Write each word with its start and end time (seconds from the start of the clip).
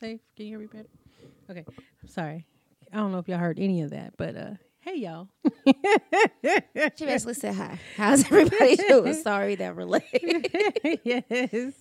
say? 0.00 0.20
Can 0.36 0.46
you 0.46 0.52
hear 0.52 0.58
me 0.58 0.66
better? 0.66 0.88
Okay. 1.50 1.64
I'm 2.02 2.08
sorry. 2.08 2.46
I 2.92 2.96
don't 2.96 3.12
know 3.12 3.18
if 3.18 3.28
y'all 3.28 3.38
heard 3.38 3.58
any 3.58 3.82
of 3.82 3.90
that, 3.90 4.14
but 4.16 4.36
uh, 4.36 4.50
hey 4.80 4.96
y'all. 4.96 5.28
She 6.96 7.04
basically 7.04 7.34
said 7.34 7.54
hi. 7.54 7.78
How's 7.96 8.24
everybody 8.24 8.76
doing? 8.76 9.14
Sorry 9.22 9.54
that 9.56 9.76
related. 9.76 10.50
yes. 11.04 11.74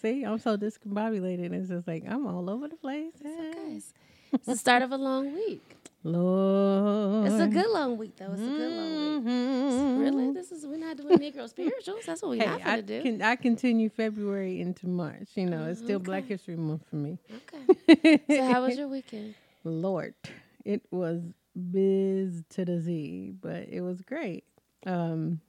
See, 0.00 0.22
I'm 0.22 0.38
so 0.38 0.56
discombobulated. 0.56 1.52
It's 1.52 1.68
just 1.68 1.86
like 1.86 2.04
I'm 2.08 2.26
all 2.26 2.48
over 2.48 2.68
the 2.68 2.76
place. 2.76 3.12
Guys, 3.22 3.92
it's 4.32 4.46
the 4.46 4.56
start 4.56 4.82
of 4.82 4.92
a 4.92 4.96
long 4.96 5.34
week. 5.34 5.76
Lord. 6.04 7.26
It's 7.26 7.40
a 7.40 7.48
good 7.48 7.68
long 7.70 7.96
week 7.98 8.16
though. 8.16 8.32
It's 8.32 8.40
a 8.40 8.44
good 8.44 8.72
long 8.72 9.24
week. 9.24 10.14
Really? 10.14 10.32
This 10.32 10.52
is 10.52 10.66
we're 10.66 10.76
not 10.78 10.96
doing 10.96 11.18
Negro 11.18 11.48
spirituals. 11.50 12.04
That's 12.06 12.22
what 12.22 12.30
we're 12.30 12.40
Hey, 12.42 12.46
not 12.46 12.64
gonna 12.64 12.82
do. 12.82 13.02
can, 13.02 13.22
I 13.22 13.36
continue 13.36 13.88
February 13.88 14.60
into 14.60 14.86
March. 14.86 15.28
You 15.34 15.46
know, 15.46 15.64
it's 15.66 15.80
still 15.80 15.98
Black 15.98 16.24
History 16.26 16.56
Month 16.56 16.84
for 16.88 16.96
me. 16.96 17.18
Okay. 17.88 18.20
So 18.30 18.44
how 18.52 18.62
was 18.66 18.76
your 18.78 18.88
weekend? 18.88 19.34
Lord, 19.64 20.14
it 20.64 20.82
was 20.90 21.20
biz 21.70 22.42
to 22.50 22.64
the 22.64 22.80
Z, 22.80 23.34
but 23.40 23.68
it 23.68 23.80
was 23.80 24.00
great. 24.02 24.44
Um, 24.86 25.40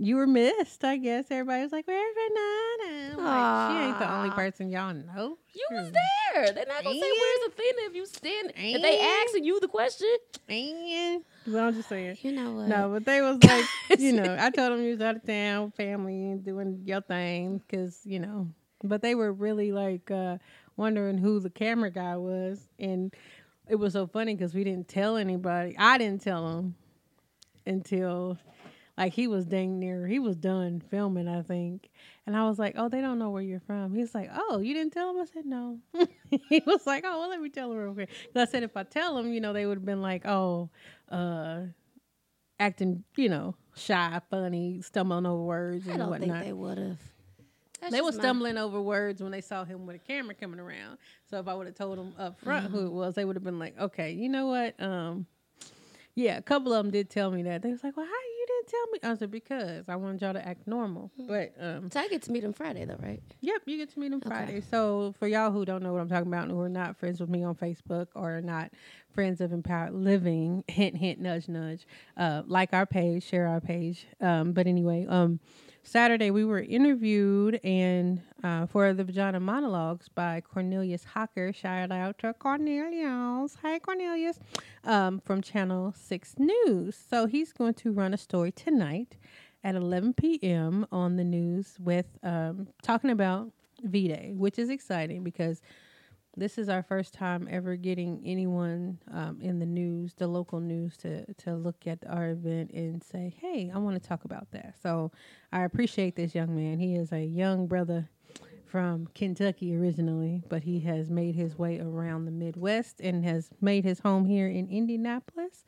you 0.00 0.16
were 0.16 0.26
missed, 0.26 0.84
I 0.84 0.96
guess. 0.96 1.26
Everybody 1.30 1.62
was 1.62 1.72
like, 1.72 1.86
"Where's 1.86 2.14
Ranada?" 2.14 3.16
Like, 3.16 3.70
she 3.70 3.84
ain't 3.88 3.98
the 3.98 4.12
only 4.12 4.30
person 4.30 4.70
y'all 4.70 4.94
know. 4.94 5.38
You 5.52 5.66
was 5.72 5.92
there. 5.92 6.52
They're 6.52 6.66
not 6.66 6.84
gonna 6.84 7.00
say 7.00 7.12
where's 7.12 7.52
Athena 7.52 7.88
if 7.88 7.94
you 7.94 8.06
stand 8.06 8.52
if 8.54 8.82
they 8.82 9.00
asking 9.00 9.44
you 9.44 9.58
the 9.60 9.68
question. 9.68 10.08
And 10.48 11.24
well, 11.46 11.66
I'm 11.66 11.74
just 11.74 11.88
saying. 11.88 12.18
You 12.22 12.32
know 12.32 12.52
what? 12.52 12.68
No, 12.68 12.90
but 12.90 13.04
they 13.04 13.20
was 13.20 13.42
like, 13.44 13.64
you 13.98 14.12
know, 14.12 14.36
I 14.38 14.50
told 14.50 14.72
them 14.72 14.82
you 14.82 14.92
was 14.92 15.00
out 15.00 15.16
of 15.16 15.26
town, 15.26 15.72
family, 15.72 16.30
and 16.30 16.44
doing 16.44 16.82
your 16.84 17.00
thing, 17.00 17.58
because 17.58 18.00
you 18.04 18.20
know. 18.20 18.48
But 18.84 19.02
they 19.02 19.16
were 19.16 19.32
really 19.32 19.72
like 19.72 20.10
uh, 20.10 20.38
wondering 20.76 21.18
who 21.18 21.40
the 21.40 21.50
camera 21.50 21.90
guy 21.90 22.16
was, 22.16 22.60
and 22.78 23.12
it 23.68 23.74
was 23.74 23.94
so 23.94 24.06
funny 24.06 24.34
because 24.34 24.54
we 24.54 24.62
didn't 24.62 24.86
tell 24.86 25.16
anybody. 25.16 25.74
I 25.76 25.98
didn't 25.98 26.22
tell 26.22 26.48
them 26.48 26.76
until 27.66 28.38
like 28.98 29.14
he 29.14 29.26
was 29.26 29.46
dang 29.46 29.78
near 29.78 30.06
he 30.06 30.18
was 30.18 30.36
done 30.36 30.82
filming 30.90 31.26
i 31.28 31.40
think 31.40 31.88
and 32.26 32.36
i 32.36 32.44
was 32.46 32.58
like 32.58 32.74
oh 32.76 32.88
they 32.88 33.00
don't 33.00 33.18
know 33.18 33.30
where 33.30 33.42
you're 33.42 33.60
from 33.60 33.94
he's 33.94 34.14
like 34.14 34.28
oh 34.34 34.58
you 34.58 34.74
didn't 34.74 34.92
tell 34.92 35.08
him 35.10 35.20
i 35.20 35.24
said 35.24 35.46
no 35.46 35.78
he 36.50 36.62
was 36.66 36.86
like 36.86 37.04
oh 37.06 37.20
well 37.20 37.30
let 37.30 37.40
me 37.40 37.48
tell 37.48 37.70
him 37.72 37.78
real 37.78 37.94
quick 37.94 38.10
'Cause 38.34 38.48
i 38.48 38.50
said 38.50 38.62
if 38.62 38.76
i 38.76 38.82
tell 38.82 39.16
him 39.16 39.32
you 39.32 39.40
know 39.40 39.52
they 39.54 39.64
would 39.64 39.78
have 39.78 39.86
been 39.86 40.02
like 40.02 40.26
oh 40.26 40.68
uh 41.10 41.60
acting 42.60 43.04
you 43.16 43.28
know 43.28 43.54
shy 43.76 44.20
funny 44.30 44.82
stumbling 44.82 45.26
over 45.26 45.42
words 45.42 45.86
I 45.86 45.92
and 45.92 46.00
don't 46.00 46.10
whatnot 46.10 46.38
think 46.40 46.44
they 46.46 46.52
would 46.52 46.78
have. 46.78 46.98
they 47.92 48.00
were 48.00 48.10
stumbling 48.10 48.58
over 48.58 48.82
words 48.82 49.22
when 49.22 49.30
they 49.30 49.40
saw 49.40 49.64
him 49.64 49.86
with 49.86 49.94
a 49.94 50.00
camera 50.00 50.34
coming 50.34 50.58
around. 50.58 50.98
So 51.30 51.38
if 51.38 51.46
I 51.46 51.54
would 51.54 51.66
have 51.68 51.76
told 51.76 51.96
them 51.96 52.12
up 52.18 52.40
front 52.40 52.66
who 52.72 52.84
it 52.86 52.92
was, 52.92 53.14
they 53.14 53.24
would 53.24 53.36
have 53.36 53.44
been 53.44 53.60
like, 53.60 53.78
"Okay, 53.78 54.10
you 54.10 54.28
know 54.28 54.46
what? 54.48 54.74
Um, 54.82 55.26
yeah." 56.18 56.36
A 56.36 56.42
couple 56.42 56.72
of 56.72 56.84
them 56.84 56.92
did 56.92 57.10
tell 57.10 57.30
me 57.30 57.42
that. 57.44 57.62
They 57.62 57.70
was 57.70 57.82
like, 57.82 57.96
"Well, 57.96 58.06
how 58.06 58.12
you 58.12 58.46
didn't 58.46 58.68
tell 58.68 58.86
me?" 58.92 58.98
I 59.02 59.18
said, 59.18 59.30
"Because 59.30 59.88
I 59.88 59.96
wanted 59.96 60.22
y'all 60.22 60.32
to 60.32 60.46
act 60.46 60.66
normal." 60.66 61.10
But 61.18 61.52
um, 61.60 61.90
So 61.90 62.00
I 62.00 62.08
get 62.08 62.22
to 62.22 62.32
meet 62.32 62.44
him 62.44 62.52
Friday 62.52 62.84
though, 62.84 62.98
right? 63.02 63.22
Yep, 63.40 63.62
you 63.66 63.78
get 63.78 63.90
to 63.94 63.98
meet 64.00 64.12
him 64.12 64.20
Friday. 64.20 64.60
So 64.60 65.14
for 65.18 65.28
y'all 65.28 65.50
who 65.50 65.64
don't 65.64 65.82
know 65.82 65.92
what 65.92 66.00
I'm 66.00 66.08
talking 66.08 66.28
about 66.28 66.44
and 66.44 66.52
who 66.52 66.60
are 66.60 66.68
not 66.68 66.96
friends 66.96 67.20
with 67.20 67.28
me 67.30 67.42
on 67.44 67.54
Facebook 67.54 68.08
or 68.14 68.36
are 68.38 68.42
not 68.42 68.70
friends 69.14 69.40
of 69.40 69.52
Empowered 69.52 69.94
Living, 69.94 70.64
hint 70.68 70.96
hint 70.96 71.20
nudge 71.20 71.48
nudge, 71.48 71.86
uh, 72.16 72.42
like 72.46 72.72
our 72.72 72.86
page, 72.86 73.24
share 73.24 73.46
our 73.46 73.60
page. 73.60 74.06
Um, 74.20 74.52
but 74.52 74.66
anyway, 74.66 75.06
um, 75.08 75.40
Saturday 75.88 76.30
we 76.30 76.44
were 76.44 76.60
interviewed 76.60 77.58
and 77.64 78.20
uh, 78.44 78.66
for 78.66 78.92
the 78.92 79.02
Vagina 79.02 79.40
Monologues 79.40 80.06
by 80.10 80.42
Cornelius 80.42 81.02
Hocker. 81.02 81.50
Shout 81.50 81.90
out 81.90 82.18
to 82.18 82.34
Cornelius. 82.34 83.56
Hi 83.62 83.78
Cornelius, 83.78 84.38
um, 84.84 85.18
from 85.24 85.40
Channel 85.40 85.94
Six 85.96 86.34
News. 86.38 86.94
So 87.08 87.24
he's 87.24 87.54
going 87.54 87.72
to 87.74 87.90
run 87.90 88.12
a 88.12 88.18
story 88.18 88.52
tonight 88.52 89.16
at 89.64 89.76
11 89.76 90.12
p.m. 90.12 90.86
on 90.92 91.16
the 91.16 91.24
news 91.24 91.78
with 91.80 92.18
um, 92.22 92.68
talking 92.82 93.08
about 93.08 93.50
V 93.82 94.08
Day, 94.08 94.34
which 94.36 94.58
is 94.58 94.68
exciting 94.68 95.24
because 95.24 95.62
this 96.36 96.58
is 96.58 96.68
our 96.68 96.82
first 96.82 97.14
time 97.14 97.48
ever 97.50 97.76
getting 97.76 98.22
anyone 98.24 98.98
um, 99.12 99.38
in 99.40 99.58
the 99.58 99.66
news, 99.66 100.14
the 100.14 100.26
local 100.26 100.60
news, 100.60 100.96
to 100.98 101.32
to 101.34 101.54
look 101.56 101.86
at 101.86 101.98
our 102.08 102.30
event 102.30 102.70
and 102.72 103.02
say, 103.02 103.34
"Hey, 103.40 103.70
I 103.74 103.78
want 103.78 104.00
to 104.00 104.08
talk 104.08 104.24
about 104.24 104.50
that." 104.52 104.74
So 104.82 105.12
I 105.52 105.62
appreciate 105.64 106.16
this 106.16 106.34
young 106.34 106.54
man. 106.54 106.78
He 106.78 106.94
is 106.94 107.12
a 107.12 107.24
young 107.24 107.66
brother 107.66 108.08
from 108.66 109.08
Kentucky 109.14 109.74
originally, 109.74 110.42
but 110.48 110.62
he 110.62 110.80
has 110.80 111.08
made 111.08 111.34
his 111.34 111.58
way 111.58 111.80
around 111.80 112.26
the 112.26 112.30
Midwest 112.30 113.00
and 113.00 113.24
has 113.24 113.48
made 113.60 113.84
his 113.84 114.00
home 114.00 114.26
here 114.26 114.48
in 114.48 114.68
Indianapolis 114.68 115.64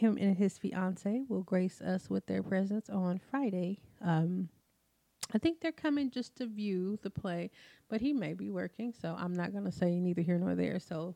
him 0.00 0.16
and 0.18 0.36
his 0.36 0.58
fiance 0.58 1.22
will 1.28 1.42
grace 1.42 1.80
us 1.80 2.08
with 2.08 2.26
their 2.26 2.42
presence 2.42 2.88
on 2.88 3.20
Friday. 3.30 3.80
Um, 4.00 4.48
I 5.32 5.38
think 5.38 5.60
they're 5.60 5.72
coming 5.72 6.10
just 6.10 6.36
to 6.36 6.46
view 6.46 6.98
the 7.02 7.10
play, 7.10 7.50
but 7.88 8.00
he 8.00 8.12
may 8.12 8.34
be 8.34 8.50
working, 8.50 8.92
so 9.00 9.14
I'm 9.18 9.32
not 9.34 9.52
going 9.52 9.64
to 9.64 9.72
say 9.72 9.98
neither 10.00 10.22
here 10.22 10.38
nor 10.38 10.54
there. 10.54 10.78
So, 10.80 11.14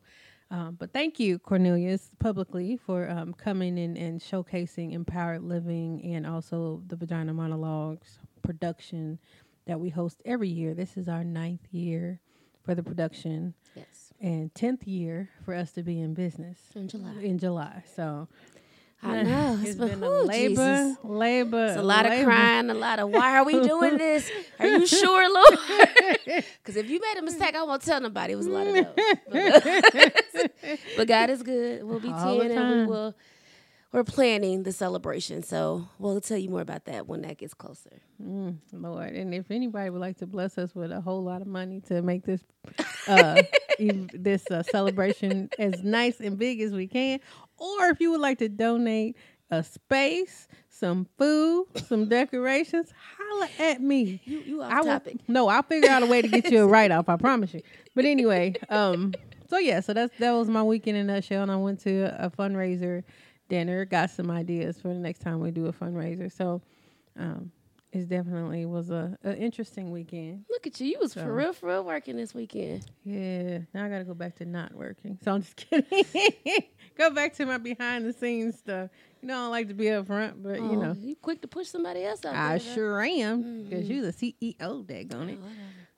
um, 0.50 0.76
but 0.78 0.92
thank 0.92 1.18
you, 1.18 1.38
Cornelius, 1.38 2.10
publicly 2.18 2.76
for 2.76 3.10
um, 3.10 3.32
coming 3.34 3.76
in 3.78 3.96
and 3.96 4.20
showcasing 4.20 4.92
empowered 4.92 5.42
living 5.42 6.02
and 6.04 6.26
also 6.26 6.82
the 6.86 6.96
Vagina 6.96 7.32
Monologues 7.34 8.18
production 8.42 9.18
that 9.66 9.80
we 9.80 9.88
host 9.90 10.20
every 10.24 10.48
year. 10.48 10.74
This 10.74 10.96
is 10.96 11.08
our 11.08 11.24
ninth 11.24 11.66
year 11.72 12.20
for 12.62 12.74
the 12.74 12.82
production 12.82 13.54
Yes. 13.74 14.12
and 14.20 14.52
10th 14.54 14.86
year 14.86 15.30
for 15.44 15.54
us 15.54 15.72
to 15.72 15.82
be 15.82 16.00
in 16.00 16.14
business 16.14 16.58
In 16.76 16.86
July. 16.88 17.12
in 17.20 17.38
July. 17.38 17.82
So 17.96 18.28
I 19.02 19.22
know. 19.24 19.58
it's 19.62 19.76
been, 19.76 19.88
been 19.88 20.02
a 20.02 20.22
labor, 20.22 20.84
Jesus. 20.84 20.96
labor. 21.02 21.66
It's 21.66 21.76
a 21.76 21.82
lot 21.82 22.06
of 22.06 22.24
crying, 22.24 22.70
a 22.70 22.74
lot 22.74 22.98
of 22.98 23.10
why 23.10 23.36
are 23.36 23.44
we 23.44 23.60
doing 23.60 23.98
this? 23.98 24.30
Are 24.58 24.66
you 24.66 24.86
sure, 25.00 25.32
Lord? 25.32 25.58
Because 26.58 26.76
if 26.76 26.88
you 26.88 26.98
made 27.00 27.18
a 27.18 27.22
mistake, 27.22 27.54
I 27.54 27.62
won't 27.62 27.82
tell 27.82 28.00
nobody. 28.00 28.32
It 28.32 28.36
was 28.36 28.46
a 28.46 28.50
lot 28.50 28.66
of 28.66 28.74
those. 28.74 30.48
But, 30.96 31.06
God 31.06 31.30
is 31.30 31.42
good. 31.42 31.84
We'll 31.84 32.00
be 32.00 32.08
All 32.08 32.40
ten, 32.40 32.50
and 32.50 32.80
we 32.80 32.86
will. 32.86 33.14
We're 33.92 34.02
planning 34.02 34.64
the 34.64 34.72
celebration, 34.72 35.44
so 35.44 35.86
we'll 36.00 36.20
tell 36.20 36.36
you 36.36 36.50
more 36.50 36.62
about 36.62 36.86
that 36.86 37.06
when 37.06 37.22
that 37.22 37.38
gets 37.38 37.54
closer. 37.54 38.00
Mm, 38.20 38.56
Lord, 38.72 39.12
and 39.12 39.32
if 39.32 39.52
anybody 39.52 39.88
would 39.88 40.00
like 40.00 40.16
to 40.18 40.26
bless 40.26 40.58
us 40.58 40.74
with 40.74 40.90
a 40.90 41.00
whole 41.00 41.22
lot 41.22 41.42
of 41.42 41.46
money 41.46 41.80
to 41.82 42.02
make 42.02 42.24
this 42.24 42.40
uh, 43.06 43.40
this 43.78 44.50
uh, 44.50 44.64
celebration 44.64 45.48
as 45.60 45.84
nice 45.84 46.18
and 46.18 46.36
big 46.38 46.60
as 46.60 46.72
we 46.72 46.88
can, 46.88 47.20
or 47.64 47.88
if 47.88 48.00
you 48.00 48.10
would 48.10 48.20
like 48.20 48.38
to 48.38 48.48
donate 48.48 49.16
a 49.50 49.62
space, 49.62 50.48
some 50.68 51.06
food, 51.18 51.66
some 51.86 52.08
decorations, 52.08 52.92
holla 53.18 53.48
at 53.58 53.80
me. 53.80 54.20
You, 54.24 54.38
you 54.40 54.62
off 54.62 54.72
I 54.72 54.80
will, 54.80 54.84
topic. 54.86 55.16
no, 55.28 55.48
I'll 55.48 55.62
figure 55.62 55.90
out 55.90 56.02
a 56.02 56.06
way 56.06 56.22
to 56.22 56.28
get 56.28 56.50
you 56.50 56.62
a 56.62 56.66
write 56.74 56.90
off. 56.90 57.08
I 57.08 57.16
promise 57.16 57.54
you. 57.54 57.62
But 57.94 58.04
anyway, 58.04 58.54
um, 58.68 59.14
so 59.48 59.58
yeah, 59.58 59.80
so 59.80 59.92
that's 59.94 60.16
that 60.18 60.32
was 60.32 60.48
my 60.48 60.62
weekend 60.62 60.96
in 60.96 61.08
a 61.08 61.14
nutshell, 61.14 61.42
and 61.42 61.50
I 61.52 61.56
went 61.56 61.80
to 61.80 62.02
a, 62.20 62.26
a 62.26 62.30
fundraiser 62.30 63.02
dinner. 63.48 63.84
Got 63.84 64.10
some 64.10 64.30
ideas 64.30 64.80
for 64.80 64.88
the 64.88 64.94
next 64.94 65.20
time 65.20 65.40
we 65.40 65.50
do 65.50 65.66
a 65.66 65.72
fundraiser. 65.72 66.32
So, 66.32 66.60
um, 67.18 67.52
it 67.94 68.08
definitely 68.08 68.66
was 68.66 68.90
a, 68.90 69.16
a 69.24 69.36
interesting 69.36 69.90
weekend. 69.90 70.44
Look 70.50 70.66
at 70.66 70.80
you. 70.80 70.88
You 70.88 70.98
was 71.00 71.12
So. 71.12 71.22
for 71.22 71.32
real, 71.34 71.52
for 71.52 71.66
real 71.68 71.84
working 71.84 72.16
this 72.16 72.34
weekend. 72.34 72.84
Yeah, 73.04 73.58
now 73.72 73.84
I 73.84 73.88
got 73.88 73.98
to 73.98 74.04
go 74.04 74.14
back 74.14 74.36
to 74.36 74.44
not 74.44 74.74
working. 74.74 75.18
So 75.24 75.32
I'm 75.32 75.42
just 75.42 75.56
kidding. 75.56 76.64
go 76.98 77.10
back 77.10 77.34
to 77.34 77.46
my 77.46 77.58
behind 77.58 78.04
the 78.04 78.12
scenes 78.12 78.58
stuff. 78.58 78.90
You 79.22 79.28
know, 79.28 79.34
I 79.34 79.38
don't 79.42 79.50
like 79.50 79.68
to 79.68 79.74
be 79.74 79.90
up 79.90 80.06
front, 80.06 80.42
but 80.42 80.56
you 80.56 80.64
Oh, 80.72 80.74
know, 80.74 80.96
you 80.98 81.16
quick 81.16 81.40
to 81.42 81.48
push 81.48 81.68
somebody 81.68 82.04
else 82.04 82.24
out. 82.24 82.34
I 82.34 82.58
there, 82.58 82.74
sure 82.74 83.00
am 83.02 83.64
because 83.64 83.88
you're 83.88 84.02
the 84.02 84.12
CEO, 84.12 84.84
daggone 84.84 85.30
it. 85.32 85.38
Oh, 85.42 85.48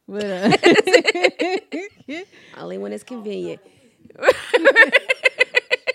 But 0.09 0.25
uh, 0.25 2.23
Only 2.61 2.79
when 2.79 2.93
it's 2.93 3.03
convenient. 3.05 3.61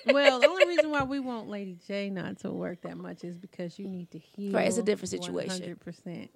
Well, 0.08 0.40
the 0.40 0.48
only 0.48 0.68
reason 0.68 0.90
why 0.90 1.04
we 1.04 1.20
want 1.20 1.50
Lady 1.50 1.78
J 1.88 2.10
not 2.10 2.40
to 2.40 2.52
work 2.52 2.82
that 2.82 2.98
much 2.98 3.24
is 3.24 3.38
because 3.38 3.78
you 3.80 3.88
need 3.88 4.12
to 4.12 4.20
heal. 4.20 4.54
Right, 4.54 4.68
it's 4.68 4.78
a 4.78 4.84
different 4.84 5.10
situation. 5.10 5.50
Hundred 5.50 5.80
percent. 5.80 6.32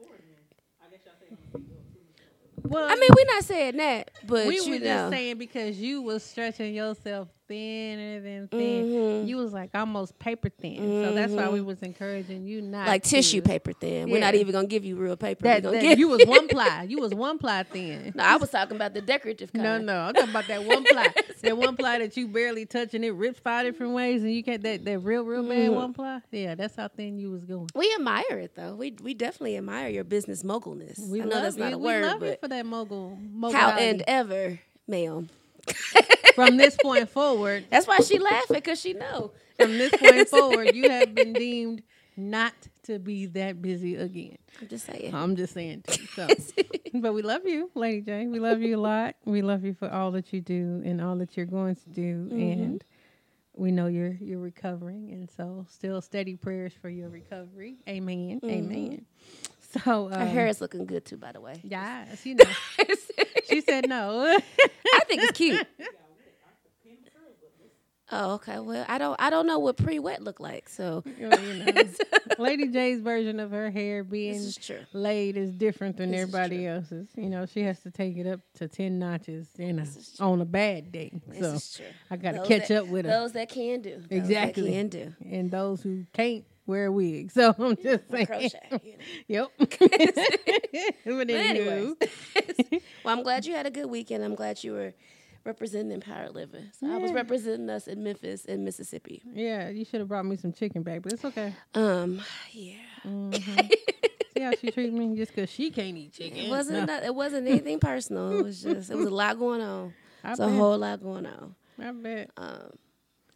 Well, 2.64 2.88
I 2.90 2.96
mean, 2.96 3.10
we're 3.16 3.34
not 3.34 3.44
saying 3.44 3.78
that, 3.78 4.12
but 4.26 4.48
we 4.48 4.56
you 4.56 4.72
were 4.72 4.80
know. 4.80 4.86
just 4.86 5.12
saying 5.12 5.38
because 5.38 5.78
you 5.80 6.02
was 6.02 6.24
stretching 6.24 6.74
yourself 6.74 7.28
thinner 7.48 8.20
than 8.22 8.48
thin. 8.48 8.86
Mhm. 8.88 9.28
You 9.28 9.38
was 9.38 9.54
like 9.54 9.70
almost 9.74 10.18
paper 10.20 10.50
thin. 10.50 10.78
So 11.06 11.14
that's 11.14 11.32
why 11.34 11.50
we 11.50 11.62
was 11.62 11.82
encouraging 11.82 12.46
you 12.46 12.62
not 12.62 12.88
like 12.88 13.04
to. 13.04 13.10
tissue 13.10 13.42
paper 13.42 13.74
thin. 13.74 14.10
We're 14.10 14.20
not 14.20 14.36
even 14.36 14.52
gonna 14.52 14.68
give 14.68 14.84
you 14.86 14.96
real 14.96 15.16
paper. 15.18 15.44
That, 15.44 15.64
that- 15.64 15.82
give 15.82 16.00
you 16.00 16.08
was 16.08 16.24
one 16.28 16.48
ply. 16.48 16.86
You 16.90 17.00
was 17.00 17.14
one 17.14 17.38
ply 17.38 17.64
thin. 17.64 18.14
No, 18.16 18.24
I 18.24 18.38
was 18.38 18.50
talking 18.50 18.76
about 18.76 18.94
the 18.94 19.02
decorative 19.02 19.52
kind. 19.54 19.64
No, 19.64 19.78
no, 19.80 20.00
I'm 20.02 20.14
talking 20.14 20.30
about 20.30 20.48
that 20.48 20.64
one 20.64 20.84
ply. 20.86 21.14
that 21.42 21.58
one 21.58 21.76
ply 21.76 22.00
that 22.00 22.16
you 22.18 22.28
barely 22.28 22.66
touch 22.66 22.94
and 22.94 23.04
it 23.06 23.12
rips 23.12 23.40
five 23.40 23.66
different 23.66 23.94
ways, 23.94 24.24
and 24.24 24.32
you 24.34 24.44
can't 24.44 24.62
that 24.64 24.84
that 24.86 25.00
real 25.00 25.24
real 25.24 25.44
bad 25.44 25.70
Mhm. 25.70 25.74
one 25.76 25.94
ply. 25.94 26.22
Yeah, 26.32 26.56
that's 26.56 26.76
how 26.76 26.88
thin 26.88 27.18
you 27.20 27.32
was 27.32 27.44
going. 27.46 27.68
We 27.76 27.94
admire 27.98 28.24
it 28.40 28.56
though. 28.56 28.76
We 28.76 28.96
we 29.02 29.14
definitely 29.14 29.58
admire 29.58 29.90
your 29.90 30.04
business 30.04 30.44
mogulness. 30.44 31.00
We 31.10 31.22
I 31.22 31.26
know 31.26 31.36
love 31.36 31.44
that's 31.44 31.56
not 31.58 31.70
you. 31.70 31.76
a 31.76 31.80
we 31.80 31.86
word, 31.86 32.02
love 32.06 32.22
you 32.24 32.30
but 32.30 32.42
for 32.42 32.48
that 32.50 32.66
mogul. 32.66 33.18
how 33.52 33.72
and 33.72 34.04
ever, 34.08 34.60
ma'am. 34.88 35.30
from 36.36 36.58
this 36.58 36.78
point 36.82 37.10
forward, 37.10 37.66
That's 37.72 37.88
why 37.88 38.00
she 38.00 38.20
laughing 38.20 38.56
because 38.56 38.80
she 38.80 38.94
know. 38.94 39.32
from 39.58 39.78
this 39.78 39.92
point 39.96 40.28
forward, 40.30 40.76
you 40.76 40.90
have 40.90 41.16
been 41.16 41.34
deemed 41.34 41.82
not 42.18 42.54
to 42.84 43.00
be 43.00 43.26
that 43.28 43.62
busy 43.62 43.96
again. 43.96 44.38
I'm 44.62 44.68
just 44.68 44.86
saying. 44.86 45.14
I'm 45.14 45.36
just 45.36 45.54
saying. 45.54 45.84
Too, 45.88 46.06
so, 46.06 46.28
but 46.94 47.14
we 47.14 47.22
love 47.22 47.46
you, 47.46 47.70
Lady 47.76 48.02
J. 48.02 48.28
We 48.28 48.40
love 48.40 48.62
you 48.62 48.78
a 48.78 48.80
lot. 48.80 49.16
We 49.26 49.42
love 49.42 49.66
you 49.66 49.74
for 49.74 49.90
all 49.90 50.12
that 50.12 50.32
you 50.32 50.40
do 50.42 50.82
and 50.86 51.02
all 51.02 51.16
that 51.18 51.36
you're 51.36 51.46
going 51.46 51.76
to 51.76 51.90
do, 51.90 52.30
and 52.32 52.84
we 53.54 53.72
know 53.72 53.88
you're 53.88 54.14
you're 54.22 54.40
recovering, 54.40 55.12
and 55.12 55.30
so 55.30 55.66
still 55.70 56.02
steady 56.02 56.36
prayers 56.36 56.74
for 56.82 56.90
your 56.90 57.10
recovery. 57.10 57.78
Amen. 57.90 58.40
Amen. 58.46 59.06
So 59.84 60.06
um, 60.06 60.12
Her 60.14 60.26
hair 60.26 60.48
is 60.48 60.62
looking 60.62 60.86
good 60.86 61.04
too, 61.04 61.18
by 61.18 61.34
the 61.34 61.42
way. 61.42 61.60
yes, 61.64 62.26
you 62.26 62.36
know. 62.36 62.46
she 63.50 63.60
said 63.60 63.90
no. 63.90 64.22
I 64.26 65.00
think 65.06 65.24
it's 65.24 65.38
cute. 65.38 65.68
Oh, 68.12 68.36
okay. 68.36 68.60
Well, 68.60 68.86
I 68.88 69.00
don't. 69.00 69.20
I 69.20 69.32
don't 69.32 69.48
know 69.48 69.58
what 69.58 69.78
pre-wet 69.78 70.22
look 70.22 70.40
like. 70.40 70.70
So 70.70 71.04
Well, 71.20 71.40
you 71.42 71.66
know, 71.66 71.84
Lady 72.38 72.68
J's 72.68 73.02
version 73.02 73.40
of 73.40 73.50
her 73.50 73.72
hair 73.72 74.04
being 74.04 74.36
is 74.36 74.56
true. 74.58 74.82
laid 74.94 75.38
is 75.38 75.52
different 75.52 75.98
than 75.98 76.12
This 76.12 76.22
everybody 76.22 76.68
else's. 76.68 77.08
You 77.16 77.30
know, 77.30 77.48
she 77.48 77.62
has 77.64 77.80
to 77.80 77.90
take 77.90 78.16
it 78.18 78.28
up 78.28 78.42
to 78.60 78.68
ten 78.68 79.00
notches, 79.00 79.48
you 79.58 79.74
know, 79.74 79.84
This 79.84 79.96
is 79.96 80.14
true. 80.18 80.26
on 80.28 80.40
a 80.42 80.46
bad 80.46 80.92
day. 80.92 81.12
This 81.28 81.40
so 81.40 81.54
is 81.54 81.74
true. 81.78 81.86
I 82.12 82.18
got 82.18 82.32
to 82.34 82.38
Those 82.40 82.48
catch 82.48 82.68
that- 82.68 82.84
up 82.84 82.88
with 82.90 83.06
her. 83.06 83.12
Those 83.12 83.32
that 83.32 83.50
can 83.50 83.82
do. 83.82 84.04
Exactly. 84.12 84.64
That 84.70 84.74
can 84.74 84.88
do. 84.90 85.14
and 85.28 85.50
those 85.50 85.82
who 85.82 86.06
can't 86.14 86.46
wear 86.68 86.92
wigs. 86.92 87.34
So 87.36 87.56
I'm 87.58 87.76
just 87.76 88.04
saying. 88.12 88.28
Crochet. 88.28 88.82
You 89.28 89.40
know. 89.40 89.48
Yep. 89.60 91.02
but 91.06 91.30
anyways, 91.30 91.96
well, 93.04 93.18
I'm 93.18 93.24
glad 93.24 93.46
you 93.46 93.54
had 93.56 93.66
a 93.66 93.72
good 93.72 93.88
weekend. 93.88 94.24
I'm 94.24 94.36
glad 94.36 94.64
you 94.64 94.74
were 94.74 94.94
representing 95.46 95.92
Empowered 95.92 96.34
Living. 96.34 96.70
So 96.80 96.88
I 96.92 96.98
was 96.98 97.12
representing 97.12 97.70
us 97.70 97.88
in 97.88 98.04
Memphis 98.04 98.46
and 98.46 98.66
Mississippi. 98.66 99.22
yeah, 99.32 99.70
you 99.70 99.86
should 99.86 100.00
have 100.02 100.10
brought 100.10 100.26
me 100.26 100.36
some 100.36 100.52
chicken 100.52 100.84
back, 100.84 101.02
but 101.04 101.14
it's 101.14 101.24
okay. 101.26 101.54
Um, 101.74 102.22
yeah. 102.52 102.74
Mhm. 103.06 103.72
See 104.34 104.42
how 104.42 104.52
she 104.60 104.72
treat 104.72 104.92
me 104.92 105.16
just 105.16 105.34
because 105.34 105.50
she 105.50 105.70
can't 105.72 105.96
eat 105.98 106.12
chicken. 106.12 106.38
It 106.38 106.50
wasn't. 106.50 106.80
No, 106.80 106.86
not- 106.86 107.04
it 107.04 107.16
wasn't 107.16 107.48
anything 107.48 107.80
personal. 107.80 108.38
It 108.40 108.44
was 108.44 108.62
just. 108.62 108.90
It 108.92 108.96
was 108.98 109.06
a 109.08 109.10
lot 109.24 109.40
going 109.40 109.62
on. 109.62 109.94
I 110.24 110.32
It's 110.32 110.40
a 110.40 110.50
whole 110.50 110.78
lot 110.78 111.02
going 111.02 111.26
on. 111.26 111.56
I 111.80 111.92
bet. 111.92 112.32
Um, 112.36 112.72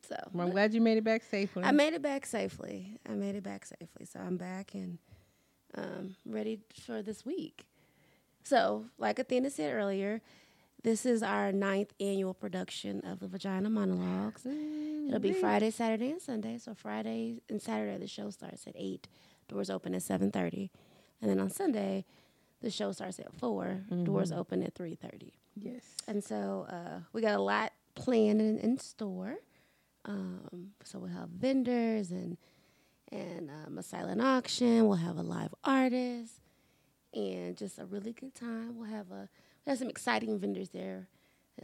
so 0.08 0.16
Well, 0.34 0.48
I'm 0.48 0.52
glad 0.52 0.74
you 0.74 0.82
made 0.82 0.98
it 0.98 1.04
back 1.04 1.22
safely. 1.24 1.64
I 1.64 1.72
made 1.72 1.94
it 1.94 2.02
back 2.02 2.26
safely. 2.26 2.98
I 3.08 3.14
made 3.14 3.36
it 3.36 3.44
back 3.44 3.64
safely. 3.66 4.06
So 4.06 4.20
I'm 4.20 4.38
back 4.38 4.74
and 4.74 4.98
um, 5.76 6.16
ready 6.26 6.60
for 6.86 7.02
this 7.04 7.24
week. 7.26 7.66
So, 8.44 8.86
like 8.98 9.20
Athena 9.20 9.52
said 9.52 9.72
earlier, 9.74 10.22
this 10.84 11.06
is 11.06 11.22
our 11.24 11.52
ninth 11.52 11.94
annual 12.00 12.34
production 12.34 13.02
of 13.02 13.20
the 13.20 13.28
Vagina 13.28 13.70
Monologues. 13.70 14.46
It'll 14.46 15.20
be 15.20 15.34
Friday, 15.34 15.72
Saturday, 15.72 16.12
and 16.12 16.22
Sunday. 16.22 16.58
So 16.58 16.74
Friday 16.74 17.42
and 17.50 17.62
Saturday 17.62 17.98
the 17.98 18.08
show 18.08 18.30
starts 18.30 18.66
at 18.68 18.74
eight. 18.78 19.08
Doors 19.48 19.70
open 19.70 19.96
at 19.96 20.04
seven 20.04 20.32
thirty, 20.32 20.72
and 21.22 21.30
then 21.30 21.40
on 21.40 21.50
Sunday, 21.50 22.06
the 22.62 22.70
show 22.70 22.92
starts 22.92 23.20
at 23.20 23.34
4 23.34 23.82
Doors 24.04 24.32
open 24.32 24.62
at 24.64 24.76
three 24.76 24.94
thirty. 24.96 25.34
yes. 25.56 25.82
And 26.08 26.24
so 26.24 26.68
uh, 26.70 27.00
we 27.14 27.22
got 27.22 27.36
a 27.36 27.42
lot 27.42 27.74
planned 27.96 28.42
in, 28.42 28.60
in 28.60 28.78
store. 28.78 29.38
Um, 30.06 30.72
so 30.84 31.00
we'll 31.00 31.10
have 31.12 31.30
vendors 31.30 32.12
and 32.12 32.38
and 33.12 33.50
um, 33.50 33.78
a 33.80 33.84
silent 33.84 34.22
auction. 34.22 34.88
We'll 34.88 34.98
have 34.98 35.18
a 35.18 35.24
live 35.24 35.54
artist 35.64 36.34
and 37.14 37.58
just 37.58 37.80
a 37.80 37.86
really 37.86 38.14
good 38.14 38.36
time. 38.36 38.78
We'll 38.78 38.90
have 38.92 39.12
a 39.12 39.28
have 39.68 39.78
some 39.78 39.90
exciting 39.90 40.40
vendors 40.40 40.70
there. 40.70 41.08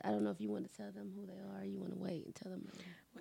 I 0.03 0.09
don't 0.09 0.23
know 0.25 0.29
if 0.31 0.41
you 0.41 0.49
want 0.49 0.69
to 0.69 0.77
tell 0.77 0.91
them 0.91 1.11
who 1.15 1.25
they 1.25 1.39
are. 1.57 1.63
You 1.65 1.79
want 1.79 1.93
to 1.93 1.97
wait 1.99 2.25
and 2.25 2.35
tell 2.35 2.51
them. 2.51 2.67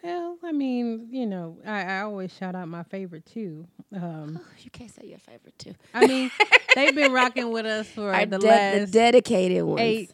Well, 0.02 0.36
I 0.42 0.50
mean, 0.50 1.06
you 1.12 1.24
know, 1.24 1.58
I, 1.64 1.84
I 1.84 2.00
always 2.00 2.34
shout 2.36 2.56
out 2.56 2.66
my 2.66 2.82
favorite 2.82 3.24
too. 3.26 3.66
Um, 3.94 4.40
Oh, 4.42 4.46
you 4.58 4.70
can't 4.72 4.90
say 4.92 5.06
your 5.06 5.18
favorite 5.18 5.56
too. 5.58 5.74
I 5.94 6.06
mean, 6.06 6.30
they've 6.74 6.94
been 6.94 7.12
rocking 7.12 7.52
with 7.52 7.64
us 7.64 7.86
for 7.88 8.12
Our 8.14 8.26
the 8.26 8.38
de- 8.38 8.46
last 8.46 8.86
the 8.86 8.92
dedicated 8.92 9.62
ones. 9.62 9.80
eight 9.80 10.10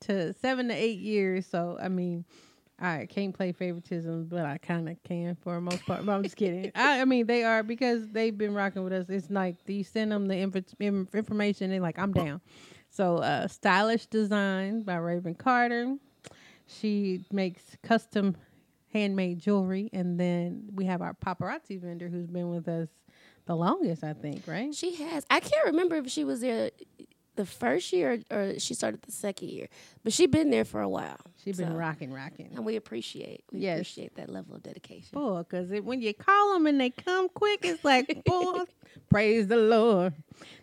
to 0.00 0.34
seven 0.34 0.68
to 0.68 0.74
eight 0.74 0.98
years. 0.98 1.46
So 1.46 1.78
I 1.82 1.88
mean, 1.88 2.26
I 2.78 3.06
can't 3.08 3.34
play 3.34 3.52
favoritism, 3.52 4.26
but 4.26 4.44
I 4.44 4.58
kind 4.58 4.86
of 4.88 5.02
can 5.02 5.34
for 5.42 5.54
the 5.54 5.60
most 5.62 5.84
part. 5.86 6.04
But 6.04 6.12
I'm 6.12 6.22
just 6.22 6.36
kidding. 6.36 6.70
I, 6.74 7.00
I 7.00 7.04
mean, 7.06 7.26
they 7.26 7.42
are 7.42 7.62
because 7.62 8.06
they've 8.10 8.36
been 8.36 8.52
rocking 8.52 8.84
with 8.84 8.92
us. 8.92 9.06
It's 9.08 9.30
like 9.30 9.56
you 9.66 9.82
send 9.82 10.12
them 10.12 10.26
the 10.28 10.36
inf- 10.36 10.74
information, 11.14 11.70
they're 11.70 11.80
like 11.80 11.98
I'm 11.98 12.12
down. 12.12 12.42
So 12.90 13.18
uh, 13.18 13.48
stylish 13.48 14.06
design 14.06 14.82
by 14.82 14.96
Raven 14.96 15.34
Carter. 15.34 15.96
She 16.66 17.24
makes 17.32 17.62
custom 17.82 18.36
handmade 18.92 19.38
jewelry, 19.38 19.88
and 19.92 20.18
then 20.18 20.68
we 20.74 20.84
have 20.86 21.00
our 21.00 21.14
paparazzi 21.14 21.80
vendor 21.80 22.08
who's 22.08 22.26
been 22.26 22.50
with 22.50 22.68
us 22.68 22.88
the 23.46 23.54
longest, 23.56 24.04
I 24.04 24.12
think. 24.12 24.46
Right? 24.46 24.74
She 24.74 24.96
has. 24.96 25.24
I 25.30 25.40
can't 25.40 25.66
remember 25.66 25.96
if 25.96 26.08
she 26.10 26.24
was 26.24 26.40
there 26.40 26.70
the 27.40 27.46
first 27.46 27.92
year 27.92 28.20
or, 28.30 28.58
she 28.58 28.74
started 28.74 29.00
the 29.02 29.12
second 29.12 29.48
year, 29.48 29.66
but 30.04 30.12
she 30.12 30.26
been 30.26 30.50
there 30.50 30.64
for 30.66 30.80
a 30.82 30.88
while. 30.88 31.16
She's 31.42 31.56
been 31.56 31.68
So- 31.70 31.74
rocking, 31.74 32.12
rocking. 32.12 32.50
and 32.54 32.64
we 32.66 32.76
appreciate 32.76 33.44
we 33.52 33.60
Yes. 33.60 33.76
appreciate 33.76 34.14
that 34.16 34.28
level 34.28 34.54
of 34.56 34.62
dedication. 34.62 35.08
Boy, 35.12 35.38
because 35.38 35.70
when 35.82 36.02
you 36.02 36.12
call 36.12 36.52
them 36.54 36.66
and 36.66 36.78
they 36.80 36.90
come 36.90 37.28
quick, 37.30 37.60
it's 37.64 37.82
like, 37.84 38.24
boy, 38.26 38.64
praise 39.08 39.46
the 39.48 39.56
Lord. 39.56 40.12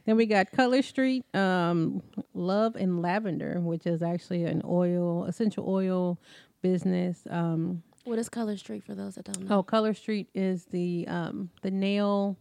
Then 0.05 0.17
we 0.17 0.25
got 0.27 0.51
Color 0.51 0.81
Street, 0.83 1.23
um, 1.35 2.03
Love 2.33 2.75
and 2.75 3.01
Lavender, 3.01 3.59
which 3.59 3.85
is 3.87 4.01
actually 4.03 4.43
an 4.43 4.61
oil, 4.65 5.25
essential 5.25 5.65
oil 5.67 6.19
business. 6.61 7.25
Um, 7.29 7.81
What 8.05 8.19
is 8.19 8.29
Color 8.29 8.57
Street 8.57 8.83
for 8.83 8.93
those 8.95 9.15
that 9.15 9.25
don't 9.25 9.41
know? 9.49 9.57
oh, 9.57 9.63
Color 9.63 9.93
Street 9.95 10.29
is 10.35 10.65
the 10.65 11.07
um, 11.07 11.49
the 11.61 11.71
nail 11.71 12.37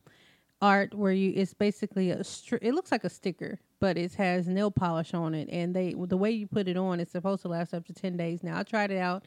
art 0.63 0.95
where 0.95 1.13
you 1.13 1.33
it's 1.37 1.53
basically 1.55 2.11
a 2.11 2.19
stri- 2.21 2.59
it 2.63 2.73
looks 2.75 2.91
like 2.91 3.05
a 3.05 3.11
sticker 3.11 3.59
but 3.81 3.97
it 3.97 4.15
has 4.15 4.47
nail 4.47 4.71
polish 4.71 5.15
on 5.15 5.35
it 5.35 5.49
and 5.51 5.75
they 5.75 5.95
the 6.07 6.17
way 6.17 6.31
you 6.31 6.47
put 6.47 6.69
it 6.69 6.77
on 6.77 7.01
it's 7.01 7.13
supposed 7.13 7.43
to 7.43 7.49
last 7.49 7.75
up 7.75 7.85
to 7.87 7.93
10 7.93 8.17
days 8.17 8.43
now 8.43 8.59
i 8.59 8.63
tried 8.63 8.91
it 8.91 8.99
out 8.99 9.25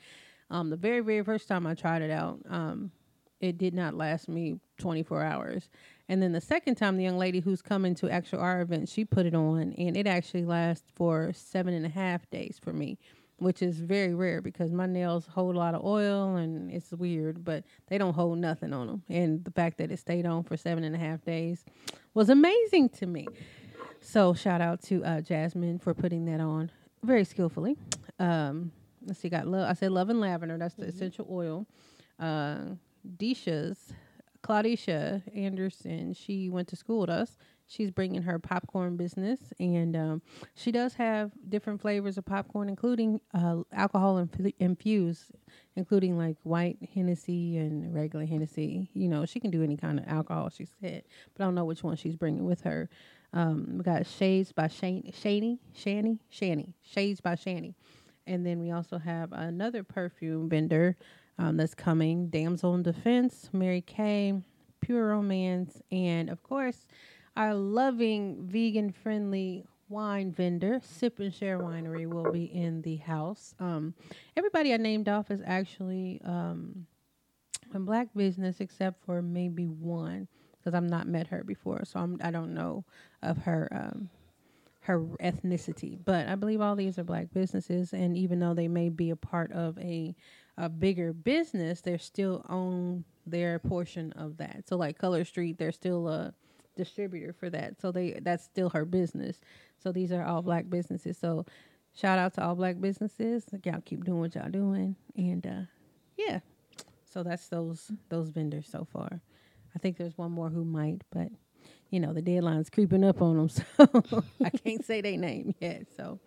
um 0.49 0.69
the 0.69 0.77
very 0.77 1.01
very 1.01 1.23
first 1.23 1.47
time 1.47 1.65
i 1.65 1.73
tried 1.73 2.01
it 2.01 2.11
out 2.11 2.39
um 2.49 2.91
it 3.39 3.57
did 3.57 3.73
not 3.73 3.93
last 3.93 4.27
me 4.27 4.59
24 4.79 5.23
hours 5.23 5.69
and 6.07 6.21
then 6.21 6.31
the 6.31 6.41
second 6.41 6.75
time 6.75 6.97
the 6.97 7.03
young 7.03 7.17
lady 7.17 7.39
who's 7.39 7.61
coming 7.61 7.95
to 7.95 8.09
actual 8.09 8.39
our 8.39 8.61
event 8.61 8.89
she 8.89 9.05
put 9.05 9.25
it 9.25 9.35
on 9.35 9.73
and 9.77 9.95
it 9.95 10.07
actually 10.07 10.45
lasts 10.45 10.89
for 10.95 11.31
seven 11.33 11.73
and 11.73 11.85
a 11.85 11.89
half 11.89 12.29
days 12.29 12.59
for 12.61 12.73
me 12.73 12.97
which 13.39 13.61
is 13.61 13.79
very 13.79 14.13
rare 14.13 14.41
because 14.41 14.71
my 14.71 14.85
nails 14.85 15.25
hold 15.27 15.55
a 15.55 15.57
lot 15.57 15.73
of 15.73 15.83
oil 15.83 16.35
and 16.35 16.71
it's 16.71 16.91
weird, 16.91 17.43
but 17.43 17.63
they 17.87 17.97
don't 17.97 18.13
hold 18.13 18.37
nothing 18.37 18.73
on 18.73 18.87
them. 18.87 19.03
And 19.09 19.43
the 19.43 19.51
fact 19.51 19.77
that 19.77 19.91
it 19.91 19.99
stayed 19.99 20.25
on 20.25 20.43
for 20.43 20.57
seven 20.57 20.83
and 20.83 20.95
a 20.95 20.99
half 20.99 21.23
days 21.23 21.63
was 22.13 22.29
amazing 22.29 22.89
to 22.89 23.05
me. 23.05 23.27
So 24.01 24.33
shout 24.33 24.61
out 24.61 24.81
to 24.83 25.03
uh, 25.03 25.21
Jasmine 25.21 25.79
for 25.79 25.93
putting 25.93 26.25
that 26.25 26.39
on 26.39 26.71
very 27.03 27.23
skillfully. 27.23 27.77
Um, 28.17 28.71
let's 29.05 29.19
see, 29.19 29.29
got 29.29 29.47
love. 29.47 29.69
I 29.69 29.73
said 29.73 29.91
love 29.91 30.09
and 30.09 30.19
lavender. 30.19 30.57
That's 30.57 30.75
the 30.75 30.85
essential 30.85 31.27
oil. 31.29 31.65
Uh, 32.19 32.75
Disha's 33.17 33.93
Claudia 34.41 35.23
Anderson. 35.33 36.13
She 36.13 36.49
went 36.49 36.67
to 36.69 36.75
school 36.75 37.01
with 37.01 37.09
us. 37.09 37.37
She's 37.67 37.91
bringing 37.91 38.23
her 38.23 38.39
popcorn 38.39 38.97
business, 38.97 39.39
and 39.59 39.95
um, 39.95 40.21
she 40.55 40.71
does 40.71 40.95
have 40.95 41.31
different 41.49 41.79
flavors 41.79 42.17
of 42.17 42.25
popcorn, 42.25 42.67
including 42.67 43.21
uh, 43.31 43.57
alcohol 43.71 44.17
inf- 44.17 44.53
infused, 44.57 45.25
including 45.75 46.17
like 46.17 46.37
white 46.41 46.79
Hennessy 46.95 47.57
and 47.57 47.93
regular 47.93 48.25
Hennessy. 48.25 48.89
You 48.95 49.07
know, 49.07 49.23
she 49.25 49.39
can 49.39 49.51
do 49.51 49.61
any 49.61 49.77
kind 49.77 49.99
of 49.99 50.07
alcohol. 50.07 50.49
She 50.49 50.65
said, 50.65 51.03
but 51.35 51.43
I 51.43 51.45
don't 51.45 51.53
know 51.53 51.65
which 51.65 51.83
one 51.83 51.95
she's 51.95 52.15
bringing 52.15 52.43
with 52.45 52.61
her. 52.61 52.89
Um, 53.33 53.77
we 53.77 53.83
got 53.83 54.07
Shades 54.07 54.51
by 54.51 54.67
Shani, 54.67 55.13
Shani, 55.13 55.59
Shani, 56.31 56.73
Shades 56.81 57.21
by 57.21 57.35
Shani, 57.35 57.75
and 58.25 58.45
then 58.45 58.59
we 58.59 58.71
also 58.71 58.97
have 58.97 59.31
another 59.33 59.83
perfume 59.83 60.49
vendor 60.49 60.97
um, 61.37 61.57
that's 61.57 61.75
coming. 61.75 62.27
Damsel 62.29 62.75
in 62.75 62.83
Defense, 62.83 63.49
Mary 63.53 63.81
Kay, 63.81 64.41
Pure 64.81 65.07
Romance, 65.09 65.81
and 65.91 66.29
of 66.29 66.41
course, 66.43 66.87
our 67.37 67.53
loving 67.53 68.47
vegan 68.47 68.91
friendly 68.91 69.63
wine 69.89 70.31
vendor, 70.31 70.79
Sip 70.83 71.19
and 71.19 71.33
Share 71.33 71.59
Winery, 71.59 72.07
will 72.07 72.31
be 72.31 72.45
in 72.45 72.81
the 72.81 72.97
house. 72.97 73.55
Um, 73.59 73.93
everybody 74.37 74.73
I 74.73 74.77
named 74.77 75.09
off 75.09 75.31
is 75.31 75.41
actually 75.45 76.21
um, 76.23 76.85
a 77.73 77.79
black 77.79 78.07
business, 78.15 78.59
except 78.59 79.03
for 79.05 79.21
maybe 79.21 79.65
one, 79.65 80.27
because 80.59 80.73
I've 80.73 80.83
not 80.89 81.07
met 81.07 81.27
her 81.27 81.43
before, 81.43 81.83
so 81.85 81.99
I'm, 81.99 82.19
I 82.21 82.31
don't 82.31 82.53
know 82.53 82.83
of 83.23 83.39
her 83.39 83.67
um, 83.71 84.09
her 84.81 84.99
ethnicity. 85.21 85.99
But 86.03 86.27
I 86.27 86.35
believe 86.35 86.61
all 86.61 86.75
these 86.75 86.97
are 86.97 87.03
black 87.03 87.27
businesses, 87.33 87.93
and 87.93 88.17
even 88.17 88.39
though 88.39 88.53
they 88.53 88.67
may 88.67 88.89
be 88.89 89.09
a 89.09 89.15
part 89.15 89.51
of 89.51 89.77
a 89.79 90.15
a 90.57 90.67
bigger 90.67 91.13
business, 91.13 91.81
they're 91.81 91.97
still 91.97 92.45
own 92.49 93.05
their 93.25 93.59
portion 93.59 94.11
of 94.13 94.37
that. 94.37 94.67
So 94.67 94.75
like 94.75 94.97
Color 94.97 95.23
Street, 95.23 95.57
they're 95.57 95.71
still 95.71 96.09
a 96.09 96.33
distributor 96.75 97.33
for 97.33 97.49
that. 97.49 97.79
So 97.79 97.91
they 97.91 98.19
that's 98.21 98.43
still 98.43 98.69
her 98.71 98.85
business. 98.85 99.39
So 99.81 99.91
these 99.91 100.11
are 100.11 100.23
all 100.25 100.41
black 100.41 100.69
businesses. 100.69 101.17
So 101.17 101.45
shout 101.95 102.19
out 102.19 102.33
to 102.35 102.43
all 102.43 102.55
black 102.55 102.81
businesses. 102.81 103.45
Y'all 103.63 103.81
keep 103.85 104.03
doing 104.03 104.19
what 104.19 104.35
y'all 104.35 104.49
doing, 104.49 104.95
and 105.15 105.45
uh, 105.45 105.61
yeah. 106.17 106.39
So 107.05 107.23
that's 107.23 107.47
those 107.47 107.91
those 108.09 108.29
vendors 108.29 108.67
so 108.69 108.87
far. 108.91 109.21
I 109.75 109.79
think 109.79 109.97
there's 109.97 110.17
one 110.17 110.31
more 110.31 110.49
who 110.49 110.63
might, 110.65 111.03
but 111.11 111.29
you 111.89 111.99
know 111.99 112.13
the 112.13 112.21
deadline's 112.21 112.69
creeping 112.69 113.03
up 113.03 113.21
on 113.21 113.37
them, 113.37 113.49
so 113.49 114.23
I 114.43 114.49
can't 114.49 114.85
say 114.85 115.01
their 115.01 115.17
name 115.17 115.55
yet. 115.59 115.87
So, 115.95 116.19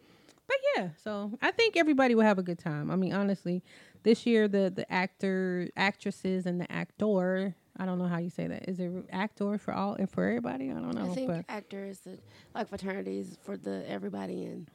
but 0.46 0.56
yeah, 0.76 0.88
so 1.02 1.32
I 1.40 1.50
think 1.50 1.76
everybody 1.76 2.14
will 2.14 2.24
have 2.24 2.38
a 2.38 2.42
good 2.42 2.58
time. 2.58 2.90
I 2.90 2.96
mean, 2.96 3.12
honestly, 3.12 3.62
this 4.02 4.26
year 4.26 4.48
the 4.48 4.72
the 4.74 4.90
actor, 4.92 5.68
actresses, 5.76 6.46
and 6.46 6.60
the 6.60 6.70
actor. 6.70 7.54
I 7.78 7.86
don't 7.86 7.98
know 7.98 8.06
how 8.06 8.18
you 8.18 8.28
say 8.28 8.46
that. 8.48 8.68
Is 8.68 8.78
it 8.80 8.92
actor 9.10 9.56
for 9.56 9.72
all 9.72 9.94
and 9.94 10.10
for 10.10 10.26
everybody? 10.26 10.70
I 10.70 10.74
don't 10.74 10.94
know. 10.94 11.10
I 11.10 11.14
think 11.14 11.44
actor 11.48 11.86
is 11.86 12.00
the, 12.00 12.18
like 12.54 12.68
fraternities 12.68 13.38
for 13.42 13.56
the 13.56 13.82
everybody 13.88 14.44
in. 14.44 14.68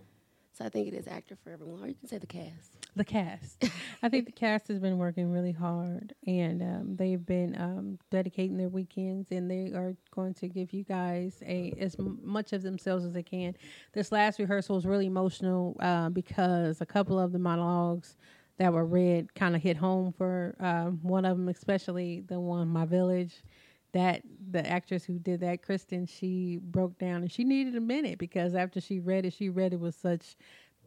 So 0.58 0.66
I 0.66 0.70
think 0.70 0.88
it 0.88 0.96
is 0.96 1.08
actor 1.08 1.38
for 1.44 1.52
everyone, 1.52 1.84
or 1.84 1.88
you 1.88 1.94
can 1.94 2.08
say 2.08 2.18
the 2.18 2.26
cast. 2.26 2.72
the 2.96 3.06
cast. 3.06 3.64
I 4.02 4.10
think 4.10 4.26
the 4.26 4.32
cast 4.46 4.68
has 4.70 4.80
been 4.80 4.98
working 4.98 5.32
really 5.32 5.52
hard, 5.52 6.16
and 6.26 6.64
um, 6.64 6.96
they've 6.96 7.24
been 7.24 7.56
um, 7.62 8.00
dedicating 8.10 8.58
their 8.58 8.70
weekends, 8.70 9.30
and 9.30 9.52
they 9.52 9.72
are 9.78 9.96
going 10.10 10.34
to 10.34 10.48
give 10.48 10.74
you 10.74 10.84
guys 10.84 11.44
a 11.46 11.76
as 11.80 11.96
m- 12.00 12.20
much 12.24 12.54
of 12.54 12.64
themselves 12.64 13.06
as 13.06 13.14
they 13.14 13.22
can. 13.22 13.56
This 13.94 14.12
last 14.12 14.40
rehearsal 14.40 14.78
was 14.78 14.88
really 14.88 15.06
emotional 15.06 15.78
uh, 15.80 16.10
because 16.10 16.82
a 16.82 16.88
couple 16.88 17.20
of 17.20 17.34
the 17.34 17.40
monologues 17.40 18.18
that 18.58 18.74
were 18.74 18.86
read 18.86 19.36
kind 19.36 19.56
of 19.56 19.62
hit 19.62 19.78
home 19.78 20.12
for 20.12 20.56
um, 20.60 20.98
one 21.04 21.24
of 21.24 21.38
them, 21.38 21.50
especially 21.50 22.22
the 22.22 22.40
one 22.40 22.68
"My 22.68 22.86
Village." 22.86 23.44
That 23.94 24.22
the 24.52 24.68
actress 24.70 25.06
who 25.06 25.18
did 25.18 25.40
that, 25.42 25.64
Kristen, 25.64 26.06
she 26.06 26.60
broke 26.62 27.00
down 27.00 27.22
and 27.22 27.32
she 27.32 27.44
needed 27.44 27.76
a 27.76 27.82
minute 27.82 28.20
because 28.20 28.54
after 28.54 28.80
she 28.82 29.00
read 29.00 29.26
it, 29.26 29.34
she 29.34 29.50
read 29.50 29.74
it 29.74 29.80
with 29.80 29.96
such 29.96 30.36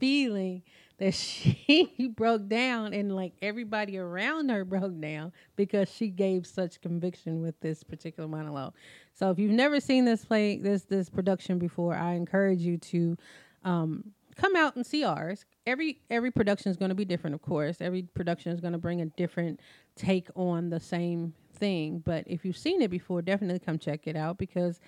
feeling 0.00 0.62
that 0.98 1.14
she 1.14 2.12
broke 2.16 2.48
down 2.48 2.92
and 2.92 3.14
like 3.14 3.34
everybody 3.42 3.98
around 3.98 4.48
her 4.48 4.64
broke 4.66 5.00
down 5.00 5.32
because 5.56 5.88
she 5.88 6.08
gave 6.08 6.46
such 6.46 6.80
conviction 6.80 7.40
with 7.40 7.58
this 7.60 7.84
particular 7.84 8.28
monologue. 8.28 8.74
So 9.14 9.30
if 9.30 9.38
you've 9.38 9.52
never 9.52 9.80
seen 9.80 10.04
this 10.04 10.24
play 10.24 10.56
this 10.56 10.82
this 10.84 11.08
production 11.08 11.58
before, 11.58 11.94
I 11.94 12.14
encourage 12.14 12.60
you 12.60 12.78
to 12.78 13.16
um, 13.64 14.12
come 14.36 14.56
out 14.56 14.76
and 14.76 14.84
see 14.84 15.04
ours. 15.04 15.44
Every 15.66 16.00
every 16.08 16.30
production 16.30 16.70
is 16.70 16.76
going 16.76 16.88
to 16.88 16.94
be 16.94 17.04
different, 17.04 17.34
of 17.34 17.42
course. 17.42 17.80
Every 17.80 18.02
production 18.02 18.52
is 18.52 18.60
going 18.60 18.72
to 18.72 18.78
bring 18.78 19.00
a 19.00 19.06
different 19.06 19.60
take 19.96 20.28
on 20.34 20.70
the 20.70 20.80
same 20.80 21.34
thing. 21.60 22.02
But 22.04 22.24
if 22.26 22.44
you've 22.44 22.56
seen 22.56 22.82
it 22.82 22.90
before, 22.90 23.22
definitely 23.22 23.60
come 23.60 23.78
check 23.78 24.06
it 24.06 24.16
out 24.16 24.38
because 24.38 24.80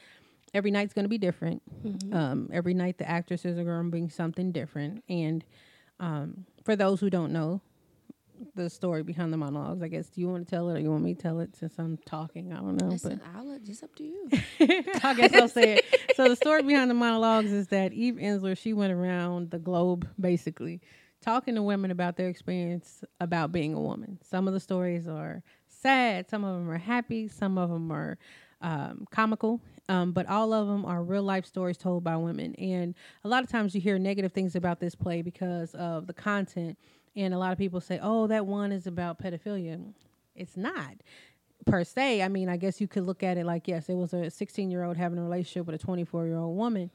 every 0.55 0.71
night's 0.71 0.93
going 0.93 1.05
to 1.05 1.09
be 1.09 1.19
different. 1.19 1.62
Um, 2.12 2.49
every 2.52 2.75
night 2.75 2.99
the 2.99 3.09
actresses 3.09 3.59
are 3.59 3.64
going 3.64 3.85
to 3.85 3.91
bring 3.91 4.11
something 4.11 4.52
different. 4.52 5.05
And 5.09 5.45
um, 6.00 6.47
for 6.64 6.75
those 6.76 7.00
who 7.00 7.11
don't 7.11 7.33
know 7.33 7.61
the 8.57 8.69
story 8.69 9.02
behind 9.02 9.33
the 9.33 9.37
monologues, 9.37 9.83
I 9.83 9.88
guess, 9.88 10.09
do 10.09 10.21
you 10.21 10.29
want 10.29 10.47
to 10.47 10.50
tell 10.50 10.69
it 10.71 10.76
or 10.76 10.81
you 10.81 10.91
want 10.91 11.05
me 11.05 11.14
to 11.14 11.23
tell 11.23 11.41
it 11.41 11.55
since 11.55 11.79
I'm 11.79 11.97
talking? 12.05 12.52
I 12.52 12.57
don't 12.57 12.76
know. 12.76 12.88
Listen, 12.88 13.21
I'll 13.37 13.49
let 13.49 13.62
just 13.62 13.85
up 13.85 13.95
to 13.97 14.05
you. 14.05 14.29
I 15.05 15.14
guess 15.14 15.33
I'll 15.35 15.49
say 15.49 15.75
it. 15.75 16.00
So 16.17 16.29
the 16.29 16.37
story 16.37 16.62
behind 16.62 16.91
the 16.91 16.95
monologues 16.95 17.52
is 17.52 17.69
that 17.69 17.93
Eve 17.93 18.14
Ensler, 18.14 18.59
she 18.59 18.73
went 18.73 18.93
around 18.93 19.50
the 19.50 19.59
globe 19.59 20.09
basically 20.21 20.81
talking 21.23 21.55
to 21.55 21.62
women 21.62 21.91
about 21.91 22.17
their 22.17 22.29
experience 22.29 23.05
about 23.21 23.52
being 23.52 23.75
a 23.75 23.81
woman. 23.81 24.19
Some 24.23 24.49
of 24.49 24.55
the 24.55 24.61
stories 24.61 25.07
are 25.07 25.43
sad, 25.82 26.30
some 26.30 26.44
of 26.44 26.54
them 26.54 26.70
are 26.70 26.78
happy, 26.78 27.28
some 27.28 27.58
of 27.58 27.68
them 27.68 27.90
are 27.90 28.16
um, 28.62 29.06
comical, 29.10 29.60
um, 29.88 30.12
but 30.12 30.26
all 30.26 30.52
of 30.52 30.68
them 30.68 30.84
are 30.84 31.02
real 31.02 31.22
life 31.22 31.44
stories 31.44 31.76
told 31.76 32.04
by 32.04 32.16
women. 32.16 32.54
And 32.54 32.94
a 33.24 33.28
lot 33.28 33.42
of 33.42 33.50
times 33.50 33.74
you 33.74 33.80
hear 33.80 33.98
negative 33.98 34.32
things 34.32 34.54
about 34.54 34.80
this 34.80 34.94
play 34.94 35.20
because 35.22 35.74
of 35.74 36.06
the 36.06 36.14
content. 36.14 36.78
And 37.16 37.34
a 37.34 37.38
lot 37.38 37.52
of 37.52 37.58
people 37.58 37.80
say, 37.80 37.98
oh, 38.02 38.26
that 38.28 38.46
one 38.46 38.72
is 38.72 38.86
about 38.86 39.20
pedophilia. 39.20 39.92
It's 40.34 40.56
not 40.56 40.94
per 41.66 41.84
se. 41.84 42.22
I 42.22 42.28
mean, 42.28 42.48
I 42.48 42.56
guess 42.56 42.80
you 42.80 42.88
could 42.88 43.04
look 43.04 43.22
at 43.22 43.36
it 43.36 43.44
like, 43.44 43.68
yes, 43.68 43.88
it 43.88 43.94
was 43.94 44.14
a 44.14 44.30
16 44.30 44.70
year 44.70 44.84
old 44.84 44.96
having 44.96 45.18
a 45.18 45.22
relationship 45.22 45.66
with 45.66 45.74
a 45.74 45.84
24 45.84 46.26
year 46.26 46.38
old 46.38 46.56
woman. 46.56 46.90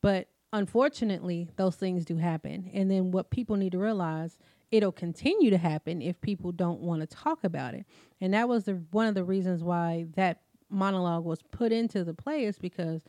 But 0.00 0.28
unfortunately, 0.52 1.48
those 1.56 1.76
things 1.76 2.04
do 2.04 2.16
happen. 2.16 2.70
And 2.72 2.90
then 2.90 3.10
what 3.10 3.30
people 3.30 3.56
need 3.56 3.72
to 3.72 3.78
realize, 3.78 4.38
it'll 4.72 4.90
continue 4.90 5.50
to 5.50 5.58
happen 5.58 6.00
if 6.02 6.20
people 6.22 6.50
don't 6.50 6.80
want 6.80 7.02
to 7.02 7.06
talk 7.06 7.44
about 7.44 7.74
it. 7.74 7.84
And 8.20 8.34
that 8.34 8.48
was 8.48 8.64
the 8.64 8.82
one 8.90 9.06
of 9.06 9.14
the 9.14 9.22
reasons 9.22 9.62
why 9.62 10.06
that 10.16 10.40
monologue 10.70 11.24
was 11.24 11.42
put 11.42 11.70
into 11.70 12.02
the 12.02 12.14
play 12.14 12.44
is 12.44 12.58
because 12.58 13.04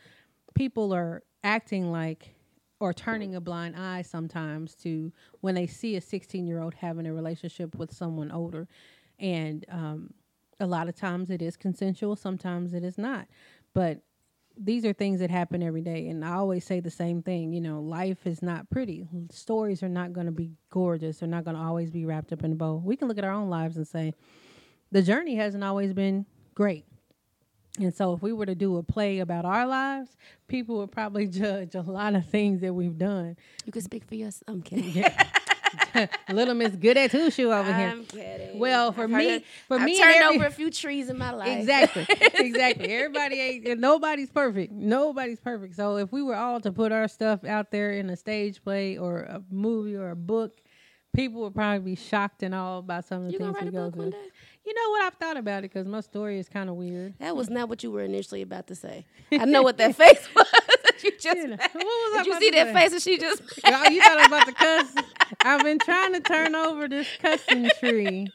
people 0.54 0.94
are 0.94 1.24
acting 1.44 1.92
like 1.92 2.36
or 2.80 2.94
turning 2.94 3.34
a 3.36 3.42
blind 3.42 3.76
eye 3.78 4.02
sometimes 4.02 4.76
to 4.76 5.12
when 5.40 5.56
they 5.56 5.66
see 5.66 5.96
a 5.96 6.02
16 6.02 6.46
year 6.46 6.62
old 6.62 6.74
having 6.74 7.08
a 7.08 7.14
relationship 7.14 7.76
with 7.76 7.94
someone 7.94 8.30
older 8.30 8.68
and 9.20 9.66
um, 9.70 10.14
a 10.60 10.66
lot 10.66 10.90
of 10.90 10.96
times 10.96 11.30
it 11.30 11.42
is 11.42 11.56
consensual 11.56 12.16
sometimes 12.16 12.74
it 12.74 12.84
is 12.84 12.98
not 12.98 13.28
but 13.74 14.02
these 14.58 14.86
are 14.86 14.94
things 14.94 15.20
that 15.20 15.30
happen 15.32 15.64
every 15.64 15.82
day 15.82 16.08
and 16.10 16.24
i 16.24 16.34
always 16.34 16.64
say 16.64 16.80
the 16.80 16.90
same 16.92 17.22
thing 17.22 17.52
you 17.54 17.62
know 17.62 17.82
life 17.82 18.26
is 18.26 18.42
not 18.42 18.70
pretty 18.70 19.08
stories 19.32 19.82
are 19.82 19.90
not 19.90 20.14
going 20.14 20.26
to 20.26 20.32
be 20.32 20.52
gorgeous 20.70 21.20
they're 21.20 21.30
not 21.30 21.44
going 21.44 21.56
to 21.56 21.62
always 21.62 21.90
be 21.90 22.06
wrapped 22.06 22.32
up 22.32 22.44
in 22.44 22.52
a 22.52 22.56
bow 22.56 22.82
we 22.84 22.96
can 22.96 23.08
look 23.08 23.18
at 23.18 23.24
our 23.24 23.32
own 23.32 23.50
lives 23.50 23.78
and 23.78 23.88
say 23.88 24.14
the 24.92 25.02
journey 25.02 25.36
hasn't 25.36 25.64
always 25.64 25.94
been 25.94 26.26
great 26.54 26.86
and 27.80 27.94
so 27.94 28.14
if 28.14 28.22
we 28.22 28.32
were 28.32 28.46
to 28.46 28.54
do 28.54 28.78
a 28.78 28.84
play 28.84 29.20
about 29.20 29.46
our 29.46 29.66
lives 29.66 30.16
people 30.48 30.78
would 30.78 30.92
probably 30.92 31.26
judge 31.42 31.74
a 31.74 31.82
lot 31.82 32.14
of 32.14 32.26
things 32.28 32.62
that 32.62 32.74
we've 32.74 32.98
done 32.98 33.36
You 33.66 33.72
can 33.72 33.82
speak 33.82 34.06
for 34.06 34.16
yourself. 34.16 34.44
I'm 34.48 34.62
kidding. 34.62 34.90
yeah. 34.94 35.30
little 36.30 36.54
miss 36.54 36.76
good 36.76 36.98
at 36.98 37.12
Two 37.12 37.30
shoe 37.32 37.52
over 37.52 37.74
here 37.74 37.88
I'm 37.90 38.06
kidding. 38.06 38.60
well 38.60 38.92
for 38.92 39.04
I've 39.04 39.10
me 39.10 39.30
it- 39.36 39.46
for 39.68 39.78
I've 39.78 39.84
me 39.86 39.98
turned 39.98 40.16
every- 40.16 40.38
over 40.38 40.46
a 40.46 40.52
few 40.52 40.70
trees 40.72 41.10
in 41.10 41.18
my 41.18 41.32
life. 41.32 41.60
Exactly. 41.60 42.06
exactly. 42.36 42.94
Everybody 42.94 43.36
ain't 43.40 43.80
nobody's 43.80 44.30
perfect. 44.32 44.72
Nobody's 44.72 45.40
perfect. 45.40 45.76
So 45.76 45.98
if 45.98 46.12
we 46.12 46.22
were 46.22 46.36
all 46.36 46.60
to 46.62 46.72
put 46.72 46.92
our 46.92 47.08
stuff 47.08 47.44
out 47.44 47.72
there 47.72 47.92
in 47.92 48.10
a 48.10 48.16
stage 48.16 48.64
play 48.64 48.98
or 48.98 49.20
a 49.22 49.42
movie 49.52 49.96
or 49.96 50.12
a 50.12 50.16
book, 50.16 50.60
people 51.16 51.42
would 51.42 51.54
probably 51.56 51.80
be 51.80 51.96
shocked 51.96 52.44
and 52.44 52.56
all 52.56 52.82
by 52.82 53.02
some 53.02 53.20
of 53.20 53.26
the 53.28 53.32
You 53.34 53.40
things 53.40 53.56
we 53.62 53.68
a 53.68 53.72
go 53.72 53.92
through. 53.92 54.14
You 54.66 54.74
know 54.74 54.90
what? 54.92 55.04
I've 55.04 55.16
thought 55.16 55.36
about 55.38 55.60
it 55.60 55.74
because 55.74 55.86
my 55.86 56.00
story 56.00 56.40
is 56.40 56.48
kind 56.48 56.70
of 56.70 56.76
weird. 56.78 57.16
That 57.20 57.36
was 57.36 57.50
not 57.50 57.68
what 57.68 57.84
you 57.84 57.92
were 57.92 58.02
initially 58.02 58.42
about 58.42 58.68
to 58.68 58.76
say. 58.76 59.06
I 59.32 59.44
know 59.44 59.62
what 59.62 59.78
that 59.78 59.94
face 59.98 60.26
was 60.36 60.48
you 61.04 61.12
just 61.20 61.38
You 61.38 61.48
know, 61.48 61.58
what 61.58 61.74
was 61.76 62.14
I 62.20 62.24
Did 62.24 62.26
you 62.28 62.40
see 62.40 62.50
that 62.52 62.68
say? 62.68 62.74
face 62.74 62.92
that 62.92 63.02
she 63.02 63.18
just 63.18 63.42
Oh, 63.66 63.90
you 63.90 64.02
thought 64.02 64.18
I 64.18 64.22
was 64.22 64.28
about 64.28 64.46
to 64.48 64.54
cuss? 64.54 64.96
I've 65.42 65.64
been 65.64 65.80
trying 65.80 66.14
to 66.14 66.20
turn 66.22 66.56
over 66.56 66.88
this 66.88 67.08
cussing 67.22 67.70
tree 67.80 68.28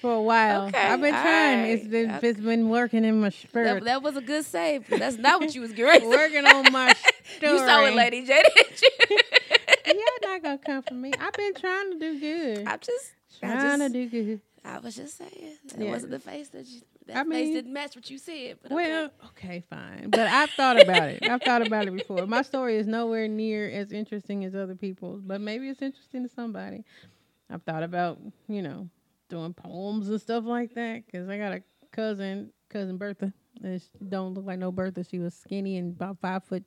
for 0.00 0.14
a 0.14 0.22
while. 0.22 0.66
Okay, 0.66 0.78
I've 0.78 1.00
been 1.00 1.12
trying. 1.14 1.64
It's 1.70 1.82
right, 1.84 1.90
been 1.90 2.10
okay. 2.12 2.28
it's 2.28 2.40
been 2.40 2.68
working 2.68 3.04
in 3.04 3.20
my 3.20 3.30
spirit. 3.30 3.74
that, 3.74 3.84
that 3.84 4.02
was 4.02 4.16
a 4.16 4.20
good 4.20 4.44
save. 4.44 4.86
That's 4.88 5.16
not 5.18 5.40
what 5.40 5.54
you 5.54 5.60
was 5.60 5.72
getting. 5.72 6.08
working 6.08 6.46
on 6.46 6.72
my 6.72 6.92
story. 6.92 7.10
You 7.54 7.58
saw 7.58 7.84
it, 7.86 7.94
Lady 7.94 8.24
J, 8.24 8.42
didn't 8.54 8.82
you? 8.82 9.18
You're 9.86 10.30
not 10.30 10.42
gonna 10.42 10.58
come 10.58 10.82
for 10.82 10.94
me. 10.94 11.12
I've 11.18 11.32
been 11.34 11.54
trying 11.54 11.92
to 11.92 11.98
do 11.98 12.20
good. 12.20 12.66
I'm 12.66 12.78
just, 12.80 13.12
trying 13.40 13.60
just, 13.60 13.80
to 13.80 13.88
do 13.88 14.08
good. 14.08 14.40
I 14.64 14.78
was 14.78 14.96
just 14.96 15.18
saying 15.18 15.56
that 15.68 15.78
Yeah. 15.78 15.90
wasn't 15.90 16.12
the 16.12 16.18
face 16.20 16.48
that 16.50 16.66
you. 16.66 16.80
That 17.06 17.16
I 17.18 17.20
face 17.24 17.28
mean- 17.46 17.52
didn't 17.54 17.72
match 17.72 17.94
what 17.96 18.08
you 18.10 18.18
said. 18.18 18.58
But 18.62 18.72
Well, 18.72 19.04
okay. 19.04 19.26
okay, 19.46 19.64
fine. 19.68 20.08
But 20.10 20.20
I've 20.28 20.50
thought 20.50 20.80
about 20.80 21.08
it. 21.10 21.22
I've 21.28 21.42
thought 21.42 21.66
about 21.66 21.86
it 21.86 21.92
before. 21.94 22.26
My 22.26 22.42
story 22.42 22.76
is 22.76 22.86
nowhere 22.86 23.28
near 23.28 23.68
as 23.68 23.92
interesting 23.92 24.44
as 24.44 24.54
other 24.54 24.74
people's, 24.74 25.20
but 25.20 25.40
maybe 25.40 25.68
it's 25.68 25.82
interesting 25.82 26.22
to 26.22 26.28
somebody. 26.28 26.84
I've 27.50 27.62
thought 27.62 27.82
about, 27.82 28.18
you 28.48 28.62
know, 28.62 28.88
doing 29.28 29.52
poems 29.52 30.08
and 30.08 30.20
stuff 30.20 30.44
like 30.46 30.74
that 30.74 31.04
because 31.04 31.28
I 31.28 31.36
got 31.36 31.52
a 31.52 31.62
cousin, 31.92 32.50
cousin 32.70 32.96
Bertha. 32.96 33.32
And 33.62 33.80
she 33.80 33.88
don't 34.08 34.34
look 34.34 34.46
like 34.46 34.58
no 34.58 34.72
Bertha. 34.72 35.04
She 35.04 35.18
was 35.18 35.34
skinny 35.34 35.76
and 35.76 35.92
about 35.94 36.18
five 36.20 36.42
foot. 36.44 36.64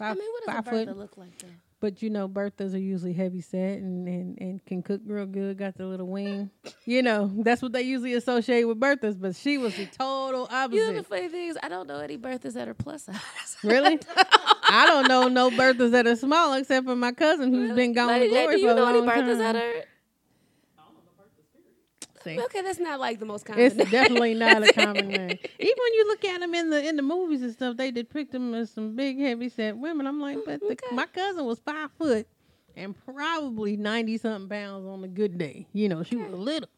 I 0.00 0.14
mean, 0.14 0.22
what 0.32 0.44
does 0.46 0.48
a 0.48 0.52
five 0.56 0.64
Bertha 0.66 0.86
foot. 0.86 0.96
look 0.98 1.16
like 1.16 1.38
though? 1.38 1.48
But 1.82 2.00
you 2.00 2.10
know, 2.10 2.28
Berthas 2.28 2.74
are 2.74 2.78
usually 2.78 3.12
heavy 3.12 3.40
set 3.40 3.78
and, 3.78 4.06
and, 4.06 4.38
and 4.40 4.64
can 4.64 4.84
cook 4.84 5.00
real 5.04 5.26
good, 5.26 5.58
got 5.58 5.76
the 5.76 5.84
little 5.84 6.06
wing. 6.06 6.48
You 6.86 7.02
know, 7.02 7.28
that's 7.38 7.60
what 7.60 7.72
they 7.72 7.82
usually 7.82 8.14
associate 8.14 8.62
with 8.64 8.78
Berthas, 8.78 9.20
but 9.20 9.34
she 9.34 9.58
was 9.58 9.74
the 9.74 9.86
total 9.86 10.48
You 10.70 10.78
know 10.78 10.92
the 10.92 10.98
opposite. 11.00 11.06
funny 11.06 11.28
thing 11.28 11.48
is, 11.48 11.58
I 11.60 11.68
don't 11.68 11.88
know 11.88 11.98
any 11.98 12.16
Berthas 12.18 12.52
that 12.54 12.68
are 12.68 12.74
plus 12.74 13.02
size. 13.02 13.16
Really? 13.64 13.98
I 14.68 14.86
don't 14.86 15.08
know 15.08 15.26
no 15.26 15.50
Berthas 15.50 15.90
that 15.90 16.06
are 16.06 16.14
small 16.14 16.54
except 16.54 16.86
for 16.86 16.94
my 16.94 17.10
cousin 17.10 17.52
who's 17.52 17.72
been 17.72 17.92
gone 17.94 18.08
to 18.08 18.14
Lady 18.14 18.28
J, 18.28 18.42
glory 18.42 18.56
do 18.56 18.62
you 18.62 18.68
for 18.68 18.72
a 18.72 18.76
know 18.76 18.86
any 18.88 19.06
time. 19.06 19.38
that 19.38 19.56
are? 19.56 19.84
See, 22.24 22.38
Okay, 22.40 22.62
that's 22.62 22.78
not 22.78 23.00
like 23.00 23.18
the 23.18 23.26
most 23.26 23.44
common. 23.44 23.62
It's 23.64 23.74
name. 23.74 23.90
definitely 23.90 24.34
not 24.36 24.62
a 24.62 24.72
common 24.72 25.08
name. 25.08 25.30
Even 25.30 25.38
when 25.78 25.94
you 25.94 26.06
look 26.08 26.24
at 26.24 26.40
them 26.40 26.54
in 26.54 26.70
the 26.70 26.88
in 26.88 26.96
the 26.96 27.02
movies 27.02 27.42
and 27.42 27.52
stuff, 27.52 27.76
they 27.76 27.90
depict 27.90 28.32
them 28.32 28.54
as 28.54 28.70
some 28.70 28.94
big, 28.96 29.18
heavy 29.18 29.48
set 29.48 29.76
women. 29.76 30.06
I'm 30.06 30.20
like, 30.20 30.38
but 30.44 30.60
the, 30.60 30.66
mm-hmm. 30.66 30.72
Okay. 30.72 30.96
my 30.96 31.06
cousin 31.06 31.44
was 31.44 31.58
five 31.60 31.90
foot 31.98 32.26
and 32.76 32.94
probably 33.04 33.76
ninety 33.76 34.18
something 34.18 34.48
pounds 34.48 34.86
on 34.86 35.04
a 35.04 35.08
good 35.08 35.38
day. 35.38 35.66
You 35.72 35.88
know, 35.88 36.02
she 36.02 36.16
was 36.16 36.32
little. 36.32 36.68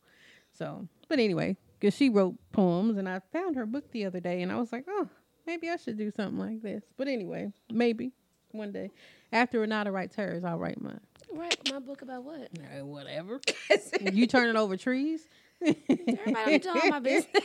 So, 0.53 0.89
but 1.09 1.19
anyway, 1.19 1.57
because 1.79 1.95
she 1.97 2.09
wrote 2.09 2.37
poems, 2.53 2.97
and 2.97 3.09
I 3.09 3.21
found 3.33 3.57
her 3.57 3.67
book 3.67 3.91
the 3.91 4.05
other 4.07 4.21
day, 4.21 4.43
and 4.43 4.53
I 4.53 4.57
was 4.57 4.73
like, 4.73 4.85
oh, 4.89 5.09
maybe 5.47 5.69
I 5.69 5.77
should 5.77 5.99
do 5.99 6.11
something 6.11 6.39
like 6.39 6.63
this. 6.63 6.85
But 6.97 7.09
anyway, 7.09 7.53
maybe 7.71 8.13
one 8.53 8.73
day 8.73 8.91
after 9.33 9.67
Ranada 9.67 9.93
writes 9.93 10.15
hers, 10.17 10.45
I'll 10.45 10.59
write 10.59 10.81
mine. 10.81 11.01
Right, 11.33 11.57
my 11.73 11.79
book 11.79 12.03
about 12.03 12.25
what? 12.25 12.49
Uh, 12.65 12.85
whatever. 12.85 13.41
you 14.13 14.27
turning 14.27 14.57
over 14.57 14.77
trees? 14.77 15.27
Everybody 15.63 16.51
need 16.51 16.63
to 16.63 16.75
know 16.75 16.91
my 16.91 16.99
business. 16.99 17.45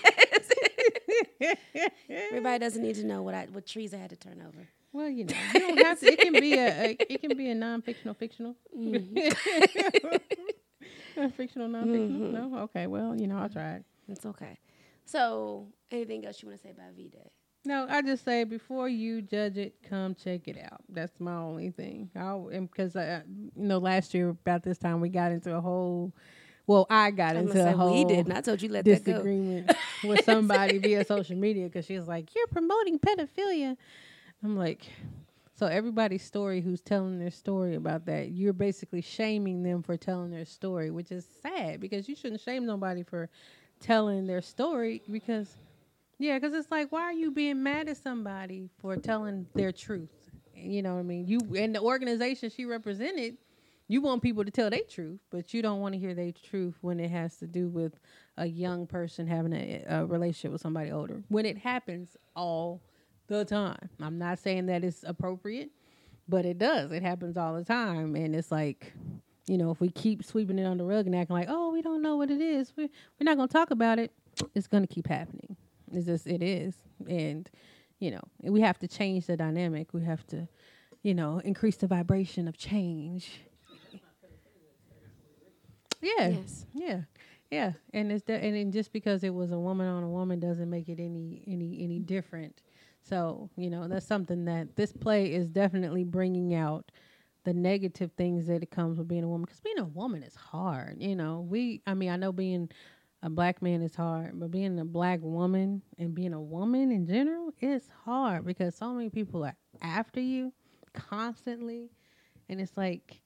Everybody 2.09 2.59
doesn't 2.65 2.81
need 2.81 2.95
to 2.95 3.05
know 3.05 3.21
what 3.21 3.35
I 3.35 3.47
what 3.51 3.65
trees 3.67 3.93
I 3.93 3.97
had 3.97 4.09
to 4.09 4.15
turn 4.15 4.41
over. 4.41 4.67
Well, 4.91 5.09
you 5.09 5.25
know, 5.25 5.35
you 5.53 5.59
don't 5.59 5.77
have 5.85 5.99
to. 5.99 6.07
It 6.11 6.19
can 6.19 6.33
be 6.33 6.53
a, 6.53 6.67
a 6.67 6.97
it 7.13 7.21
can 7.21 7.37
be 7.37 7.49
a 7.49 7.55
non-fictional 7.55 8.15
fictional. 8.15 8.55
fictional, 11.35 11.67
non-fictional. 11.67 12.31
No, 12.31 12.59
okay. 12.63 12.87
Well, 12.87 13.15
you 13.15 13.27
know, 13.27 13.39
I 13.39 13.47
tried. 13.47 13.83
It's 14.07 14.25
okay. 14.25 14.57
So, 15.05 15.67
anything 15.91 16.25
else 16.25 16.41
you 16.41 16.49
want 16.49 16.59
to 16.59 16.67
say 16.67 16.71
about 16.71 16.93
V 16.95 17.09
Day? 17.09 17.31
No, 17.65 17.85
I 17.89 18.01
just 18.01 18.23
say 18.23 18.45
before 18.45 18.87
you 18.87 19.21
judge 19.21 19.57
it, 19.57 19.75
come 19.87 20.15
check 20.15 20.47
it 20.47 20.57
out. 20.57 20.81
That's 20.89 21.19
my 21.19 21.35
only 21.35 21.71
thing. 21.71 22.09
I 22.15 22.37
because 22.59 22.95
you 22.95 23.51
know 23.55 23.77
last 23.79 24.13
year 24.13 24.29
about 24.29 24.63
this 24.63 24.77
time 24.77 25.01
we 25.01 25.09
got 25.09 25.31
into 25.31 25.55
a 25.55 25.61
whole. 25.61 26.13
Well, 26.67 26.85
I 26.89 27.11
got 27.11 27.35
I'm 27.35 27.47
into 27.47 27.67
a 27.67 27.75
whole 27.75 27.93
we 27.93 28.05
did, 28.05 28.27
and 28.27 28.37
I 28.37 28.41
told 28.41 28.61
you 28.61 28.69
let 28.69 28.85
that 28.85 29.03
go. 29.03 29.13
disagreement 29.13 29.71
with 30.03 30.23
somebody 30.23 30.77
via 30.77 31.03
social 31.03 31.35
media 31.35 31.65
because 31.65 31.85
she 31.85 31.95
was 31.97 32.07
like, 32.07 32.33
"You're 32.35 32.47
promoting 32.47 32.99
pedophilia." 32.99 33.75
I'm 34.43 34.55
like, 34.55 34.89
so 35.59 35.65
everybody's 35.65 36.23
story 36.23 36.61
who's 36.61 36.79
telling 36.79 37.19
their 37.19 37.31
story 37.31 37.75
about 37.75 38.05
that, 38.05 38.31
you're 38.31 38.53
basically 38.53 39.01
shaming 39.01 39.61
them 39.61 39.83
for 39.83 39.97
telling 39.97 40.31
their 40.31 40.45
story, 40.45 40.89
which 40.89 41.11
is 41.11 41.27
sad 41.41 41.81
because 41.81 42.07
you 42.07 42.15
shouldn't 42.15 42.39
shame 42.39 42.65
nobody 42.65 43.03
for 43.03 43.29
telling 43.81 44.25
their 44.25 44.41
story 44.41 45.01
because, 45.11 45.57
yeah, 46.19 46.37
because 46.37 46.53
it's 46.53 46.69
like, 46.69 46.91
why 46.91 47.01
are 47.01 47.13
you 47.13 47.31
being 47.31 47.63
mad 47.63 47.89
at 47.89 47.97
somebody 47.97 48.69
for 48.79 48.95
telling 48.97 49.47
their 49.55 49.71
truth? 49.71 50.29
You 50.53 50.81
know 50.81 50.93
what 50.93 50.99
I 50.99 51.03
mean? 51.03 51.25
You 51.27 51.39
and 51.55 51.73
the 51.73 51.81
organization 51.81 52.49
she 52.49 52.65
represented, 52.65 53.37
you 53.87 54.01
want 54.01 54.21
people 54.21 54.45
to 54.45 54.51
tell 54.51 54.69
their 54.69 54.83
truth, 54.87 55.21
but 55.31 55.53
you 55.53 55.61
don't 55.61 55.79
want 55.79 55.93
to 55.93 55.99
hear 55.99 56.13
their 56.13 56.31
truth 56.31 56.75
when 56.81 56.99
it 56.99 57.09
has 57.09 57.37
to 57.37 57.47
do 57.47 57.69
with 57.69 57.97
a 58.37 58.45
young 58.45 58.85
person 58.85 59.25
having 59.25 59.53
a, 59.53 59.83
a 59.87 60.05
relationship 60.05 60.51
with 60.51 60.61
somebody 60.61 60.91
older. 60.91 61.23
When 61.29 61.45
it 61.45 61.57
happens 61.57 62.15
all 62.35 62.81
the 63.29 63.45
time. 63.45 63.89
I'm 64.01 64.17
not 64.17 64.39
saying 64.39 64.65
that 64.65 64.83
it's 64.83 65.03
appropriate, 65.03 65.69
but 66.27 66.45
it 66.45 66.57
does. 66.57 66.91
It 66.91 67.03
happens 67.03 67.37
all 67.37 67.53
the 67.55 67.63
time. 67.63 68.15
And 68.15 68.35
it's 68.35 68.51
like, 68.51 68.93
you 69.47 69.57
know, 69.57 69.71
if 69.71 69.79
we 69.79 69.89
keep 69.89 70.23
sweeping 70.25 70.59
it 70.59 70.65
under 70.65 70.83
the 70.83 70.89
rug 70.89 71.05
and 71.05 71.15
acting 71.15 71.35
like, 71.35 71.47
oh, 71.49 71.71
we 71.71 71.81
don't 71.81 72.01
know 72.01 72.17
what 72.17 72.29
it 72.29 72.41
is, 72.41 72.73
we, 72.75 72.83
we're 72.83 73.23
not 73.23 73.37
going 73.37 73.47
to 73.47 73.53
talk 73.53 73.71
about 73.71 73.99
it, 73.99 74.11
it's 74.53 74.67
going 74.67 74.85
to 74.85 74.93
keep 74.93 75.07
happening. 75.07 75.55
It's 75.93 76.05
just, 76.05 76.27
it 76.27 76.41
is. 76.41 76.75
And, 77.07 77.49
you 77.99 78.11
know, 78.11 78.21
we 78.41 78.61
have 78.61 78.79
to 78.79 78.87
change 78.87 79.25
the 79.27 79.37
dynamic. 79.37 79.93
We 79.93 80.03
have 80.05 80.25
to, 80.27 80.47
you 81.03 81.13
know, 81.13 81.39
increase 81.43 81.77
the 81.77 81.87
vibration 81.87 82.47
of 82.47 82.57
change. 82.57 83.41
Yeah. 86.01 86.29
Yes. 86.29 86.65
Yeah. 86.73 87.01
Yeah. 87.51 87.73
And 87.93 88.11
it's 88.11 88.23
de- 88.23 88.33
and 88.43 88.55
then 88.55 88.71
just 88.71 88.93
because 88.93 89.23
it 89.23 89.33
was 89.33 89.51
a 89.51 89.59
woman 89.59 89.87
on 89.87 90.03
a 90.03 90.09
woman 90.09 90.39
doesn't 90.39 90.69
make 90.69 90.87
it 90.89 90.99
any 90.99 91.43
any 91.47 91.83
any 91.83 91.99
different. 91.99 92.61
So, 93.01 93.49
you 93.55 93.69
know, 93.69 93.87
that's 93.87 94.05
something 94.05 94.45
that 94.45 94.75
this 94.75 94.93
play 94.93 95.33
is 95.33 95.47
definitely 95.47 96.03
bringing 96.03 96.53
out 96.53 96.91
the 97.45 97.53
negative 97.53 98.11
things 98.17 98.47
that 98.47 98.61
it 98.61 98.69
comes 98.71 98.97
with 98.97 99.07
being 99.07 99.23
a 99.23 99.27
woman 99.27 99.45
because 99.45 99.61
being 99.61 99.79
a 99.79 99.85
woman 99.85 100.23
is 100.23 100.35
hard 100.35 101.01
you 101.01 101.15
know 101.15 101.39
we 101.49 101.81
i 101.87 101.93
mean 101.93 102.09
i 102.09 102.15
know 102.17 102.31
being 102.31 102.69
a 103.21 103.29
black 103.29 103.61
man 103.61 103.81
is 103.81 103.95
hard 103.95 104.39
but 104.39 104.51
being 104.51 104.79
a 104.79 104.85
black 104.85 105.19
woman 105.21 105.81
and 105.97 106.15
being 106.15 106.33
a 106.33 106.41
woman 106.41 106.91
in 106.91 107.05
general 107.05 107.51
is 107.61 107.83
hard 108.05 108.45
because 108.45 108.75
so 108.75 108.93
many 108.93 109.09
people 109.09 109.43
are 109.43 109.55
after 109.81 110.21
you 110.21 110.53
constantly 110.93 111.89
and 112.47 112.61
it's 112.61 112.75
like 112.77 113.21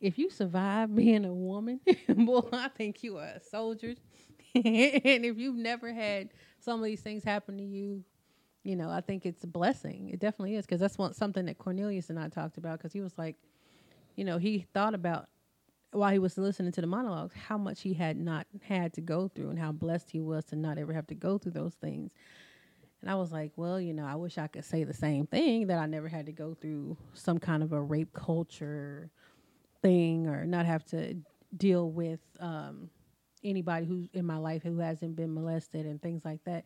if 0.00 0.18
you 0.18 0.30
survive 0.30 0.94
being 0.96 1.24
a 1.24 1.34
woman 1.34 1.80
boy 2.08 2.42
i 2.52 2.68
think 2.68 3.02
you 3.02 3.16
are 3.16 3.24
a 3.36 3.40
soldier 3.40 3.94
and 4.54 5.24
if 5.24 5.38
you've 5.38 5.56
never 5.56 5.92
had 5.92 6.28
some 6.60 6.78
of 6.78 6.84
these 6.84 7.00
things 7.00 7.24
happen 7.24 7.56
to 7.56 7.64
you 7.64 8.04
you 8.64 8.76
know, 8.76 8.90
I 8.90 9.02
think 9.02 9.26
it's 9.26 9.44
a 9.44 9.46
blessing. 9.46 10.08
It 10.10 10.18
definitely 10.18 10.56
is 10.56 10.64
because 10.64 10.80
that's 10.80 10.96
one, 10.98 11.12
something 11.12 11.44
that 11.44 11.58
Cornelius 11.58 12.08
and 12.10 12.18
I 12.18 12.28
talked 12.28 12.56
about 12.56 12.78
because 12.78 12.92
he 12.92 13.02
was 13.02 13.12
like, 13.18 13.36
you 14.16 14.24
know, 14.24 14.38
he 14.38 14.66
thought 14.72 14.94
about 14.94 15.28
while 15.94 16.12
he 16.12 16.18
was 16.18 16.36
listening 16.36 16.72
to 16.72 16.80
the 16.80 16.86
monologues 16.86 17.34
how 17.48 17.56
much 17.56 17.82
he 17.82 17.94
had 17.94 18.16
not 18.16 18.46
had 18.62 18.92
to 18.94 19.00
go 19.00 19.28
through 19.28 19.50
and 19.50 19.58
how 19.58 19.70
blessed 19.72 20.10
he 20.10 20.20
was 20.20 20.44
to 20.46 20.56
not 20.56 20.76
ever 20.76 20.92
have 20.92 21.06
to 21.06 21.14
go 21.14 21.38
through 21.38 21.52
those 21.52 21.74
things. 21.74 22.10
And 23.00 23.10
I 23.10 23.14
was 23.16 23.30
like, 23.32 23.52
well, 23.56 23.78
you 23.80 23.92
know, 23.92 24.06
I 24.06 24.14
wish 24.14 24.38
I 24.38 24.46
could 24.46 24.64
say 24.64 24.82
the 24.84 24.94
same 24.94 25.26
thing 25.26 25.66
that 25.66 25.78
I 25.78 25.86
never 25.86 26.08
had 26.08 26.26
to 26.26 26.32
go 26.32 26.54
through 26.54 26.96
some 27.12 27.38
kind 27.38 27.62
of 27.62 27.72
a 27.72 27.80
rape 27.80 28.12
culture 28.12 29.10
thing 29.82 30.26
or 30.26 30.46
not 30.46 30.66
have 30.66 30.84
to 30.86 31.14
deal 31.56 31.90
with 31.90 32.20
um, 32.40 32.88
anybody 33.44 33.86
who's 33.86 34.08
in 34.14 34.24
my 34.24 34.38
life 34.38 34.62
who 34.62 34.78
hasn't 34.78 35.16
been 35.16 35.34
molested 35.34 35.84
and 35.86 36.00
things 36.00 36.24
like 36.24 36.42
that. 36.44 36.64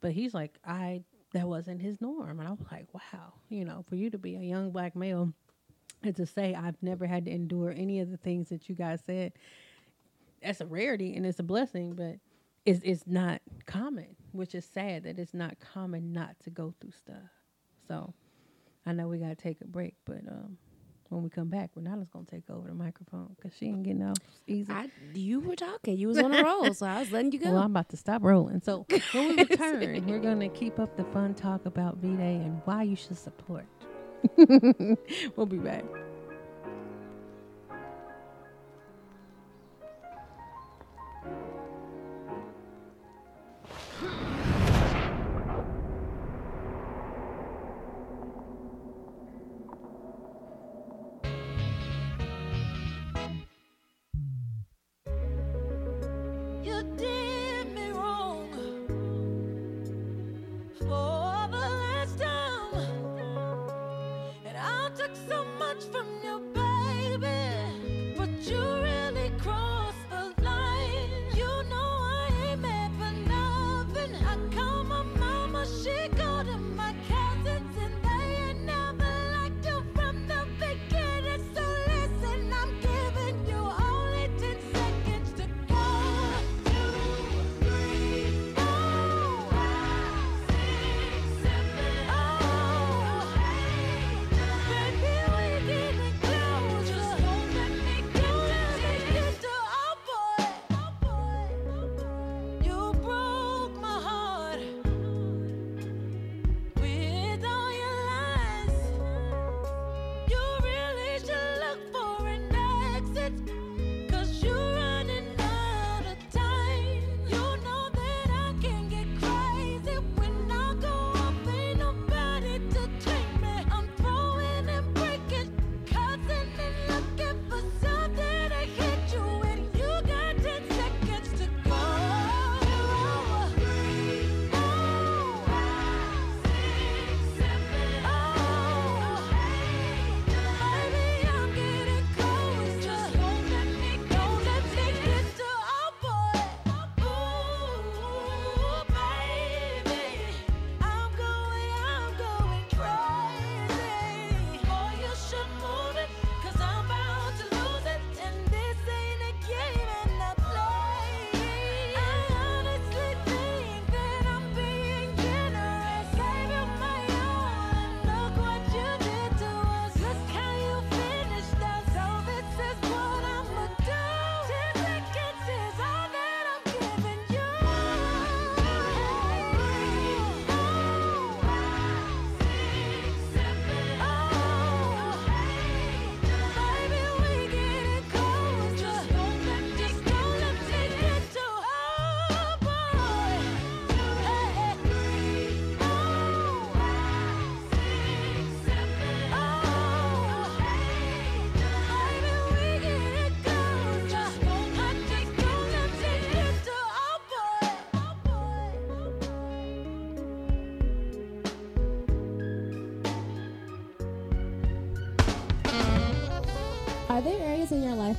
But 0.00 0.12
he's 0.12 0.34
like, 0.34 0.58
I 0.66 1.02
that 1.32 1.48
wasn't 1.48 1.80
his 1.80 2.00
norm. 2.00 2.40
And 2.40 2.48
I 2.48 2.50
was 2.50 2.60
like, 2.70 2.86
wow, 2.92 3.32
you 3.48 3.64
know, 3.64 3.84
for 3.88 3.96
you 3.96 4.10
to 4.10 4.18
be 4.18 4.36
a 4.36 4.40
young 4.40 4.70
black 4.70 4.94
male 4.96 5.32
and 6.02 6.16
to 6.16 6.26
say 6.26 6.54
I've 6.54 6.82
never 6.82 7.06
had 7.06 7.24
to 7.26 7.30
endure 7.30 7.70
any 7.70 8.00
of 8.00 8.10
the 8.10 8.16
things 8.16 8.48
that 8.48 8.68
you 8.68 8.74
guys 8.74 9.00
said, 9.06 9.32
that's 10.42 10.60
a 10.60 10.66
rarity 10.66 11.14
and 11.14 11.26
it's 11.26 11.38
a 11.38 11.42
blessing, 11.44 11.94
but 11.94 12.16
it's 12.64 12.80
it's 12.84 13.06
not 13.06 13.40
common, 13.66 14.16
which 14.32 14.54
is 14.54 14.64
sad 14.64 15.04
that 15.04 15.18
it's 15.18 15.34
not 15.34 15.58
common 15.60 16.12
not 16.12 16.38
to 16.40 16.50
go 16.50 16.74
through 16.80 16.92
stuff. 16.92 17.30
So 17.88 18.14
I 18.86 18.92
know 18.92 19.08
we 19.08 19.18
gotta 19.18 19.34
take 19.34 19.60
a 19.60 19.66
break, 19.66 19.94
but 20.04 20.20
um 20.28 20.56
when 21.10 21.24
we 21.24 21.28
come 21.28 21.48
back, 21.48 21.70
Ranada's 21.74 22.08
gonna 22.08 22.24
take 22.24 22.48
over 22.48 22.68
the 22.68 22.74
microphone 22.74 23.34
because 23.36 23.56
she 23.56 23.66
ain't 23.66 23.82
getting 23.82 24.02
off 24.02 24.18
easy. 24.46 24.72
I, 24.72 24.90
you 25.12 25.40
were 25.40 25.56
talking. 25.56 25.98
You 25.98 26.06
was 26.06 26.18
on 26.18 26.32
a 26.32 26.44
roll, 26.44 26.72
so 26.72 26.86
I 26.86 27.00
was 27.00 27.10
letting 27.10 27.32
you 27.32 27.40
go. 27.40 27.50
Well, 27.50 27.62
I'm 27.62 27.72
about 27.72 27.88
to 27.90 27.96
stop 27.96 28.22
rolling. 28.22 28.60
So 28.60 28.86
when 29.12 29.36
we 29.36 29.42
return, 29.50 30.06
we're 30.06 30.20
gonna 30.20 30.48
keep 30.48 30.78
up 30.78 30.96
the 30.96 31.04
fun 31.04 31.34
talk 31.34 31.66
about 31.66 31.96
V 31.96 32.14
Day 32.16 32.36
and 32.36 32.62
why 32.64 32.84
you 32.84 32.94
should 32.94 33.18
support. 33.18 33.66
we'll 35.36 35.46
be 35.46 35.58
back. 35.58 35.84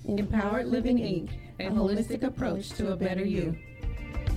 Empowered 0.07 0.67
Living 0.67 0.99
Inc., 0.99 1.31
a 1.59 1.71
holistic 1.71 2.23
approach 2.23 2.69
to 2.71 2.93
a 2.93 2.97
better 2.97 3.25
you. 3.25 3.57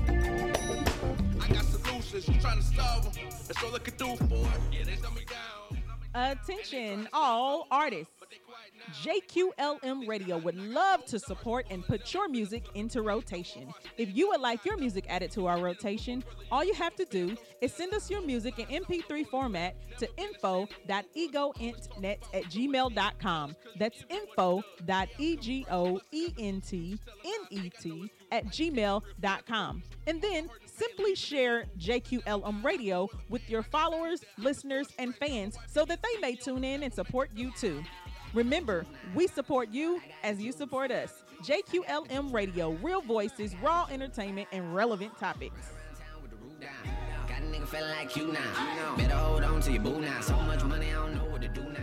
I 0.08 1.50
got 1.50 1.66
solutions, 1.66 2.26
trying 2.42 2.60
to 2.60 2.64
solve 2.64 3.14
them. 3.14 3.26
That's 3.30 3.62
all 3.64 3.76
I 3.76 3.80
can 3.80 3.98
do 3.98 4.16
for 4.16 4.36
it. 4.36 4.62
Yeah, 4.72 4.86
they 4.86 4.96
shut 4.96 5.14
me 5.14 5.26
down. 5.28 5.84
Attention, 6.16 7.10
all 7.12 7.68
artists. 7.70 8.17
JQLM 8.94 10.08
Radio 10.08 10.38
would 10.38 10.56
love 10.56 11.04
to 11.06 11.18
support 11.20 11.66
and 11.70 11.86
put 11.86 12.14
your 12.14 12.30
music 12.30 12.66
into 12.76 13.02
rotation. 13.02 13.74
If 13.98 14.16
you 14.16 14.30
would 14.30 14.40
like 14.42 14.64
your 14.66 14.78
music 14.78 15.06
added 15.10 15.32
to 15.32 15.48
our 15.48 15.60
rotation, 15.60 16.24
all 16.52 16.64
you 16.64 16.74
have 16.74 16.96
to 16.96 17.06
do 17.06 17.36
is 17.62 17.74
send 17.74 17.94
us 17.94 18.10
your 18.10 18.22
music 18.22 18.60
in 18.60 18.84
MP3 18.84 19.28
format 19.28 19.76
to 20.00 20.08
info.egoentnet 20.18 22.18
at 22.34 22.44
gmail.com. 22.44 23.56
That's 23.78 24.04
info.egoentnet 24.10 27.00
at 28.32 28.46
gmail.com. 28.46 29.84
And 30.08 30.22
then 30.22 30.50
simply 30.66 31.16
share 31.16 31.66
JQLM 31.78 32.64
Radio 32.64 33.10
with 33.30 33.50
your 33.50 33.64
followers, 33.64 34.24
listeners, 34.38 34.88
and 35.00 35.14
fans 35.16 35.58
so 35.68 35.84
that 35.86 36.00
they 36.02 36.22
may 36.22 36.36
tune 36.36 36.64
in 36.64 36.84
and 36.84 36.94
support 36.94 37.32
you 37.36 37.52
too. 37.58 37.84
Remember, 38.38 38.86
we 39.16 39.26
support 39.26 39.70
you 39.72 40.00
as 40.22 40.40
you 40.40 40.52
support 40.52 40.92
us. 40.92 41.24
JQLM 41.42 42.32
Radio, 42.32 42.74
real 42.84 43.02
voices, 43.02 43.56
raw 43.64 43.88
entertainment, 43.90 44.48
and 44.52 44.76
relevant 44.76 45.18
topics. 45.18 45.72
Got 47.28 47.42
a 47.42 47.46
nigga 47.46 47.68
feeling 47.68 47.90
like 47.90 48.16
you 48.16 48.28
now. 48.32 48.96
Better 48.96 49.16
hold 49.16 49.44
on 49.44 49.60
to 49.62 49.72
your 49.72 49.82
boo 49.82 50.00
now. 50.00 50.22
So 50.22 50.36
much 50.42 50.64
money, 50.64 50.86
I 50.92 50.94
don't 50.94 51.16
know 51.16 51.26
what 51.26 51.42
to 51.42 51.48
do 51.48 51.64
now. 51.64 51.80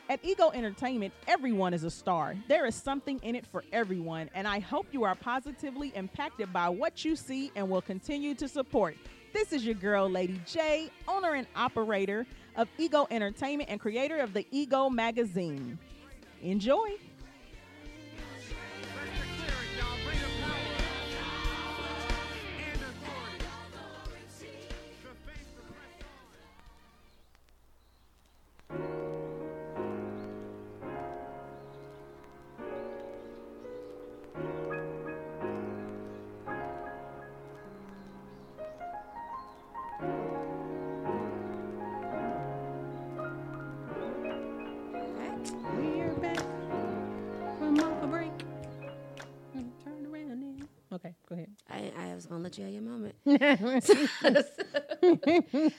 At 0.10 0.24
Ego 0.24 0.52
Entertainment, 0.54 1.14
everyone 1.28 1.74
is 1.74 1.84
a 1.84 1.92
star. 1.92 2.34
There 2.48 2.66
is 2.66 2.76
something 2.76 3.20
in 3.24 3.36
it 3.36 3.46
for 3.46 3.66
everyone, 3.74 4.30
and 4.34 4.48
I 4.48 4.60
hope 4.60 4.86
you 4.94 5.04
are 5.04 5.16
positively 5.16 5.92
impacted 5.96 6.54
by 6.54 6.70
what 6.70 7.04
you 7.04 7.18
see 7.18 7.52
and 7.56 7.70
will 7.70 7.82
continue 7.82 8.34
to 8.36 8.48
support. 8.48 8.96
This 9.34 9.52
is 9.52 9.66
your 9.66 9.76
girl, 9.76 10.10
Lady 10.10 10.40
J, 10.46 10.92
owner 11.10 11.34
and 11.34 11.46
operator 11.58 12.26
of 12.56 12.70
Ego 12.78 13.06
Entertainment 13.12 13.70
and 13.70 13.82
creator 13.82 14.20
of 14.20 14.32
the 14.32 14.48
Ego 14.50 14.90
Magazine. 14.90 15.78
Enjoy. 16.42 16.92
I, 52.28 52.34
I 52.34 52.38
was 52.38 52.42
going 52.42 52.42
to 52.42 52.44
let 52.44 52.58
you 52.58 52.64
have 52.66 52.74
your 52.74 52.84
moment. 52.84 53.16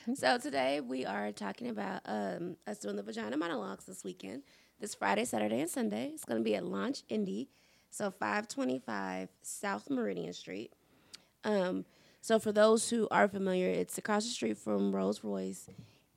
so 0.17 0.37
today 0.37 0.81
we 0.81 1.05
are 1.05 1.31
talking 1.31 1.69
about 1.69 2.01
um, 2.05 2.57
us 2.67 2.79
doing 2.79 2.95
the 2.95 3.03
vagina 3.03 3.37
monologues 3.37 3.85
this 3.85 4.03
weekend, 4.03 4.43
this 4.79 4.95
Friday, 4.95 5.25
Saturday, 5.25 5.59
and 5.59 5.69
Sunday. 5.69 6.11
It's 6.13 6.25
going 6.25 6.39
to 6.39 6.43
be 6.43 6.55
at 6.55 6.65
Launch 6.65 7.03
Indy, 7.09 7.49
so 7.89 8.11
525 8.11 9.29
South 9.41 9.89
Meridian 9.89 10.33
Street. 10.33 10.73
Um, 11.43 11.85
so 12.21 12.39
for 12.39 12.51
those 12.51 12.89
who 12.89 13.07
are 13.11 13.27
familiar, 13.27 13.69
it's 13.69 13.97
across 13.97 14.25
the 14.25 14.31
street 14.31 14.57
from 14.57 14.95
Rolls 14.95 15.23
Royce, 15.23 15.67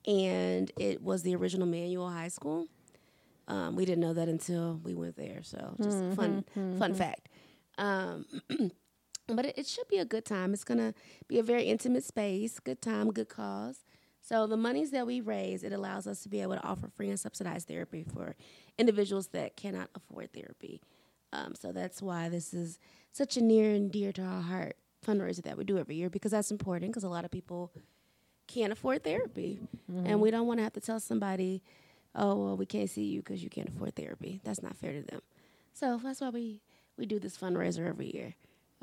and 0.06 0.70
it 0.78 1.02
was 1.02 1.22
the 1.22 1.34
original 1.36 1.66
Manual 1.66 2.10
High 2.10 2.28
School. 2.28 2.66
Um, 3.48 3.76
we 3.76 3.84
didn't 3.84 4.00
know 4.00 4.14
that 4.14 4.28
until 4.28 4.80
we 4.82 4.94
went 4.94 5.16
there. 5.16 5.40
So 5.42 5.74
just 5.82 6.02
a 6.02 6.14
fun 6.14 6.44
fun 6.78 6.94
fact. 6.94 7.28
Um, 7.78 8.26
but 9.26 9.46
it, 9.46 9.58
it 9.58 9.66
should 9.66 9.88
be 9.88 9.98
a 9.98 10.04
good 10.04 10.24
time. 10.24 10.52
It's 10.52 10.64
gonna 10.64 10.94
be 11.28 11.38
a 11.38 11.42
very 11.42 11.64
intimate 11.64 12.04
space, 12.04 12.58
good 12.60 12.82
time, 12.82 13.12
good 13.12 13.28
cause. 13.28 13.84
So 14.20 14.46
the 14.46 14.56
monies 14.56 14.92
that 14.92 15.06
we 15.06 15.20
raise, 15.20 15.64
it 15.64 15.72
allows 15.72 16.06
us 16.06 16.22
to 16.22 16.28
be 16.28 16.40
able 16.42 16.54
to 16.54 16.64
offer 16.64 16.88
free 16.88 17.08
and 17.10 17.18
subsidized 17.18 17.66
therapy 17.66 18.04
for 18.04 18.36
individuals 18.78 19.28
that 19.28 19.56
cannot 19.56 19.90
afford 19.96 20.32
therapy. 20.32 20.80
Um, 21.32 21.54
so 21.54 21.72
that's 21.72 22.00
why 22.00 22.28
this 22.28 22.54
is 22.54 22.78
such 23.10 23.36
a 23.36 23.42
near 23.42 23.70
and 23.74 23.90
dear 23.90 24.12
to 24.12 24.22
our 24.22 24.42
heart 24.42 24.76
fundraiser 25.04 25.42
that 25.42 25.56
we 25.56 25.64
do 25.64 25.78
every 25.78 25.96
year 25.96 26.08
because 26.08 26.30
that's 26.30 26.50
important 26.52 26.92
because 26.92 27.02
a 27.02 27.08
lot 27.08 27.24
of 27.24 27.30
people 27.30 27.72
can't 28.46 28.72
afford 28.72 29.02
therapy, 29.02 29.58
and 30.04 30.20
we 30.20 30.30
don't 30.30 30.46
want 30.46 30.58
to 30.58 30.64
have 30.64 30.72
to 30.74 30.80
tell 30.80 31.00
somebody, 31.00 31.62
"Oh, 32.14 32.36
well, 32.44 32.56
we 32.56 32.66
can't 32.66 32.90
see 32.90 33.04
you 33.04 33.20
because 33.20 33.42
you 33.42 33.48
can't 33.48 33.68
afford 33.68 33.94
therapy." 33.96 34.40
That's 34.44 34.62
not 34.62 34.76
fair 34.76 34.92
to 34.92 35.02
them. 35.02 35.22
So 35.72 35.98
that's 36.02 36.20
why 36.20 36.28
we 36.30 36.60
we 36.96 37.06
do 37.06 37.18
this 37.18 37.36
fundraiser 37.36 37.86
every 37.88 38.14
year. 38.14 38.34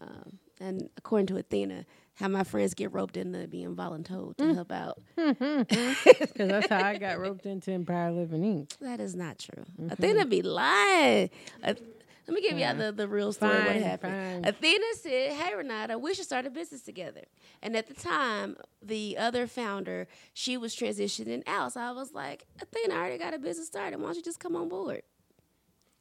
Um, 0.01 0.39
and 0.59 0.89
according 0.97 1.27
to 1.27 1.37
Athena, 1.37 1.85
how 2.15 2.27
my 2.27 2.43
friends 2.43 2.73
get 2.73 2.93
roped 2.93 3.15
into 3.17 3.47
being 3.47 3.75
voluntold 3.75 4.37
to 4.37 4.53
help 4.53 4.71
out. 4.71 5.01
Because 5.17 6.47
that's 6.49 6.67
how 6.69 6.83
I 6.83 6.97
got 6.97 7.19
roped 7.19 7.45
into 7.45 7.71
Empowered 7.71 8.13
Living 8.15 8.41
Inc. 8.43 8.77
That 8.79 8.99
is 8.99 9.15
not 9.15 9.39
true. 9.39 9.63
Athena 9.89 10.25
be 10.25 10.41
lying. 10.41 11.29
Ath- 11.63 11.81
let 12.27 12.35
me 12.35 12.41
give 12.47 12.59
y'all 12.59 12.75
the, 12.75 12.91
the 12.91 13.07
real 13.07 13.33
story 13.33 13.57
of 13.57 13.65
what 13.65 13.75
happened. 13.77 14.43
fine. 14.43 14.45
Athena 14.53 14.85
said, 15.01 15.31
Hey 15.31 15.51
Ranada, 15.53 15.99
we 15.99 16.13
should 16.13 16.25
start 16.25 16.45
a 16.45 16.51
business 16.51 16.81
together. 16.83 17.21
And 17.63 17.75
at 17.75 17.87
the 17.87 17.95
time, 17.95 18.55
the 18.83 19.17
other 19.17 19.47
founder, 19.47 20.07
she 20.33 20.55
was 20.55 20.75
transitioning 20.75 21.41
out. 21.47 21.73
So 21.73 21.81
I 21.81 21.91
was 21.91 22.13
like, 22.13 22.45
Athena, 22.61 22.93
I 22.93 22.97
already 22.97 23.17
got 23.17 23.33
a 23.33 23.39
business 23.39 23.65
started. 23.67 23.97
Why 23.99 24.07
don't 24.07 24.15
you 24.17 24.21
just 24.23 24.39
come 24.39 24.55
on 24.55 24.69
board? 24.69 25.01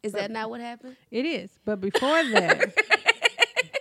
Is 0.03 0.13
that 0.13 0.31
not 0.31 0.49
what 0.51 0.61
happened? 0.61 0.97
It 1.11 1.25
is, 1.25 1.51
but 1.65 1.81
before 1.81 2.23
that, 2.31 2.73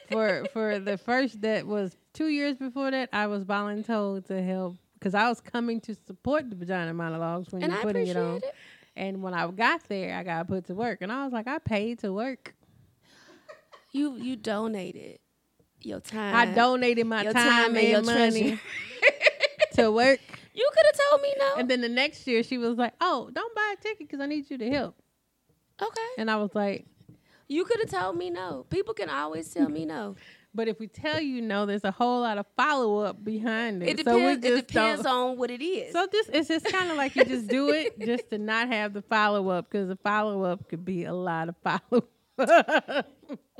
for 0.09 0.45
for 0.53 0.79
the 0.79 0.97
first 0.97 1.41
that 1.41 1.65
was 1.67 1.95
two 2.13 2.27
years 2.27 2.57
before 2.57 2.91
that, 2.91 3.09
I 3.13 3.27
was 3.27 3.43
voluntold 3.43 4.25
to 4.27 4.41
help 4.41 4.77
because 4.93 5.13
I 5.13 5.29
was 5.29 5.39
coming 5.39 5.79
to 5.81 5.95
support 5.95 6.49
the 6.49 6.55
vagina 6.55 6.93
monologues 6.93 7.51
when 7.51 7.63
And 7.63 7.71
you're 7.71 7.81
putting 7.81 8.07
it 8.07 8.17
on. 8.17 8.37
it. 8.37 8.55
And 8.95 9.21
when 9.21 9.33
I 9.33 9.45
got 9.51 9.83
there, 9.87 10.17
I 10.17 10.23
got 10.23 10.47
put 10.47 10.65
to 10.65 10.73
work, 10.75 10.99
and 11.01 11.11
I 11.11 11.23
was 11.23 11.31
like, 11.33 11.47
I 11.47 11.59
paid 11.59 11.99
to 11.99 12.11
work. 12.11 12.55
You 13.91 14.15
you 14.17 14.35
donated 14.35 15.19
your 15.81 15.99
time. 15.99 16.35
I 16.35 16.53
donated 16.53 17.05
my 17.05 17.23
time, 17.23 17.33
time 17.33 17.65
and 17.69 17.77
and 17.77 17.87
your 17.89 18.01
money 18.01 18.59
to 19.73 19.91
work. 19.91 20.19
You 20.53 20.69
could 20.73 20.85
have 20.85 21.09
told 21.09 21.21
me 21.21 21.33
no. 21.37 21.53
And 21.57 21.69
then 21.69 21.81
the 21.81 21.89
next 21.89 22.25
year, 22.25 22.41
she 22.43 22.57
was 22.57 22.77
like, 22.77 22.93
"Oh, 22.99 23.29
don't 23.31 23.53
buy 23.55 23.75
a 23.77 23.81
ticket 23.81 23.99
because 23.99 24.19
I 24.19 24.25
need 24.25 24.49
you 24.49 24.57
to 24.57 24.69
help." 24.69 24.95
okay. 25.81 26.09
And 26.17 26.31
I 26.31 26.37
was 26.37 26.49
like, 26.55 26.85
You 27.47 27.63
could 27.65 27.79
have 27.79 27.89
told 27.89 28.17
me 28.17 28.29
no. 28.29 28.65
People 28.69 28.93
can 28.93 29.10
always 29.10 29.49
tell 29.53 29.69
me 29.69 29.86
no. 29.86 30.15
"But 30.53 30.67
if 30.67 30.79
we 30.79 30.88
tell 30.88 31.21
you 31.21 31.41
no, 31.41 31.65
there's 31.65 31.83
a 31.83 31.91
whole 31.91 32.21
lot 32.21 32.38
of 32.38 32.45
follow 32.55 32.99
up 32.99 33.23
behind 33.23 33.83
it. 33.83 33.99
It 33.99 34.05
so 34.05 34.17
depends. 34.17 34.43
just 34.43 34.57
it 34.57 34.67
depends 34.67 35.05
on 35.05 35.38
what 35.38 35.51
it 35.51 35.63
is. 35.63 35.93
So 35.93 36.07
just 36.12 36.29
it's 36.33 36.47
just 36.47 36.65
kind 36.65 36.89
of 36.89 36.97
like 36.97 37.15
you 37.15 37.25
just 37.25 37.47
do 37.47 37.69
it 37.69 37.99
just 38.05 38.29
to 38.31 38.38
not 38.38 38.67
have 38.69 38.93
the 38.93 39.01
follow 39.01 39.49
up 39.49 39.69
because 39.69 39.88
the 39.88 39.97
follow 39.97 40.43
up 40.43 40.67
could 40.67 40.83
be 40.83 41.05
a 41.05 41.13
lot 41.13 41.49
of 41.49 41.55
follow. 41.63 42.03
Up. 42.03 42.10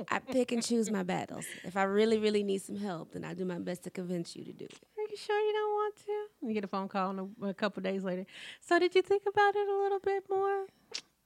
I 0.10 0.20
pick 0.20 0.52
and 0.52 0.62
choose 0.64 0.92
my 0.92 1.02
battles. 1.04 1.46
If 1.64 1.76
I 1.76 1.84
really, 1.84 2.20
really 2.20 2.44
need 2.44 2.62
some 2.62 2.76
help, 2.78 3.14
then 3.14 3.24
I 3.26 3.34
do 3.34 3.44
my 3.44 3.58
best 3.58 3.84
to 3.84 3.90
convince 3.90 4.36
you 4.36 4.44
to 4.46 4.54
do 4.54 4.66
it. 4.66 4.78
Are 4.98 5.02
you 5.10 5.18
sure 5.18 5.40
you 5.40 5.54
don't 5.54 5.72
want 5.72 5.96
to? 6.06 6.48
You 6.48 6.54
get 6.54 6.64
a 6.64 6.68
phone 6.68 6.88
call 6.88 7.32
a, 7.42 7.48
a 7.48 7.54
couple 7.56 7.82
days 7.82 8.04
later. 8.04 8.26
So 8.62 8.78
did 8.78 8.94
you 8.94 9.02
think 9.02 9.24
about 9.28 9.56
it 9.56 9.68
a 9.68 9.78
little 9.78 10.00
bit 10.00 10.26
more? 10.30 10.66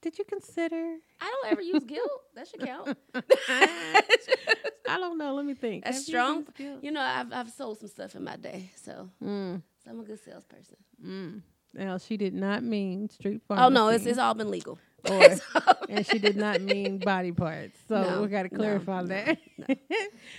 Did 0.02 0.18
you 0.18 0.26
consider? 0.26 0.98
I 1.20 1.30
don't 1.42 1.52
ever 1.52 1.62
use 1.62 1.84
guilt. 1.84 2.10
That 2.36 2.48
should 2.48 2.62
count. 2.62 2.98
I 4.88 4.98
don't 4.98 5.18
know. 5.18 5.34
Let 5.36 5.46
me 5.46 5.54
think. 5.54 5.84
That's 5.86 5.98
Have 5.98 6.04
strong. 6.06 6.38
used 6.40 6.56
guilt? 6.56 6.84
You 6.84 6.92
know, 6.92 7.02
I've 7.02 7.32
I've 7.32 7.50
sold 7.52 7.80
some 7.80 7.88
stuff 7.90 8.16
in 8.16 8.24
my 8.24 8.36
day, 8.36 8.72
so, 8.76 9.10
Mm. 9.24 9.62
so 9.84 9.92
I'm 9.92 10.00
a 10.00 10.04
good 10.04 10.20
salesperson. 10.20 11.44
Now 11.74 11.98
she 11.98 12.18
did 12.18 12.34
not 12.34 12.64
mean 12.64 13.10
street 13.10 13.42
Oh 13.50 13.70
no, 13.70 13.88
it's 13.90 14.06
it's 14.06 14.18
all 14.20 14.34
been 14.34 14.52
legal. 14.52 14.78
Or, 15.10 15.30
and 15.90 16.06
she 16.06 16.20
did 16.20 16.36
not 16.36 16.62
mean 16.62 16.98
body 17.00 17.32
parts. 17.32 17.78
So 17.88 18.02
No, 18.02 18.22
we 18.22 18.28
got 18.28 18.44
to 18.44 18.50
no, 18.54 18.58
clarify 18.60 19.02
no, 19.02 19.08
that. 19.08 19.38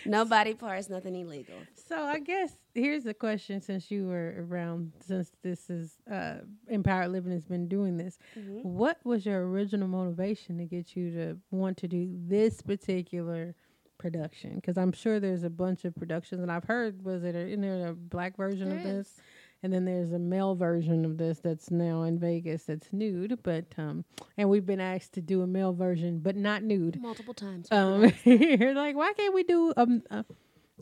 No 0.07 0.25
body 0.37 0.55
parts, 0.55 0.89
nothing 0.89 1.15
illegal. 1.17 1.55
so 1.89 1.97
I 2.03 2.19
guess 2.21 2.57
here's 2.75 3.05
the 3.05 3.15
question: 3.15 3.61
Since 3.61 3.91
you 3.91 4.07
were 4.07 4.35
around, 4.49 4.93
since 5.01 5.31
this 5.43 5.69
is 5.71 5.97
uh, 6.11 6.37
Empowered 6.69 7.11
Living 7.11 7.33
has 7.33 7.45
been 7.45 7.69
doing 7.69 7.97
this, 7.97 8.19
Mm-hmm. 8.39 8.61
what 8.69 8.99
was 9.05 9.27
your 9.27 9.47
original 9.49 9.89
motivation 9.89 10.59
to 10.59 10.65
get 10.65 10.97
you 10.97 11.11
to 11.13 11.37
want 11.51 11.77
to 11.79 11.89
do 11.89 12.09
this 12.27 12.63
particular? 12.63 13.55
production 13.99 14.57
because 14.57 14.77
i'm 14.77 14.91
sure 14.91 15.21
there's 15.21 15.45
a 15.45 15.51
bunch 15.51 15.85
of 15.85 15.95
productions 15.95 16.41
and 16.43 16.51
i've 16.51 16.65
heard 16.65 17.05
was 17.05 17.23
it 17.23 17.37
a, 17.37 17.47
in 17.47 17.61
there 17.61 17.87
a 17.87 17.93
black 17.95 18.37
version 18.37 18.69
There 18.71 18.79
of 18.79 18.83
this 18.83 19.07
is. 19.07 19.21
And 19.63 19.73
then 19.73 19.85
there's 19.85 20.13
a 20.13 20.19
male 20.19 20.55
version 20.55 21.05
of 21.05 21.19
this 21.19 21.39
that's 21.39 21.71
now 21.71 22.03
in 22.03 22.19
vegas 22.19 22.65
that's 22.65 22.93
nude 22.93 23.39
but 23.43 23.65
um 23.79 24.05
and 24.37 24.49
we've 24.49 24.67
been 24.67 24.81
asked 24.81 25.13
to 25.13 25.21
do 25.21 25.43
a 25.43 25.47
male 25.47 25.73
version 25.73 26.19
but 26.19 26.35
not 26.37 26.63
nude 26.63 27.01
Multiple 27.01 27.35
times. 27.35 27.69
um, 27.71 28.13
you're 28.25 28.75
like, 28.75 28.97
why 28.97 29.13
can't 29.15 29.35
we 29.35 29.43
do 29.45 29.73
um? 29.77 30.03
Uh, 30.11 30.23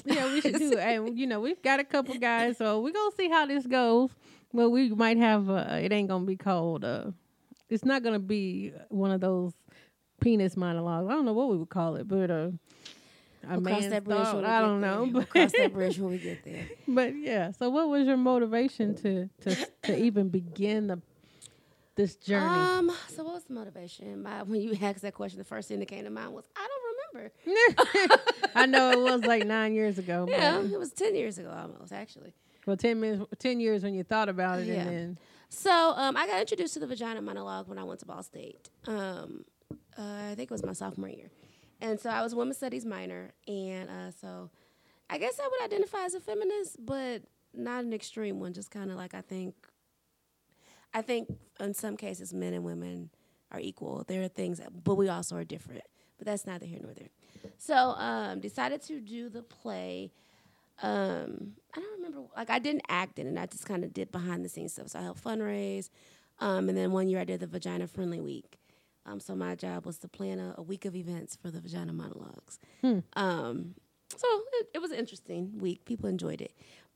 yeah, 0.05 0.33
we 0.33 0.41
should 0.41 0.55
do. 0.57 0.79
And 0.79 1.19
you 1.19 1.27
know, 1.27 1.41
we've 1.41 1.61
got 1.63 1.79
a 1.81 1.85
couple 1.85 2.15
guys, 2.15 2.57
so 2.57 2.81
we're 2.81 2.93
gonna 2.93 3.11
see 3.17 3.29
how 3.29 3.45
this 3.45 3.67
goes. 3.67 4.11
Well, 4.53 4.71
we 4.71 4.89
might 4.91 5.19
have. 5.19 5.51
Uh, 5.51 5.79
it 5.83 5.93
ain't 5.93 6.09
gonna 6.09 6.25
be 6.25 6.37
called. 6.37 6.85
Uh, 6.85 7.11
it's 7.69 7.85
not 7.85 8.03
gonna 8.03 8.19
be 8.19 8.73
one 8.89 9.11
of 9.11 9.21
those 9.21 9.53
penis 10.21 10.57
monologues. 10.57 11.09
I 11.11 11.13
don't 11.13 11.27
know 11.27 11.33
what 11.35 11.51
we 11.51 11.57
would 11.59 11.69
call 11.69 11.97
it, 11.97 12.09
but 12.09 12.31
uh, 12.31 12.51
We'll 13.49 13.61
cross 13.63 13.87
that 13.87 14.05
bridge 14.05 14.19
I 14.19 14.61
don't 14.61 14.81
there. 14.81 14.91
know, 14.91 15.03
We'll 15.05 15.13
but 15.13 15.29
cross 15.31 15.53
that 15.53 15.73
bridge 15.73 15.99
when 15.99 16.11
we 16.11 16.19
get 16.29 16.45
there. 16.45 16.67
but 16.87 17.17
yeah. 17.17 17.53
So, 17.53 17.71
what 17.71 17.89
was 17.89 18.07
your 18.07 18.17
motivation 18.17 18.95
to 18.97 19.29
to 19.43 19.57
to 19.85 19.99
even 19.99 20.29
begin 20.29 20.89
the 20.89 21.01
this 21.97 22.17
journey? 22.17 22.47
Um. 22.61 22.93
So 23.09 23.25
what 23.25 23.35
was 23.35 23.45
the 23.45 23.55
motivation? 23.55 24.23
My, 24.23 24.43
when 24.45 24.61
you 24.61 24.77
asked 24.81 25.03
that 25.03 25.15
question, 25.15 25.39
the 25.39 25.45
first 25.45 25.69
thing 25.69 25.79
that 25.81 25.87
came 25.87 26.05
to 26.05 26.11
mind 26.11 26.33
was 26.33 26.45
I 26.57 26.67
don't 26.69 26.83
remember. 27.17 27.33
I 28.55 28.67
know 28.67 28.91
it 28.93 28.99
was 29.01 29.25
like 29.25 29.47
nine 29.47 29.75
years 29.75 29.99
ago. 29.99 30.27
Yeah, 30.29 30.61
it 30.61 30.79
was 30.79 30.93
ten 30.93 31.15
years 31.15 31.39
ago 31.39 31.51
almost 31.51 31.93
actually. 31.93 32.33
Well, 32.67 32.77
ten 32.77 33.01
minutes, 33.01 33.25
ten 33.39 33.59
years 33.59 33.83
when 33.83 33.95
you 33.95 34.05
thought 34.05 34.29
about 34.29 34.61
it, 34.61 34.67
Yeah. 34.67 34.75
and 34.83 34.89
then 34.91 35.19
So 35.49 35.71
um, 35.97 36.17
I 36.17 36.27
got 36.27 36.41
introduced 36.41 36.75
to 36.75 36.81
the 36.81 36.87
vagina 36.87 37.23
monologue 37.23 37.69
when 37.69 37.79
I 37.79 37.85
went 37.85 38.01
to 38.01 38.07
Ball 38.07 38.23
State. 38.23 38.69
Um, 38.87 39.45
uh, 39.99 40.03
I 40.31 40.35
think 40.37 40.51
it 40.51 40.53
was 40.53 40.65
my 40.65 40.73
sophomore 40.75 41.09
year, 41.09 41.31
and 41.81 42.01
so 42.01 42.11
I 42.11 42.23
was 42.23 42.33
a 42.33 42.37
women's 42.37 42.57
studies 42.57 42.85
minor, 42.85 43.33
and 43.47 43.89
uh, 43.89 44.11
so 44.11 44.51
I 45.09 45.19
guess 45.19 45.41
I 45.41 45.49
would 45.49 45.63
identify 45.65 46.05
as 46.05 46.15
a 46.15 46.21
feminist, 46.21 46.85
but 46.85 47.23
not 47.55 47.85
an 47.85 47.93
extreme 47.93 48.41
one. 48.41 48.53
Just 48.53 48.71
kind 48.71 48.91
of 48.91 48.97
like 48.97 49.15
I 49.15 49.21
think. 49.21 49.55
I 50.93 51.03
think 51.03 51.29
in 51.61 51.73
some 51.73 51.97
cases, 51.97 52.35
men 52.35 52.53
and 52.53 52.65
women 52.65 53.11
are 53.53 53.61
equal. 53.61 54.05
There 54.09 54.23
are 54.23 54.29
things, 54.29 54.59
that, 54.59 54.83
but 54.83 54.97
we 54.97 55.09
also 55.09 55.37
are 55.37 55.45
different. 55.45 55.85
But 56.19 56.27
that's 56.27 56.49
neither 56.49 56.67
here 56.67 56.81
nor 56.83 56.95
there. 56.95 57.11
So 57.59 57.77
um, 57.77 58.41
decided 58.41 58.83
to 58.83 58.99
do 58.99 59.29
the 59.29 59.43
play 59.43 60.11
um, 60.83 61.53
I 61.75 61.81
don't 61.81 61.93
remember. 61.97 62.21
Like 62.37 62.51
I 62.51 62.59
didn't 62.59 62.83
act 62.89 63.19
in 63.19 63.27
it. 63.27 63.41
I 63.41 63.47
just 63.47 63.67
kind 63.67 63.85
of 63.85 63.93
did 63.93 64.11
behind 64.11 64.45
the 64.45 64.49
scenes 64.49 64.73
stuff. 64.73 64.89
So 64.89 64.99
I 64.99 65.03
helped 65.03 65.23
fundraise, 65.23 65.91
um, 66.39 66.69
and 66.69 66.77
then 66.77 66.93
one 66.93 67.09
year 67.09 67.21
I 67.21 67.25
did 67.25 67.41
the 67.41 67.47
Vagina 67.47 67.87
Friendly 67.87 68.21
Week. 68.21 68.59
Um, 69.07 69.21
so 69.21 69.35
my 69.35 69.55
job 69.55 69.87
was 69.87 69.99
to 69.99 70.09
plan 70.09 70.39
a, 70.39 70.55
a 70.59 70.63
week 70.63 70.85
of 70.85 70.95
events 70.95 71.37
for 71.37 71.51
the 71.51 71.61
Vagina 71.61 71.93
Monologues. 71.93 72.59
Um, 73.15 73.75
so 74.15 74.27
it, 74.55 74.69
it 74.75 74.79
was 74.81 74.91
an 74.91 74.99
interesting 74.99 75.59
week. 75.59 75.85
People 75.85 76.09
enjoyed 76.09 76.41
it. 76.41 76.53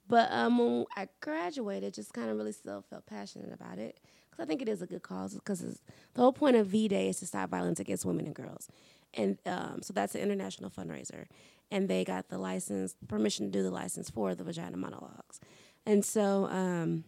But 0.06 0.30
um, 0.30 0.58
when 0.58 0.84
I 0.96 1.08
graduated, 1.20 1.94
just 1.94 2.12
kind 2.12 2.30
of 2.30 2.36
really 2.36 2.52
still 2.52 2.82
felt 2.82 3.06
passionate 3.06 3.52
about 3.52 3.78
it 3.78 4.00
because 4.30 4.42
I 4.42 4.46
think 4.46 4.60
it 4.60 4.68
is 4.68 4.82
a 4.82 4.86
good 4.86 5.02
cause. 5.02 5.34
Because 5.34 5.60
the 5.60 6.20
whole 6.20 6.32
point 6.32 6.56
of 6.56 6.66
V 6.66 6.88
Day 6.88 7.08
is 7.08 7.20
to 7.20 7.26
stop 7.26 7.50
violence 7.50 7.80
against 7.80 8.04
women 8.04 8.26
and 8.26 8.34
girls, 8.34 8.68
and 9.14 9.38
um, 9.46 9.80
so 9.82 9.92
that's 9.92 10.14
an 10.14 10.20
international 10.20 10.70
fundraiser. 10.70 11.26
And 11.70 11.88
they 11.88 12.04
got 12.04 12.28
the 12.28 12.36
license, 12.36 12.94
permission 13.08 13.46
to 13.46 13.50
do 13.50 13.62
the 13.62 13.70
license 13.70 14.10
for 14.10 14.34
the 14.34 14.44
Vagina 14.44 14.76
Monologues, 14.76 15.40
and 15.86 16.04
so 16.04 16.46
um, 16.50 17.04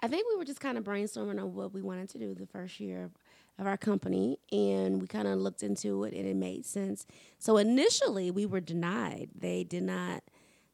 I 0.00 0.06
think 0.06 0.28
we 0.28 0.36
were 0.36 0.44
just 0.44 0.60
kind 0.60 0.78
of 0.78 0.84
brainstorming 0.84 1.42
on 1.42 1.54
what 1.54 1.72
we 1.72 1.82
wanted 1.82 2.08
to 2.10 2.18
do 2.18 2.34
the 2.34 2.46
first 2.46 2.78
year 2.78 3.10
of, 3.58 3.66
our 3.66 3.76
company, 3.76 4.38
and 4.52 5.00
we 5.00 5.06
kind 5.06 5.28
of 5.28 5.38
looked 5.38 5.62
into 5.62 6.04
it, 6.04 6.14
and 6.14 6.26
it 6.26 6.36
made 6.36 6.64
sense. 6.64 7.06
So 7.38 7.56
initially, 7.56 8.30
we 8.30 8.46
were 8.46 8.60
denied; 8.60 9.30
they 9.38 9.64
did 9.64 9.82
not 9.82 10.22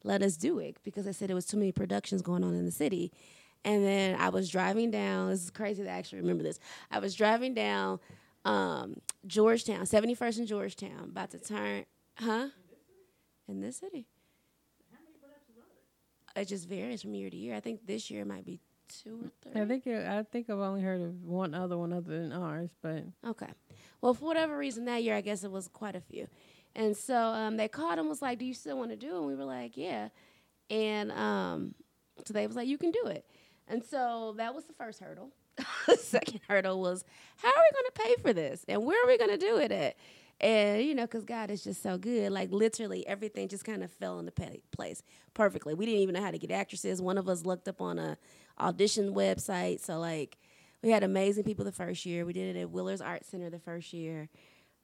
let 0.03 0.21
us 0.21 0.37
do 0.37 0.59
it 0.59 0.77
because 0.83 1.05
they 1.05 1.11
said 1.11 1.29
there 1.29 1.35
was 1.35 1.45
too 1.45 1.57
many 1.57 1.71
productions 1.71 2.21
going 2.21 2.43
on 2.43 2.53
in 2.53 2.65
the 2.65 2.71
city. 2.71 3.11
And 3.63 3.83
then 3.83 4.19
I 4.19 4.29
was 4.29 4.49
driving 4.49 4.91
down. 4.91 5.31
This 5.31 5.43
is 5.43 5.49
crazy 5.49 5.83
to 5.83 5.89
actually 5.89 6.21
remember 6.21 6.43
this. 6.43 6.59
I 6.91 6.99
was 6.99 7.15
driving 7.15 7.55
down 7.55 7.99
um, 8.45 8.97
Georgetown, 9.25 9.81
71st 9.85 10.37
and 10.37 10.47
Georgetown, 10.47 11.05
about 11.05 11.31
to 11.31 11.39
turn, 11.39 11.85
huh? 12.19 12.49
In 13.47 13.61
this 13.61 13.77
city. 13.77 14.05
It 16.35 16.47
just 16.47 16.67
varies 16.67 17.01
from 17.01 17.13
year 17.15 17.29
to 17.29 17.35
year. 17.35 17.55
I 17.55 17.59
think 17.59 17.87
this 17.87 18.11
year 18.11 18.25
might 18.25 18.45
be 18.45 18.59
two 18.87 19.19
or 19.25 19.31
three. 19.41 19.61
I 19.61 19.65
think 19.65 19.87
it, 19.87 20.07
I 20.07 20.23
think 20.23 20.49
I've 20.49 20.59
only 20.59 20.81
heard 20.81 21.01
of 21.01 21.23
one 21.23 21.53
other 21.53 21.77
one 21.77 21.93
other 21.93 22.19
than 22.19 22.31
ours, 22.31 22.69
but 22.81 23.03
Okay. 23.25 23.49
Well, 24.01 24.13
for 24.13 24.25
whatever 24.25 24.57
reason 24.57 24.85
that 24.85 25.03
year, 25.03 25.15
I 25.15 25.21
guess 25.21 25.43
it 25.43 25.51
was 25.51 25.67
quite 25.67 25.95
a 25.95 26.01
few. 26.01 26.27
And 26.75 26.95
so 26.95 27.15
um, 27.15 27.57
they 27.57 27.67
called 27.67 27.99
and 27.99 28.07
was 28.09 28.21
like, 28.21 28.39
"Do 28.39 28.45
you 28.45 28.53
still 28.53 28.77
want 28.77 28.91
to 28.91 28.97
do?" 28.97 29.15
it? 29.15 29.17
And 29.17 29.27
we 29.27 29.35
were 29.35 29.45
like, 29.45 29.77
"Yeah." 29.77 30.09
And 30.69 31.11
um, 31.11 31.75
so 32.25 32.33
they 32.33 32.45
was 32.45 32.55
like, 32.55 32.67
"You 32.67 32.77
can 32.77 32.91
do 32.91 33.05
it." 33.05 33.25
And 33.67 33.83
so 33.83 34.33
that 34.37 34.53
was 34.53 34.65
the 34.65 34.73
first 34.73 34.99
hurdle. 34.99 35.31
the 35.87 35.95
second 35.97 36.41
hurdle 36.47 36.81
was, 36.81 37.03
"How 37.37 37.47
are 37.47 37.53
we 37.53 37.75
going 37.75 37.85
to 37.85 38.01
pay 38.03 38.21
for 38.21 38.33
this? 38.33 38.65
And 38.67 38.85
where 38.85 39.01
are 39.03 39.07
we 39.07 39.17
going 39.17 39.31
to 39.31 39.37
do 39.37 39.57
it 39.57 39.71
at?" 39.71 39.95
And 40.41 40.83
you 40.83 40.93
know, 40.95 41.03
because 41.03 41.23
God 41.23 41.49
is 41.49 41.63
just 41.63 41.81
so 41.81 41.97
good, 41.97 42.31
like 42.31 42.51
literally 42.51 43.07
everything 43.07 43.47
just 43.47 43.63
kind 43.63 43.83
of 43.83 43.91
fell 43.91 44.19
into 44.19 44.33
place 44.71 45.01
perfectly. 45.33 45.73
We 45.73 45.85
didn't 45.85 46.01
even 46.01 46.15
know 46.15 46.21
how 46.21 46.31
to 46.31 46.37
get 46.37 46.51
actresses. 46.51 47.01
One 47.01 47.17
of 47.17 47.29
us 47.29 47.45
looked 47.45 47.69
up 47.69 47.79
on 47.79 47.97
a 47.97 48.17
audition 48.59 49.13
website, 49.13 49.81
so 49.81 49.99
like 49.99 50.37
we 50.81 50.91
had 50.91 51.03
amazing 51.03 51.43
people 51.43 51.65
the 51.65 51.71
first 51.71 52.05
year. 52.05 52.25
We 52.25 52.33
did 52.33 52.55
it 52.55 52.59
at 52.59 52.69
Willer's 52.69 53.01
Art 53.01 53.25
Center 53.25 53.49
the 53.49 53.59
first 53.59 53.93
year. 53.93 54.29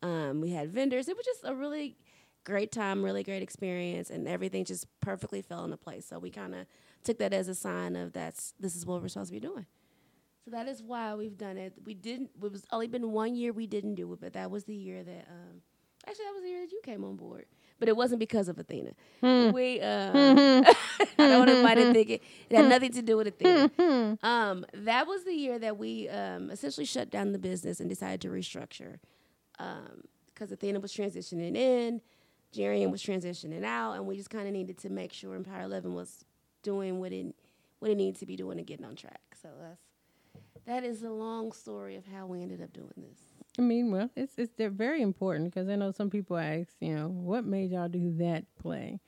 Um, 0.02 0.42
we 0.42 0.50
had 0.52 0.72
vendors. 0.72 1.08
It 1.08 1.16
was 1.16 1.26
just 1.26 1.42
a 1.44 1.54
really 1.54 1.96
great 2.44 2.72
time, 2.72 3.04
really 3.04 3.24
great 3.24 3.44
experience, 3.44 4.10
and 4.10 4.28
everything 4.28 4.66
just 4.66 4.88
perfectly 5.00 5.42
fell 5.42 5.64
into 5.64 5.78
place. 5.78 6.06
So 6.06 6.20
we 6.20 6.32
kind 6.32 6.56
of 6.56 6.66
took 7.04 7.20
that 7.20 7.34
as 7.34 7.48
a 7.48 7.56
sign 7.56 7.96
of 7.96 8.14
that's 8.14 8.54
this 8.60 8.76
is 8.76 8.86
what 8.86 9.02
we're 9.02 9.10
supposed 9.10 9.30
to 9.30 9.34
be 9.34 9.40
doing. 9.40 9.66
So 10.44 10.52
that 10.52 10.68
is 10.68 10.82
why 10.82 11.14
we've 11.14 11.38
done 11.38 11.58
it. 11.58 11.74
We 11.86 11.94
didn't. 11.94 12.32
It 12.44 12.52
was 12.52 12.66
only 12.72 12.88
been 12.88 13.12
one 13.12 13.36
year 13.36 13.54
we 13.54 13.68
didn't 13.68 13.96
do 13.96 14.12
it, 14.14 14.20
but 14.20 14.34
that 14.34 14.50
was 14.50 14.66
the 14.66 14.76
year 14.76 15.04
that. 15.04 15.28
Um, 15.30 15.62
actually, 16.08 16.26
that 16.26 16.34
was 16.34 16.44
the 16.44 16.50
year 16.50 16.62
that 16.62 16.72
you 16.72 16.82
came 16.84 17.04
on 17.04 17.16
board. 17.16 17.46
But 17.82 17.90
it 17.90 17.98
wasn't 17.98 18.20
because 18.20 18.48
of 18.48 18.60
Athena. 18.60 18.92
We. 19.52 19.82
Um, 19.82 20.64
I 21.18 21.28
don't 21.28 21.40
want 21.40 21.50
anybody 21.50 21.84
to 21.84 21.94
think 21.94 22.10
it, 22.12 22.24
it 22.50 22.56
had 22.56 22.68
nothing 22.70 22.92
to 22.94 23.02
do 23.02 23.18
with 23.18 23.28
Athena. 23.28 24.18
Um, 24.22 24.66
that 24.74 25.08
was 25.08 25.24
the 25.26 25.34
year 25.34 25.58
that 25.60 25.78
we 25.78 26.08
um, 26.08 26.52
essentially 26.52 26.86
shut 26.86 27.10
down 27.10 27.32
the 27.32 27.40
business 27.40 27.80
and 27.80 27.90
decided 27.90 28.22
to 28.22 28.30
restructure. 28.30 29.00
Because 29.58 30.52
Athena 30.52 30.80
was 30.80 30.94
transitioning 30.94 31.58
in, 31.58 32.02
Jarian 32.54 32.92
was 32.92 33.02
transitioning 33.04 33.64
out, 33.66 33.94
and 33.94 34.06
we 34.06 34.16
just 34.16 34.30
kind 34.30 34.48
of 34.48 34.54
needed 34.54 34.78
to 34.80 34.90
make 34.90 35.12
sure 35.12 35.36
Empowered 35.36 35.70
Living 35.72 35.96
was 35.96 36.24
doing 36.64 37.00
what 37.00 37.12
it 37.12 37.36
what 37.80 37.90
it 37.90 37.96
needed 37.96 38.20
to 38.20 38.28
be 38.28 38.36
doing 38.36 38.60
and 38.60 38.68
getting 38.68 38.86
on 38.86 38.96
track. 38.96 39.22
So 39.42 39.50
that's 39.60 39.82
that 40.66 40.84
is 40.84 41.02
a 41.02 41.10
long 41.10 41.52
story 41.52 41.96
of 41.96 42.06
how 42.06 42.28
we 42.28 42.44
ended 42.44 42.62
up 42.62 42.74
doing 42.74 42.94
this. 42.98 43.31
I 43.62 43.64
mean, 43.64 43.92
well, 43.92 44.10
it's 44.16 44.34
it's 44.38 44.52
they're 44.58 44.72
very 44.72 45.04
important 45.04 45.54
because 45.54 45.70
I 45.70 45.76
know 45.76 45.92
some 45.92 46.10
people 46.10 46.36
ask, 46.36 46.70
you 46.80 46.96
know, 46.96 47.08
what 47.10 47.46
made 47.46 47.70
y'all 47.70 47.88
do 47.88 48.12
that 48.18 48.44
play, 48.60 49.00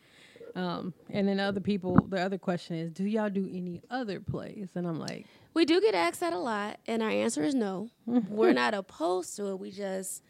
um, 0.55 0.93
and 1.09 1.27
then 1.27 1.39
other 1.39 1.59
people, 1.59 1.97
the 2.07 2.21
other 2.21 2.37
question 2.37 2.75
is, 2.75 2.91
do 2.91 3.03
y'all 3.03 3.31
do 3.31 3.49
any 3.51 3.81
other 3.89 4.19
plays? 4.19 4.69
And 4.75 4.87
I'm 4.87 4.99
like, 4.99 5.25
We 5.55 5.65
do 5.65 5.81
get 5.81 5.95
asked 5.95 6.19
that 6.19 6.33
a 6.33 6.37
lot, 6.37 6.79
and 6.85 7.01
our 7.01 7.09
answer 7.09 7.43
is 7.43 7.55
no. 7.55 7.89
We're 8.05 8.53
not 8.53 8.75
opposed 8.75 9.35
to 9.37 9.47
it. 9.47 9.59
We 9.59 9.71
just, 9.71 10.21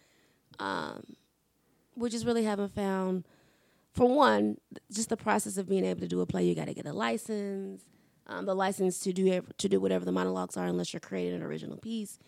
um, 0.58 1.04
we 1.98 2.10
just 2.10 2.26
really 2.26 2.46
haven't 2.46 2.74
found. 2.74 3.26
For 3.92 4.08
one, 4.08 4.58
just 4.92 5.10
the 5.10 5.18
process 5.18 5.58
of 5.58 5.68
being 5.70 5.86
able 5.86 6.00
to 6.00 6.08
do 6.08 6.22
a 6.22 6.26
play, 6.26 6.46
you 6.46 6.56
got 6.56 6.66
to 6.66 6.74
get 6.74 6.88
a 6.88 6.94
license. 6.94 7.84
Um, 8.26 8.46
the 8.46 8.56
license 8.56 9.00
to 9.02 9.12
do 9.12 9.42
to 9.58 9.70
do 9.70 9.82
whatever 9.82 10.06
the 10.06 10.14
monologues 10.14 10.56
are, 10.56 10.66
unless 10.66 10.94
you're 10.94 11.02
creating 11.02 11.36
an 11.36 11.44
original 11.44 11.78
piece. 11.78 12.20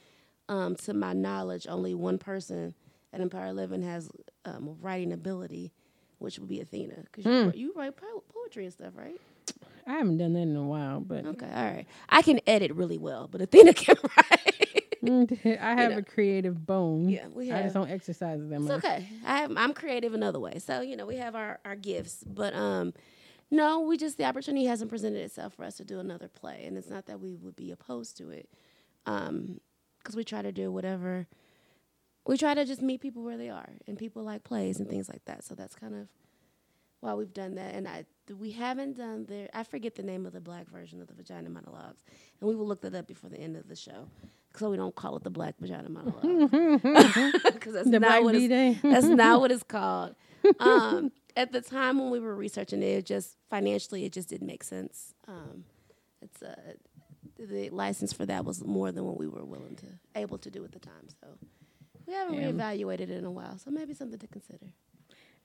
Um, 0.47 0.75
to 0.77 0.93
my 0.93 1.13
knowledge, 1.13 1.65
only 1.67 1.93
one 1.95 2.17
person 2.19 2.75
at 3.13 3.21
Empowered 3.21 3.55
Living 3.55 3.81
has 3.81 4.09
um, 4.45 4.77
writing 4.81 5.11
ability, 5.11 5.71
which 6.19 6.37
would 6.39 6.49
be 6.49 6.59
Athena, 6.61 6.97
because 7.05 7.23
Hmm. 7.25 7.49
you, 7.57 7.67
you 7.67 7.73
write 7.75 7.95
po- 7.97 8.23
poetry 8.33 8.65
and 8.65 8.73
stuff, 8.73 8.93
right? 8.95 9.19
I 9.87 9.93
haven't 9.93 10.17
done 10.17 10.33
that 10.33 10.41
in 10.41 10.55
a 10.55 10.63
while, 10.63 10.99
but 10.99 11.25
Okay, 11.25 11.47
all 11.53 11.63
right. 11.63 11.85
I 12.09 12.21
can 12.21 12.39
edit 12.47 12.73
really 12.73 12.97
well, 12.97 13.27
but 13.31 13.41
Athena 13.41 13.73
can 13.75 13.95
write. 14.03 14.97
I 15.61 15.73
have 15.75 15.91
know. 15.91 15.97
a 15.99 16.03
creative 16.03 16.65
bone. 16.65 17.09
Yeah, 17.09 17.27
we 17.33 17.47
have. 17.49 17.59
I 17.59 17.63
just 17.63 17.75
don't 17.75 17.89
exercise 17.89 18.39
that 18.39 18.55
It's 18.55 18.63
much. 18.65 18.83
okay. 18.83 19.05
I 19.25 19.37
have, 19.37 19.51
I'm 19.55 19.73
creative 19.73 20.13
another 20.13 20.39
way. 20.39 20.59
So, 20.59 20.81
you 20.81 20.95
know, 20.95 21.05
we 21.05 21.17
have 21.17 21.35
our, 21.35 21.59
our 21.65 21.75
gifts. 21.75 22.23
But 22.25 22.53
um 22.55 22.93
no, 23.51 23.81
we 23.81 23.97
just 23.97 24.17
the 24.17 24.25
opportunity 24.25 24.65
hasn't 24.65 24.89
presented 24.89 25.19
itself 25.21 25.53
for 25.53 25.63
us 25.65 25.77
to 25.77 25.85
do 25.85 25.99
another 25.99 26.27
play. 26.27 26.63
And 26.65 26.77
it's 26.77 26.89
not 26.89 27.05
that 27.05 27.19
we 27.19 27.35
would 27.35 27.55
be 27.55 27.71
opposed 27.71 28.17
to 28.17 28.31
it. 28.31 28.49
Um, 29.05 29.59
because 30.05 30.15
we 30.15 30.23
try 30.23 30.41
to 30.43 30.51
do 30.51 30.71
whatever 30.71 31.27
we 32.27 32.37
try 32.37 32.53
to 32.53 32.65
just 32.65 32.81
meet 32.81 33.01
people 33.01 33.23
where 33.23 33.37
they 33.37 33.49
are 33.49 33.69
and 33.87 33.97
people 33.97 34.23
like 34.23 34.43
plays 34.43 34.79
and 34.79 34.89
things 34.89 35.07
like 35.07 35.23
that. 35.25 35.43
So 35.43 35.53
that's 35.55 35.75
kind 35.75 35.93
of 35.93 36.07
why 36.99 37.13
we've 37.13 37.33
done 37.33 37.55
that. 37.55 37.75
And 37.75 37.87
I 37.87 38.05
we 38.39 38.51
haven't 38.51 38.97
done 38.97 39.25
the 39.27 39.55
I 39.55 39.63
forget 39.63 39.95
the 39.95 40.03
name 40.03 40.25
of 40.25 40.33
the 40.33 40.41
black 40.41 40.67
version 40.69 41.01
of 41.01 41.07
the 41.07 41.13
vagina 41.13 41.49
monologues. 41.49 42.03
And 42.41 42.49
we 42.49 42.55
will 42.55 42.67
look 42.67 42.81
that 42.81 42.95
up 42.95 43.07
before 43.07 43.29
the 43.29 43.37
end 43.37 43.55
of 43.55 43.67
the 43.67 43.75
show. 43.75 44.07
So 44.55 44.71
we 44.71 44.77
don't 44.77 44.95
call 44.95 45.17
it 45.17 45.23
the 45.23 45.29
black 45.29 45.55
vagina 45.59 45.89
monologue. 45.89 46.51
Because 47.53 47.73
that's 47.73 47.91
The 47.91 47.99
not 47.99 48.23
what 48.23 48.35
it's, 48.35 48.81
that's 48.81 49.05
not 49.05 49.41
what 49.41 49.51
it's 49.51 49.63
called. 49.63 50.15
Um, 50.59 51.11
at 51.35 51.51
the 51.51 51.61
time 51.61 51.99
when 51.99 52.09
we 52.09 52.19
were 52.19 52.35
researching 52.35 52.81
it, 52.81 52.85
it 52.85 53.05
just 53.05 53.37
financially, 53.49 54.05
it 54.05 54.13
just 54.13 54.29
didn't 54.29 54.47
make 54.47 54.63
sense. 54.63 55.13
Um, 55.27 55.65
it's 56.21 56.41
uh, 56.41 56.55
the 57.37 57.69
license 57.69 58.13
for 58.13 58.25
that 58.25 58.45
was 58.45 58.63
more 58.63 58.91
than 58.91 59.05
what 59.05 59.17
we 59.17 59.27
were 59.27 59.43
willing 59.45 59.75
to 59.77 59.85
able 60.15 60.37
to 60.39 60.49
do 60.49 60.63
at 60.63 60.71
the 60.71 60.79
time. 60.79 61.07
So 61.21 61.27
we 62.07 62.13
haven't 62.13 62.35
Yeah. 62.35 62.51
reevaluated 62.51 63.01
it 63.01 63.09
in 63.11 63.25
a 63.25 63.31
while. 63.31 63.57
So 63.57 63.71
maybe 63.71 63.93
something 63.93 64.19
to 64.19 64.27
consider. 64.27 64.67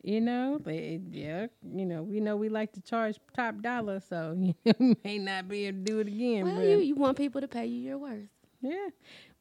You 0.03 0.21
know, 0.23 0.57
they, 0.59 0.99
yeah, 1.11 1.49
you 1.75 1.85
know, 1.85 2.03
we 2.03 2.21
know 2.21 2.35
we 2.37 2.49
like 2.49 2.73
to 2.73 2.81
charge 2.81 3.19
top 3.37 3.61
dollar, 3.61 4.01
so 4.01 4.35
you 4.65 4.97
may 5.05 5.19
not 5.19 5.47
be 5.47 5.67
able 5.67 5.79
to 5.79 5.85
do 5.85 5.99
it 5.99 6.07
again. 6.09 6.45
Well, 6.47 6.63
you, 6.65 6.79
you 6.79 6.95
want 6.95 7.19
people 7.19 7.43
to 7.43 7.49
pay 7.49 7.67
you 7.67 7.81
your 7.81 7.99
worth. 7.99 8.29
yeah, 8.63 8.89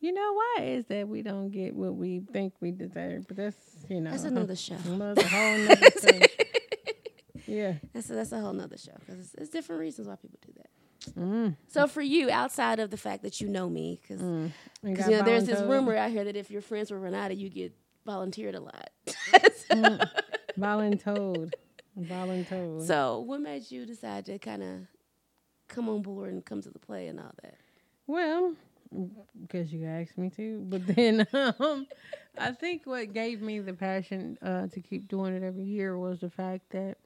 you 0.01 0.12
know 0.12 0.33
why 0.33 0.63
is 0.65 0.85
that 0.88 1.07
we 1.07 1.21
don't 1.21 1.49
get 1.51 1.73
what 1.75 1.95
we 1.95 2.21
think 2.33 2.53
we 2.59 2.71
deserve? 2.71 3.25
But 3.27 3.38
that's 3.38 3.55
you 3.88 4.01
know, 4.01 4.12
That's 4.12 4.23
uh-huh. 4.25 4.33
another 4.35 4.55
show. 4.57 4.75
Another 4.85 5.23
whole 5.25 5.57
nother 5.59 5.89
thing. 5.91 6.21
Yeah. 7.47 7.73
That's 7.93 8.07
that's 8.07 8.31
a 8.31 8.39
whole 8.39 8.53
nother 8.53 8.77
show 8.77 8.91
because 8.99 9.19
it's, 9.19 9.33
it's 9.35 9.49
different 9.49 9.81
reasons 9.81 10.07
why 10.07 10.15
people 10.17 10.38
do 10.45 10.53
that. 10.57 10.59
Mm. 11.17 11.55
So 11.67 11.88
for 11.88 12.01
you, 12.01 12.29
outside 12.29 12.79
of 12.79 12.91
the 12.91 12.97
fact 12.97 13.23
that 13.23 13.39
you 13.39 13.47
know 13.47 13.69
me, 13.69 13.99
because 14.01 14.21
And 14.21 14.51
you 14.83 14.95
got 14.95 15.09
know 15.09 15.21
there's 15.23 15.45
this 15.45 15.62
rumor 15.62 15.95
out 15.95 16.12
here 16.12 16.23
that 16.25 16.35
if 16.35 16.51
you're 16.51 16.62
friends 16.62 16.91
with 16.91 17.01
Ranada, 17.01 17.38
you 17.38 17.49
get 17.49 17.73
volunteered 18.05 18.55
a 18.55 18.59
lot. 18.59 18.89
Voluntold. 20.59 21.53
Voluntold. 21.99 22.85
so 22.85 23.19
what 23.19 23.41
made 23.41 23.69
you 23.71 23.85
decide 23.85 24.25
to 24.25 24.39
kind 24.39 24.63
of 24.63 24.79
come 25.67 25.89
on 25.89 26.01
board 26.01 26.31
and 26.31 26.45
come 26.45 26.62
to 26.62 26.69
the 26.69 26.79
play 26.79 27.07
and 27.07 27.19
all 27.19 27.33
that? 27.43 27.55
Well, 28.07 28.55
because 29.39 29.71
you 29.71 29.85
asked 29.85 30.17
me 30.17 30.29
to. 30.31 30.65
But 30.67 30.88
then 30.95 31.27
um, 31.33 31.88
I 32.38 32.51
think 32.51 32.83
what 32.85 33.13
gave 33.13 33.41
me 33.41 33.59
the 33.59 33.73
passion 33.73 34.38
uh, 34.41 34.67
to 34.67 34.81
keep 34.81 35.07
doing 35.07 35.35
it 35.35 35.43
every 35.43 35.65
year 35.65 35.97
was 35.97 36.19
the 36.19 36.29
fact 36.29 36.71
that 36.71 36.97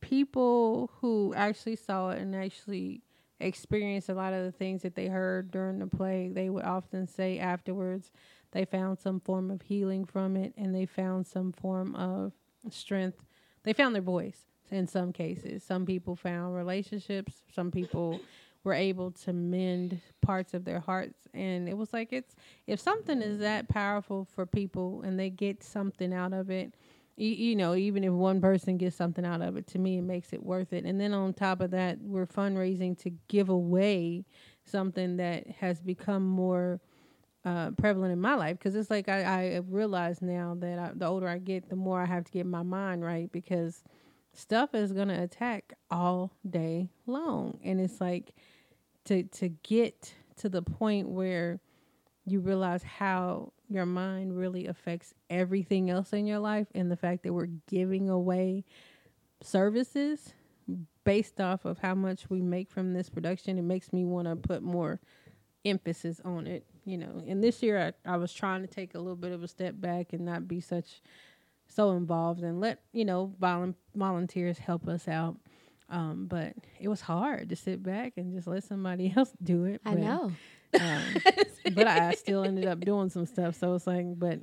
people 0.00 0.90
who 1.00 1.34
actually 1.34 1.76
saw 1.76 2.10
it 2.10 2.20
and 2.20 2.34
actually 2.34 3.02
experienced 3.44 4.08
a 4.08 4.14
lot 4.14 4.32
of 4.32 4.44
the 4.44 4.52
things 4.52 4.82
that 4.82 4.94
they 4.94 5.06
heard 5.06 5.50
during 5.50 5.78
the 5.78 5.86
plague, 5.86 6.34
they 6.34 6.48
would 6.48 6.64
often 6.64 7.06
say 7.06 7.38
afterwards 7.38 8.10
they 8.52 8.64
found 8.64 8.98
some 8.98 9.20
form 9.20 9.50
of 9.50 9.62
healing 9.62 10.04
from 10.04 10.36
it 10.36 10.52
and 10.56 10.74
they 10.74 10.86
found 10.86 11.26
some 11.26 11.52
form 11.52 11.94
of 11.94 12.32
strength. 12.70 13.24
They 13.64 13.72
found 13.72 13.94
their 13.94 14.02
voice 14.02 14.46
in 14.70 14.86
some 14.86 15.12
cases. 15.12 15.62
Some 15.62 15.86
people 15.86 16.16
found 16.16 16.54
relationships, 16.54 17.42
some 17.52 17.70
people 17.70 18.20
were 18.64 18.74
able 18.74 19.10
to 19.10 19.32
mend 19.32 20.00
parts 20.22 20.54
of 20.54 20.64
their 20.64 20.80
hearts 20.80 21.28
and 21.34 21.68
it 21.68 21.76
was 21.76 21.92
like 21.92 22.12
it's 22.12 22.34
if 22.66 22.80
something 22.80 23.20
is 23.20 23.38
that 23.38 23.68
powerful 23.68 24.26
for 24.34 24.46
people 24.46 25.02
and 25.02 25.20
they 25.20 25.28
get 25.28 25.62
something 25.62 26.14
out 26.14 26.32
of 26.32 26.50
it 26.50 26.72
you, 27.16 27.28
you 27.28 27.56
know 27.56 27.74
even 27.74 28.04
if 28.04 28.12
one 28.12 28.40
person 28.40 28.76
gets 28.76 28.96
something 28.96 29.24
out 29.24 29.42
of 29.42 29.56
it 29.56 29.66
to 29.66 29.78
me 29.78 29.98
it 29.98 30.02
makes 30.02 30.32
it 30.32 30.42
worth 30.42 30.72
it. 30.72 30.84
And 30.84 31.00
then 31.00 31.12
on 31.12 31.32
top 31.32 31.60
of 31.60 31.70
that 31.72 31.98
we're 32.00 32.26
fundraising 32.26 32.98
to 33.02 33.10
give 33.28 33.48
away 33.48 34.24
something 34.64 35.16
that 35.18 35.46
has 35.60 35.80
become 35.80 36.26
more 36.26 36.80
uh, 37.44 37.70
prevalent 37.72 38.12
in 38.12 38.20
my 38.20 38.34
life. 38.34 38.58
Because 38.58 38.74
it's 38.74 38.90
like 38.90 39.08
I, 39.08 39.22
I 39.22 39.60
realize 39.68 40.22
now 40.22 40.56
that 40.60 40.78
I, 40.78 40.90
the 40.94 41.06
older 41.06 41.28
I 41.28 41.38
get, 41.38 41.68
the 41.68 41.76
more 41.76 42.00
I 42.00 42.06
have 42.06 42.24
to 42.24 42.32
get 42.32 42.46
my 42.46 42.62
mind 42.62 43.04
right 43.04 43.30
because 43.30 43.82
stuff 44.32 44.74
is 44.74 44.92
gonna 44.92 45.22
attack 45.22 45.74
all 45.90 46.32
day 46.48 46.88
long, 47.06 47.58
and 47.62 47.80
it's 47.80 48.00
like 48.00 48.34
to 49.04 49.24
to 49.24 49.48
get 49.48 50.14
to 50.36 50.48
the 50.48 50.62
point 50.62 51.08
where 51.08 51.60
you 52.24 52.40
realize 52.40 52.82
how 52.82 53.52
your 53.68 53.86
mind 53.86 54.36
really 54.36 54.66
affects 54.66 55.14
everything 55.30 55.90
else 55.90 56.12
in 56.12 56.26
your 56.26 56.38
life, 56.38 56.68
and 56.74 56.90
the 56.90 56.96
fact 56.96 57.22
that 57.24 57.32
we're 57.32 57.50
giving 57.68 58.08
away 58.08 58.64
services 59.42 60.34
based 61.04 61.40
off 61.40 61.64
of 61.64 61.78
how 61.78 61.94
much 61.94 62.30
we 62.30 62.40
make 62.40 62.70
from 62.70 62.92
this 62.94 63.10
production, 63.10 63.58
it 63.58 63.62
makes 63.62 63.92
me 63.92 64.04
want 64.04 64.26
to 64.26 64.36
put 64.36 64.62
more 64.62 65.00
emphasis 65.64 66.20
on 66.24 66.46
it, 66.46 66.64
you 66.84 66.98
know. 66.98 67.22
And 67.26 67.42
this 67.42 67.62
year 67.62 67.94
I, 68.06 68.14
I 68.14 68.16
was 68.16 68.32
trying 68.32 68.62
to 68.62 68.66
take 68.66 68.94
a 68.94 68.98
little 68.98 69.16
bit 69.16 69.32
of 69.32 69.42
a 69.42 69.48
step 69.48 69.74
back 69.78 70.12
and 70.12 70.24
not 70.24 70.48
be 70.48 70.60
such 70.60 71.02
so 71.68 71.92
involved 71.92 72.42
and 72.42 72.60
let, 72.60 72.80
you 72.92 73.04
know, 73.04 73.34
volun- 73.40 73.74
volunteers 73.94 74.58
help 74.58 74.88
us 74.88 75.08
out. 75.08 75.36
Um, 75.90 76.26
but 76.26 76.54
it 76.80 76.88
was 76.88 77.02
hard 77.02 77.50
to 77.50 77.56
sit 77.56 77.82
back 77.82 78.14
and 78.16 78.34
just 78.34 78.46
let 78.46 78.64
somebody 78.64 79.12
else 79.16 79.32
do 79.42 79.64
it. 79.64 79.80
I 79.84 79.94
but, 79.94 80.00
know. 80.00 80.32
Um, 80.80 81.02
but 81.74 81.86
I 81.86 82.12
still 82.12 82.44
ended 82.44 82.66
up 82.66 82.80
doing 82.80 83.08
some 83.08 83.26
stuff. 83.26 83.56
So 83.56 83.74
it's 83.74 83.86
like, 83.86 84.06
but 84.18 84.40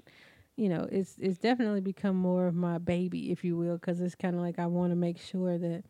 you 0.55 0.69
know, 0.69 0.87
it's 0.91 1.15
it's 1.19 1.37
definitely 1.37 1.81
become 1.81 2.15
more 2.15 2.47
of 2.47 2.55
my 2.55 2.77
baby, 2.77 3.31
if 3.31 3.43
you 3.43 3.57
will, 3.57 3.77
because 3.77 4.01
it's 4.01 4.15
kind 4.15 4.35
of 4.35 4.41
like 4.41 4.59
I 4.59 4.67
want 4.67 4.91
to 4.91 4.95
make 4.95 5.19
sure 5.19 5.57
that 5.57 5.83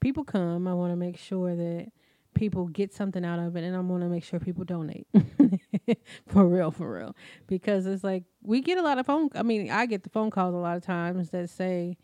people 0.00 0.24
come. 0.24 0.66
I 0.66 0.74
want 0.74 0.92
to 0.92 0.96
make 0.96 1.18
sure 1.18 1.54
that 1.54 1.92
people 2.34 2.66
get 2.66 2.94
something 2.94 3.24
out 3.24 3.38
of 3.38 3.56
it, 3.56 3.64
and 3.64 3.76
I 3.76 3.80
want 3.80 4.02
to 4.02 4.08
make 4.08 4.24
sure 4.24 4.40
people 4.40 4.64
donate 4.64 5.06
for 6.26 6.46
real, 6.46 6.70
for 6.70 6.92
real, 6.92 7.16
because 7.46 7.86
it's 7.86 8.04
like 8.04 8.24
we 8.42 8.60
get 8.60 8.78
a 8.78 8.82
lot 8.82 8.98
of 8.98 9.06
phone. 9.06 9.28
I 9.34 9.42
mean, 9.42 9.70
I 9.70 9.86
get 9.86 10.02
the 10.02 10.10
phone 10.10 10.30
calls 10.30 10.54
a 10.54 10.58
lot 10.58 10.76
of 10.76 10.82
times 10.82 11.30
that 11.30 11.50
say, 11.50 11.96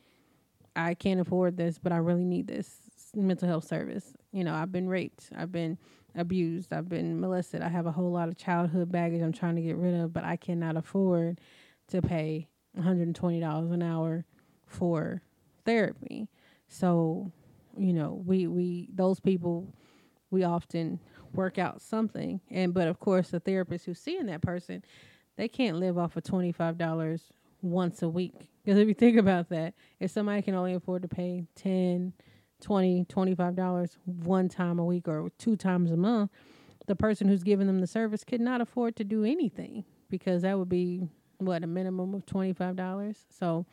"I 0.77 0.95
can't 0.95 1.21
afford 1.21 1.57
this, 1.57 1.79
but 1.79 1.93
I 1.93 1.97
really 1.97 2.25
need 2.25 2.47
this 2.47 2.77
mental 3.15 3.49
health 3.49 3.65
service." 3.65 4.13
You 4.33 4.45
know, 4.45 4.55
I've 4.55 4.73
been 4.73 4.89
raped. 4.89 5.31
I've 5.37 5.53
been 5.53 5.79
abused. 6.17 6.73
I've 6.73 6.89
been 6.89 7.21
molested. 7.21 7.63
I 7.63 7.69
have 7.69 7.87
a 7.87 7.93
whole 7.93 8.11
lot 8.11 8.29
of 8.29 8.37
childhood 8.37 8.91
baggage 8.91 9.23
I'm 9.23 9.33
trying 9.33 9.57
to 9.57 9.63
get 9.63 9.77
rid 9.77 9.95
of, 9.95 10.13
but 10.13 10.25
I 10.25 10.37
cannot 10.37 10.77
afford 10.77 11.41
to 11.89 12.03
pay 12.03 12.49
$120 12.79 13.73
an 13.73 13.83
hour 13.83 14.25
for 14.67 15.23
therapy. 15.65 16.29
So, 16.69 17.33
you 17.77 17.93
know, 17.93 18.23
we 18.25 18.47
we 18.47 18.89
those 18.93 19.21
people 19.21 19.73
we 20.31 20.45
often 20.45 21.01
work 21.33 21.59
out 21.59 21.81
something. 21.81 22.41
And 22.51 22.75
but 22.75 22.89
of 22.89 23.01
course, 23.01 23.31
the 23.31 23.41
therapist 23.41 23.87
who's 23.87 24.01
seeing 24.01 24.27
that 24.27 24.43
person, 24.43 24.85
they 25.37 25.49
can't 25.49 25.79
live 25.79 25.99
off 25.99 26.17
of 26.17 26.25
$25 26.25 27.21
once 27.63 28.03
a 28.03 28.09
week. 28.09 28.49
Because 28.65 28.79
if 28.79 28.89
you 28.89 28.95
think 28.95 29.17
about 29.17 29.49
that, 29.51 29.75
if 30.01 30.11
somebody 30.11 30.43
can 30.43 30.55
only 30.55 30.75
afford 30.75 31.03
to 31.03 31.09
pay 31.09 31.47
10 31.57 32.13
20 32.65 33.05
$25 33.05 33.97
one 34.05 34.49
time 34.49 34.79
a 34.79 34.85
week 34.85 35.07
or 35.07 35.31
two 35.39 35.55
times 35.55 35.91
a 35.91 35.97
month, 35.97 36.31
the 36.87 36.97
person 36.97 37.29
who's 37.29 37.43
giving 37.43 37.67
them 37.67 37.81
the 37.81 37.87
service 37.87 38.25
could 38.25 38.41
not 38.41 38.61
afford 38.61 38.97
to 38.97 39.05
do 39.05 39.25
anything 39.25 39.85
because 40.09 40.43
that 40.43 40.59
would 40.59 40.69
be 40.69 41.07
what 41.39 41.63
a 41.63 41.67
minimum 41.67 42.15
of 42.15 42.25
$25. 42.25 43.17
So, 43.29 43.67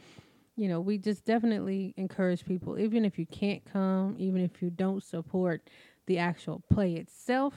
you 0.58 0.68
know, 0.68 0.82
we 0.82 0.98
just 0.98 1.26
definitely 1.26 1.94
encourage 1.96 2.46
people 2.46 2.78
even 2.78 3.06
if 3.06 3.18
you 3.18 3.26
can't 3.26 3.64
come, 3.72 4.16
even 4.20 4.42
if 4.42 4.62
you 4.62 4.70
don't 4.70 5.04
support 5.04 5.70
the 6.08 6.18
actual 6.18 6.62
play 6.70 6.94
itself, 6.94 7.54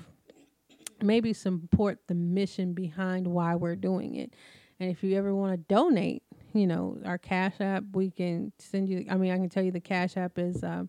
maybe 1.02 1.32
support 1.32 1.98
the 2.06 2.14
mission 2.14 2.74
behind 2.74 3.26
why 3.26 3.56
we're 3.56 3.76
doing 3.76 4.14
it. 4.14 4.34
And 4.78 4.90
if 4.90 5.02
you 5.02 5.16
ever 5.16 5.34
want 5.34 5.52
to 5.52 5.74
donate, 5.74 6.22
you 6.52 6.66
know, 6.66 6.98
our 7.04 7.18
Cash 7.18 7.54
App, 7.60 7.84
we 7.94 8.10
can 8.10 8.52
send 8.58 8.88
you. 8.88 9.04
I 9.10 9.16
mean, 9.16 9.32
I 9.32 9.36
can 9.36 9.48
tell 9.48 9.64
you 9.64 9.72
the 9.72 9.80
Cash 9.80 10.16
App 10.16 10.38
is, 10.38 10.62
um, 10.62 10.88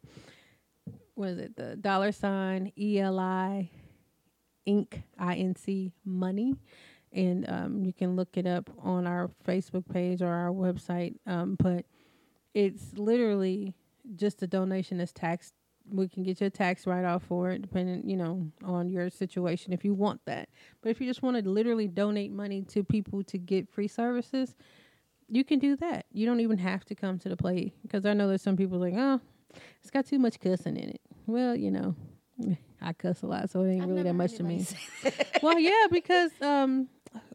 what 1.16 1.30
is 1.30 1.40
it? 1.40 1.56
The 1.56 1.76
dollar 1.76 2.12
sign 2.12 2.72
E 2.78 3.00
L 3.00 3.20
I 3.20 3.72
Inc. 4.68 5.04
I 5.18 5.36
N 5.36 5.56
C 5.56 5.94
money. 6.06 6.56
And 7.12 7.50
um, 7.50 7.84
you 7.86 7.94
can 7.94 8.16
look 8.16 8.36
it 8.36 8.46
up 8.46 8.70
on 8.84 9.08
our 9.08 9.32
Facebook 9.48 9.90
page 9.92 10.22
or 10.22 10.28
our 10.28 10.52
website. 10.52 11.16
Um, 11.26 11.56
but 11.58 11.86
it's 12.54 12.94
literally 12.96 13.74
just 14.16 14.44
a 14.44 14.48
donation 14.48 14.98
that's 14.98 15.14
taxed. 15.14 15.54
We 15.90 16.08
can 16.10 16.24
get 16.24 16.42
you 16.42 16.48
a 16.48 16.50
tax 16.50 16.86
write 16.86 17.06
off 17.06 17.24
for 17.24 17.52
it, 17.52 17.62
depending, 17.62 18.10
you 18.10 18.18
know, 18.18 18.52
on 18.64 18.90
your 18.90 19.10
situation 19.10 19.72
if 19.72 19.86
you 19.86 19.94
want 19.94 20.20
that. 20.26 20.50
But 20.82 20.90
if 20.90 21.00
you 21.00 21.08
just 21.08 21.22
want 21.22 21.38
to 21.38 21.50
literally 21.50 21.88
donate 21.88 22.32
money 22.32 22.64
to 22.64 22.84
people 22.84 23.24
to 23.24 23.38
get 23.38 23.70
free 23.70 23.88
services, 23.88 24.56
you 25.30 25.44
can 25.44 25.60
do 25.60 25.76
that. 25.78 26.06
You 26.12 26.26
don't 26.26 26.40
even 26.40 26.58
have 26.58 26.84
to 26.86 26.96
come 26.96 27.18
to 27.20 27.30
the 27.30 27.38
plate 27.38 27.74
because 27.84 28.06
I 28.06 28.14
know 28.14 28.28
there's 28.28 28.42
some 28.42 28.58
people 28.58 28.80
like, 28.80 28.96
oh, 28.98 29.22
it's 29.82 29.92
got 29.92 30.06
too 30.06 30.20
much 30.20 30.40
cussing 30.40 30.78
in 30.78 30.90
it. 30.90 31.02
Well, 31.28 31.56
you 31.56 31.72
know, 31.72 31.96
I 32.82 32.94
cuss 32.94 33.22
a 33.22 33.28
lot, 33.28 33.50
so 33.50 33.62
it 33.62 33.72
ain't 33.72 33.84
I've 33.84 33.90
really 33.90 34.04
that 34.04 34.14
much 34.14 34.34
to 34.36 34.44
me. 34.44 34.66
well, 35.42 35.58
yeah, 35.60 35.88
because 35.92 36.32
um, 36.42 36.88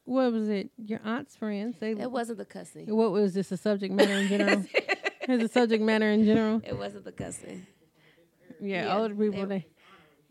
what 0.04 0.32
was 0.32 0.48
it? 0.48 0.70
Your 0.84 1.00
aunt's 1.04 1.36
friends. 1.36 1.76
They 1.80 1.92
It 1.92 2.10
wasn't 2.10 2.38
the 2.38 2.44
cussing. 2.44 2.94
what 2.94 3.12
was 3.12 3.34
this? 3.34 3.48
The 3.48 3.56
subject 3.56 3.92
matter 3.94 4.12
in 4.14 4.28
general. 4.28 4.64
It's 5.22 5.44
a 5.44 5.48
subject 5.48 5.84
matter 5.84 6.10
in 6.10 6.24
general. 6.24 6.60
It 6.64 6.76
wasn't 6.76 7.04
the 7.04 7.12
cussing. 7.12 7.64
Yeah, 8.60 8.86
Yeah, 8.86 8.96
older 8.98 9.14
people 9.14 9.46
they. 9.46 9.66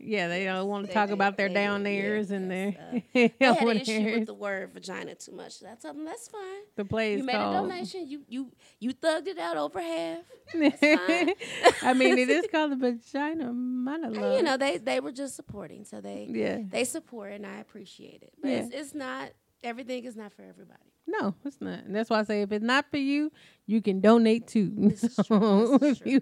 Yeah, 0.02 0.28
they 0.28 0.44
don't 0.44 0.66
want 0.66 0.84
to 0.84 0.88
They- 0.88 0.94
talk 0.94 1.10
about 1.10 1.36
their 1.36 1.48
they- 1.48 1.54
down 1.54 1.82
theirs 1.82 2.30
and 2.30 2.50
their 2.50 2.74
They 3.14 3.32
had 3.40 3.60
an 3.62 3.76
issue 3.76 4.02
with 4.18 4.26
the 4.26 4.34
word 4.34 4.72
vagina 4.72 5.14
too 5.14 5.32
much. 5.32 5.62
I 5.62 5.74
told 5.74 5.96
them 5.96 6.04
that's 6.06 6.28
fine. 6.28 6.62
the 6.76 6.84
play 6.86 7.14
is 7.14 7.18
You 7.20 7.24
made 7.26 7.34
a 7.34 7.52
donation. 7.52 8.08
You 8.08 8.22
you 8.28 8.50
you 8.78 8.94
thugged 8.94 9.26
it 9.26 9.38
out 9.38 9.56
over 9.58 9.80
half. 9.80 10.22
I 10.54 11.94
mean, 11.94 12.18
it 12.18 12.28
is 12.30 12.46
called 12.52 12.72
the 12.72 12.76
vagina 12.76 13.52
monologue. 13.52 14.16
And, 14.22 14.36
you 14.36 14.42
know, 14.42 14.56
they 14.56 14.78
they 14.78 15.00
were 15.00 15.12
just 15.12 15.36
supporting, 15.36 15.84
so 15.84 16.00
they 16.00 16.28
Yeah. 16.30 16.58
they 16.68 16.84
support, 16.84 17.32
and 17.32 17.46
I 17.46 17.58
appreciate 17.58 18.22
it. 18.22 18.32
But 18.40 18.48
Yeah. 18.50 18.56
it's, 18.64 18.74
it's 18.74 18.94
not 18.94 19.30
everything 19.62 20.04
is 20.04 20.16
not 20.16 20.32
for 20.32 20.42
everybody. 20.42 20.78
No, 21.06 21.34
it's 21.44 21.60
not. 21.60 21.84
And 21.84 21.94
that's 21.94 22.08
why 22.10 22.20
I 22.20 22.22
say 22.22 22.42
if 22.42 22.52
it's 22.52 22.64
not 22.64 22.90
for 22.90 22.98
you, 22.98 23.32
you 23.66 23.82
can 23.82 24.00
donate 24.00 24.46
too. 24.46 24.72
This. 24.76 25.16
So 25.16 25.78
if 25.82 26.04
you 26.04 26.20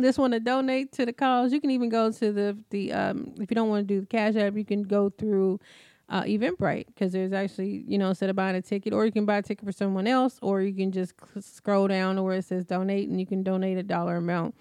just 0.00 0.18
want 0.18 0.32
to 0.32 0.40
donate 0.40 0.92
to 0.92 1.06
the 1.06 1.12
cause, 1.12 1.52
you 1.52 1.60
can 1.60 1.70
even 1.70 1.88
go 1.88 2.10
to 2.10 2.32
the 2.32 2.58
the 2.70 2.92
um 2.92 3.34
if 3.38 3.50
you 3.50 3.54
don't 3.54 3.68
want 3.68 3.86
to 3.86 3.94
do 3.94 4.00
the 4.00 4.06
cash 4.06 4.36
app, 4.36 4.56
you 4.56 4.64
can 4.64 4.82
go 4.82 5.10
through 5.10 5.60
uh, 6.08 6.22
Eventbrite 6.22 6.86
because 6.86 7.12
there's 7.12 7.32
actually 7.32 7.84
you 7.86 7.96
know 7.98 8.08
instead 8.08 8.30
of 8.30 8.36
buying 8.36 8.56
a 8.56 8.62
ticket, 8.62 8.92
or 8.92 9.06
you 9.06 9.12
can 9.12 9.24
buy 9.24 9.38
a 9.38 9.42
ticket 9.42 9.64
for 9.64 9.72
someone 9.72 10.06
else, 10.06 10.38
or 10.42 10.62
you 10.62 10.74
can 10.74 10.92
just 10.92 11.14
cl- 11.18 11.42
scroll 11.42 11.88
down 11.88 12.16
to 12.16 12.22
where 12.22 12.36
it 12.36 12.44
says 12.44 12.64
donate, 12.64 13.08
and 13.08 13.20
you 13.20 13.26
can 13.26 13.42
donate 13.42 13.78
a 13.78 13.82
dollar 13.82 14.16
amount 14.16 14.54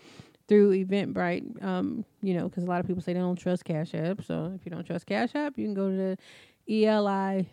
through 0.48 0.72
Eventbrite. 0.86 1.64
Um, 1.64 2.06
you 2.22 2.34
know, 2.34 2.48
because 2.48 2.64
a 2.64 2.68
lot 2.68 2.80
of 2.80 2.88
people 2.88 3.02
say 3.02 3.14
they 3.14 3.20
don't 3.20 3.36
trust 3.36 3.66
Cash 3.66 3.94
App. 3.94 4.24
So 4.24 4.52
if 4.56 4.66
you 4.66 4.72
don't 4.72 4.86
trust 4.86 5.06
Cash 5.06 5.36
App, 5.36 5.58
you 5.58 5.66
can 5.66 5.74
go 5.74 5.90
to 5.90 5.96
the 5.96 6.18
E 6.68 6.86
ELI 6.86 7.48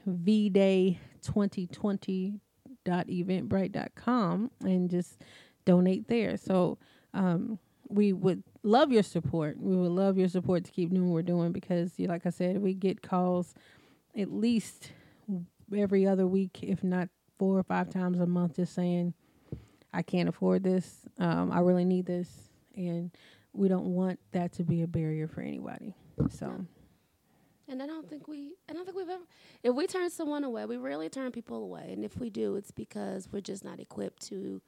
Day 0.51 0.99
2020 1.23 2.41
dot 2.85 3.07
eventbrite.com 3.09 4.51
and 4.65 4.91
just 4.91 5.23
donate 5.65 6.09
there. 6.09 6.37
So 6.37 6.79
um, 7.13 7.59
we 7.89 8.13
would 8.13 8.43
love 8.63 8.93
your 8.93 9.03
support. 9.03 9.59
We 9.59 9.77
would 9.77 9.91
love 9.91 10.17
your 10.17 10.29
support 10.29 10.65
to 10.65 10.71
keep 10.71 10.91
doing 10.91 11.09
what 11.09 11.15
we're 11.15 11.23
doing 11.23 11.53
because, 11.53 11.93
like 11.99 12.27
I 12.27 12.31
said, 12.31 12.63
we 12.63 12.75
get 12.75 13.03
calls 13.03 13.55
at 14.17 14.33
least 14.33 14.93
every 15.77 16.07
other 16.07 16.27
week, 16.27 16.61
if 16.63 16.83
not 16.83 17.09
four 17.39 17.59
or 17.59 17.63
five 17.63 17.91
times 17.91 18.21
a 18.21 18.27
month, 18.27 18.57
just 18.57 18.75
saying, 18.75 19.15
I 19.93 20.03
can't 20.03 20.29
afford 20.29 20.63
this. 20.63 21.01
Um, 21.19 21.51
I 21.51 21.61
really 21.61 21.85
need 21.85 22.07
this. 22.07 22.29
And 22.77 23.11
we 23.53 23.69
don't 23.69 23.95
want 23.95 24.21
that 24.33 24.53
to 24.55 24.65
be 24.65 24.83
a 24.83 24.87
barrier 24.87 25.27
for 25.27 25.41
anybody. 25.41 25.95
So, 26.31 26.65
And 27.71 27.81
I 27.81 27.87
don't 27.87 28.09
think 28.11 28.27
we, 28.27 28.51
I 28.69 28.73
don't 28.73 28.85
think 28.85 28.97
we've 28.97 29.09
ever, 29.09 29.23
if 29.63 29.75
we 29.75 29.87
turn 29.87 30.11
someone 30.11 30.43
away, 30.43 30.67
we 30.67 30.77
rarely 30.77 31.09
turn 31.09 31.31
people 31.31 31.63
away. 31.63 31.91
And 31.93 32.05
if 32.05 32.19
we 32.19 32.29
do, 32.29 32.57
it's 32.57 32.73
because 32.73 33.29
we're 33.31 33.41
just 33.41 33.65
not 33.65 33.79
equipped 33.79 34.27
to 34.27 34.61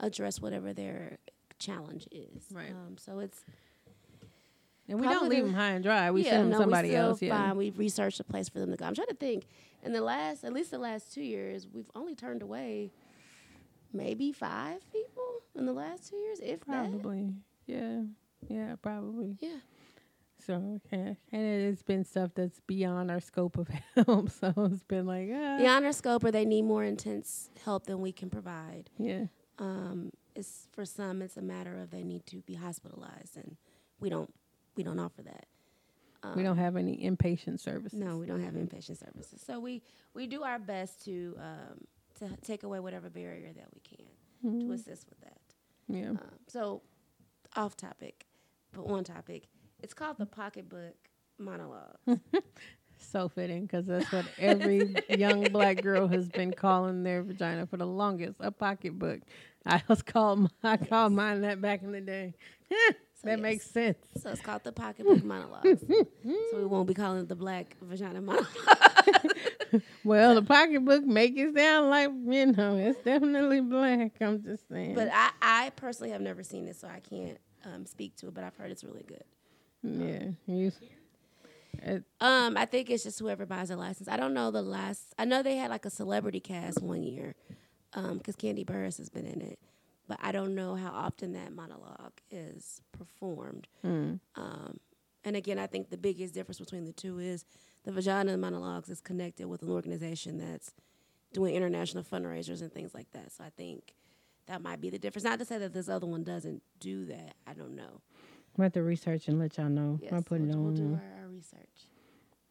address 0.00 0.40
whatever 0.40 0.72
their 0.72 1.18
challenge 1.60 2.08
is. 2.10 2.46
Right. 2.52 2.72
Um, 2.72 2.98
so 2.98 3.20
it's, 3.20 3.44
and 4.88 5.00
we 5.00 5.06
don't 5.06 5.28
leave 5.28 5.44
them 5.44 5.54
high 5.54 5.70
and 5.70 5.84
dry. 5.84 6.10
We 6.10 6.24
yeah, 6.24 6.30
send 6.30 6.42
them 6.44 6.50
no, 6.50 6.58
somebody 6.58 6.88
we 6.88 6.94
still 6.94 7.06
else. 7.06 7.22
Yeah. 7.22 7.36
Find, 7.36 7.58
we've 7.58 7.78
researched 7.78 8.18
a 8.18 8.24
place 8.24 8.48
for 8.48 8.58
them 8.58 8.72
to 8.72 8.76
go. 8.76 8.86
I'm 8.86 8.94
trying 8.94 9.08
to 9.08 9.14
think. 9.14 9.46
In 9.84 9.92
the 9.92 10.00
last, 10.00 10.42
at 10.42 10.52
least 10.52 10.72
the 10.72 10.78
last 10.78 11.14
two 11.14 11.22
years, 11.22 11.68
we've 11.72 11.90
only 11.94 12.16
turned 12.16 12.42
away 12.42 12.90
maybe 13.92 14.32
five 14.32 14.80
people 14.92 15.42
in 15.54 15.66
the 15.66 15.72
last 15.72 16.10
two 16.10 16.16
years, 16.16 16.40
if 16.42 16.64
that. 16.64 16.90
Probably. 16.90 17.34
Yeah. 17.66 18.00
Yeah, 18.48 18.74
probably. 18.82 19.36
Yeah. 19.40 19.58
So. 20.48 20.80
And 20.90 21.16
it's 21.30 21.82
been 21.82 22.04
stuff 22.04 22.30
that's 22.34 22.60
beyond 22.66 23.10
our 23.10 23.20
scope 23.20 23.58
of 23.58 23.68
help. 23.94 24.30
So 24.30 24.52
it's 24.56 24.82
been 24.84 25.06
like, 25.06 25.28
ah. 25.30 25.58
Beyond 25.58 25.84
our 25.84 25.92
scope, 25.92 26.24
or 26.24 26.30
they 26.30 26.46
need 26.46 26.62
more 26.62 26.84
intense 26.84 27.50
help 27.64 27.84
than 27.84 28.00
we 28.00 28.12
can 28.12 28.30
provide. 28.30 28.88
Yeah. 28.98 29.24
Um, 29.58 30.10
it's 30.34 30.66
for 30.72 30.86
some, 30.86 31.20
it's 31.20 31.36
a 31.36 31.42
matter 31.42 31.76
of 31.76 31.90
they 31.90 32.02
need 32.02 32.24
to 32.26 32.38
be 32.38 32.54
hospitalized, 32.54 33.36
and 33.36 33.56
we 34.00 34.08
don't 34.08 34.32
we 34.74 34.82
don't 34.82 34.98
offer 34.98 35.22
that. 35.22 35.46
we 36.34 36.42
don't 36.42 36.56
have 36.58 36.76
any 36.76 36.96
inpatient 36.96 37.60
services. 37.60 37.98
No, 37.98 38.16
we 38.16 38.26
don't 38.26 38.42
have 38.42 38.54
inpatient 38.54 38.98
services. 38.98 39.42
So 39.44 39.60
we 39.60 39.82
we 40.14 40.26
do 40.26 40.44
our 40.44 40.58
best 40.58 41.04
to 41.04 41.36
um, 41.38 41.84
to 42.20 42.36
take 42.42 42.62
away 42.62 42.80
whatever 42.80 43.10
barrier 43.10 43.52
that 43.52 43.66
we 43.74 43.80
can 43.80 44.60
to 44.60 44.72
assist 44.72 45.08
with 45.10 45.20
that. 45.20 45.40
Yeah. 45.88 46.10
Um, 46.10 46.38
so 46.46 46.82
off 47.56 47.76
topic, 47.76 48.24
but 48.72 48.82
on 48.82 49.04
topic, 49.04 49.48
it's 49.82 49.94
called 49.94 50.18
the 50.18 50.26
pocketbook 50.26 50.96
monologue. 51.38 51.96
So 53.00 53.28
fitting 53.28 53.62
because 53.62 53.86
that's 53.86 54.10
what 54.12 54.26
every 54.38 54.94
young 55.08 55.44
black 55.44 55.82
girl 55.82 56.08
has 56.08 56.28
been 56.28 56.52
calling 56.52 57.04
their 57.04 57.22
vagina 57.22 57.66
for 57.66 57.76
the 57.76 57.86
longest 57.86 58.36
a 58.40 58.50
pocketbook. 58.50 59.20
I 59.64 59.82
was 59.88 60.02
called 60.02 60.50
I 60.62 60.76
called 60.76 61.12
mine 61.12 61.42
that 61.42 61.60
back 61.60 61.82
in 61.82 61.92
the 61.92 62.00
day. 62.00 62.34
that 62.70 62.94
yes. 63.24 63.38
makes 63.38 63.70
sense. 63.70 63.98
so 64.20 64.30
it's 64.30 64.40
called 64.40 64.64
the 64.64 64.72
pocketbook 64.72 65.24
monologue. 65.24 65.64
so 65.64 66.06
we 66.54 66.66
won't 66.66 66.88
be 66.88 66.94
calling 66.94 67.20
it 67.20 67.28
the 67.28 67.36
black 67.36 67.76
vagina 67.80 68.20
monologue. 68.20 68.48
Well, 70.02 70.34
the 70.34 70.42
pocketbook 70.42 71.04
make 71.04 71.36
it 71.36 71.54
sound 71.54 71.90
like 71.90 72.10
you 72.26 72.46
know 72.46 72.76
it's 72.76 72.98
definitely 73.04 73.60
black. 73.60 74.12
I'm 74.20 74.42
just 74.42 74.68
saying. 74.68 74.94
but 74.94 75.08
I, 75.12 75.30
I 75.42 75.70
personally 75.76 76.10
have 76.12 76.22
never 76.22 76.42
seen 76.42 76.68
it, 76.68 76.76
so 76.76 76.88
I 76.88 77.00
can't 77.00 77.38
um, 77.64 77.84
speak 77.84 78.16
to 78.16 78.28
it. 78.28 78.34
But 78.34 78.44
I've 78.44 78.56
heard 78.56 78.70
it's 78.70 78.84
really 78.84 79.04
good. 79.06 79.24
Yeah, 79.82 80.24
you, 80.46 80.72
it, 81.74 82.04
Um, 82.20 82.56
I 82.56 82.64
think 82.64 82.90
it's 82.90 83.04
just 83.04 83.18
whoever 83.18 83.46
buys 83.46 83.70
a 83.70 83.76
license. 83.76 84.08
I 84.08 84.16
don't 84.16 84.34
know 84.34 84.50
the 84.50 84.62
last. 84.62 85.14
I 85.18 85.24
know 85.24 85.42
they 85.42 85.56
had 85.56 85.70
like 85.70 85.84
a 85.84 85.90
celebrity 85.90 86.40
cast 86.40 86.82
one 86.82 87.02
year, 87.02 87.34
um, 87.94 88.18
because 88.18 88.36
Kandi 88.36 88.64
Burruss 88.64 88.98
has 88.98 89.08
been 89.08 89.26
in 89.26 89.40
it, 89.40 89.58
but 90.08 90.18
I 90.20 90.32
don't 90.32 90.54
know 90.54 90.74
how 90.74 90.90
often 90.90 91.32
that 91.34 91.52
monologue 91.52 92.20
is 92.30 92.82
performed. 92.92 93.68
Um, 94.36 94.80
and 95.24 95.36
again, 95.36 95.58
I 95.58 95.66
think 95.66 95.90
the 95.90 95.96
biggest 95.96 96.34
difference 96.34 96.58
between 96.58 96.84
the 96.84 96.92
two 96.92 97.18
is 97.18 97.44
the 97.84 97.92
Vagina 97.92 98.36
Monologues 98.36 98.88
is 98.88 99.00
connected 99.00 99.46
with 99.46 99.62
an 99.62 99.70
organization 99.70 100.38
that's 100.38 100.72
doing 101.32 101.54
international 101.54 102.02
fundraisers 102.02 102.62
and 102.62 102.72
things 102.72 102.94
like 102.94 103.10
that. 103.12 103.32
So 103.32 103.44
I 103.44 103.50
think 103.56 103.94
that 104.46 104.62
might 104.62 104.80
be 104.80 104.90
the 104.90 104.98
difference. 104.98 105.24
Not 105.24 105.38
to 105.38 105.44
say 105.44 105.58
that 105.58 105.74
this 105.74 105.88
other 105.88 106.06
one 106.06 106.24
doesn't 106.24 106.62
do 106.80 107.04
that. 107.06 107.34
I 107.46 107.52
don't 107.54 107.76
know. 107.76 108.00
I'm 108.58 108.64
have 108.64 108.72
to 108.72 108.82
research 108.82 109.28
and 109.28 109.38
let 109.38 109.56
y'all 109.56 109.68
know. 109.68 109.98
Yes, 110.02 110.12
I'll 110.12 110.22
put 110.22 110.40
we'll, 110.40 110.50
it 110.50 110.56
we'll 110.56 110.72
do 110.72 110.94
our, 110.94 111.22
our 111.22 111.28
research. 111.28 111.86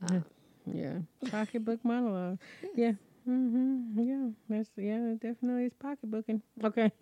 Um, 0.10 0.24
Yeah, 0.66 1.00
pocketbook 1.30 1.84
monologue. 1.84 2.40
Yeah. 2.76 2.94
Mm-hmm. 3.28 4.00
Yeah, 4.00 4.30
that's 4.48 4.70
yeah, 4.78 5.16
definitely 5.22 5.66
is 5.66 5.74
pocketbooking. 5.74 6.42
Okay. 6.64 6.90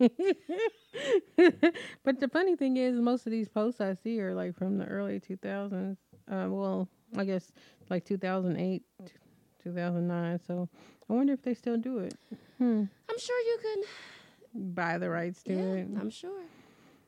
but 2.04 2.18
the 2.18 2.26
funny 2.28 2.56
thing 2.56 2.78
is, 2.78 2.98
most 2.98 3.26
of 3.26 3.30
these 3.30 3.48
posts 3.48 3.80
I 3.80 3.94
see 3.94 4.20
are 4.20 4.34
like 4.34 4.56
from 4.56 4.76
the 4.76 4.86
early 4.86 5.20
2000s. 5.20 5.96
Uh, 6.28 6.46
well, 6.48 6.88
I 7.16 7.24
guess 7.24 7.52
like 7.88 8.04
2008, 8.04 8.82
2009. 9.62 10.40
So 10.44 10.68
I 11.08 11.12
wonder 11.12 11.32
if 11.32 11.42
they 11.42 11.54
still 11.54 11.76
do 11.76 11.98
it. 11.98 12.14
Hmm. 12.58 12.84
I'm 13.08 13.18
sure 13.18 13.38
you 13.38 13.58
can 13.62 13.84
Buy 14.74 14.98
the 14.98 15.10
rights 15.10 15.42
to 15.44 15.52
Yeah, 15.52 15.58
it. 15.58 15.88
I'm 16.00 16.10
sure. 16.10 16.42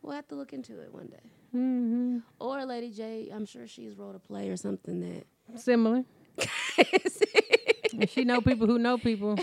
We'll 0.02 0.14
have 0.14 0.28
to 0.28 0.34
look 0.34 0.52
into 0.52 0.80
it 0.80 0.92
one 0.92 1.06
day. 1.06 1.30
Mm-hmm. 1.54 2.18
Or 2.40 2.64
Lady 2.64 2.90
J, 2.90 3.30
I'm 3.32 3.46
sure 3.46 3.66
she's 3.66 3.96
wrote 3.96 4.14
a 4.14 4.18
play 4.18 4.50
or 4.50 4.56
something 4.56 5.00
that. 5.00 5.60
Similar. 5.60 6.04
She 8.06 8.24
know 8.24 8.40
people 8.40 8.66
who 8.66 8.78
know 8.78 8.98
people. 8.98 9.36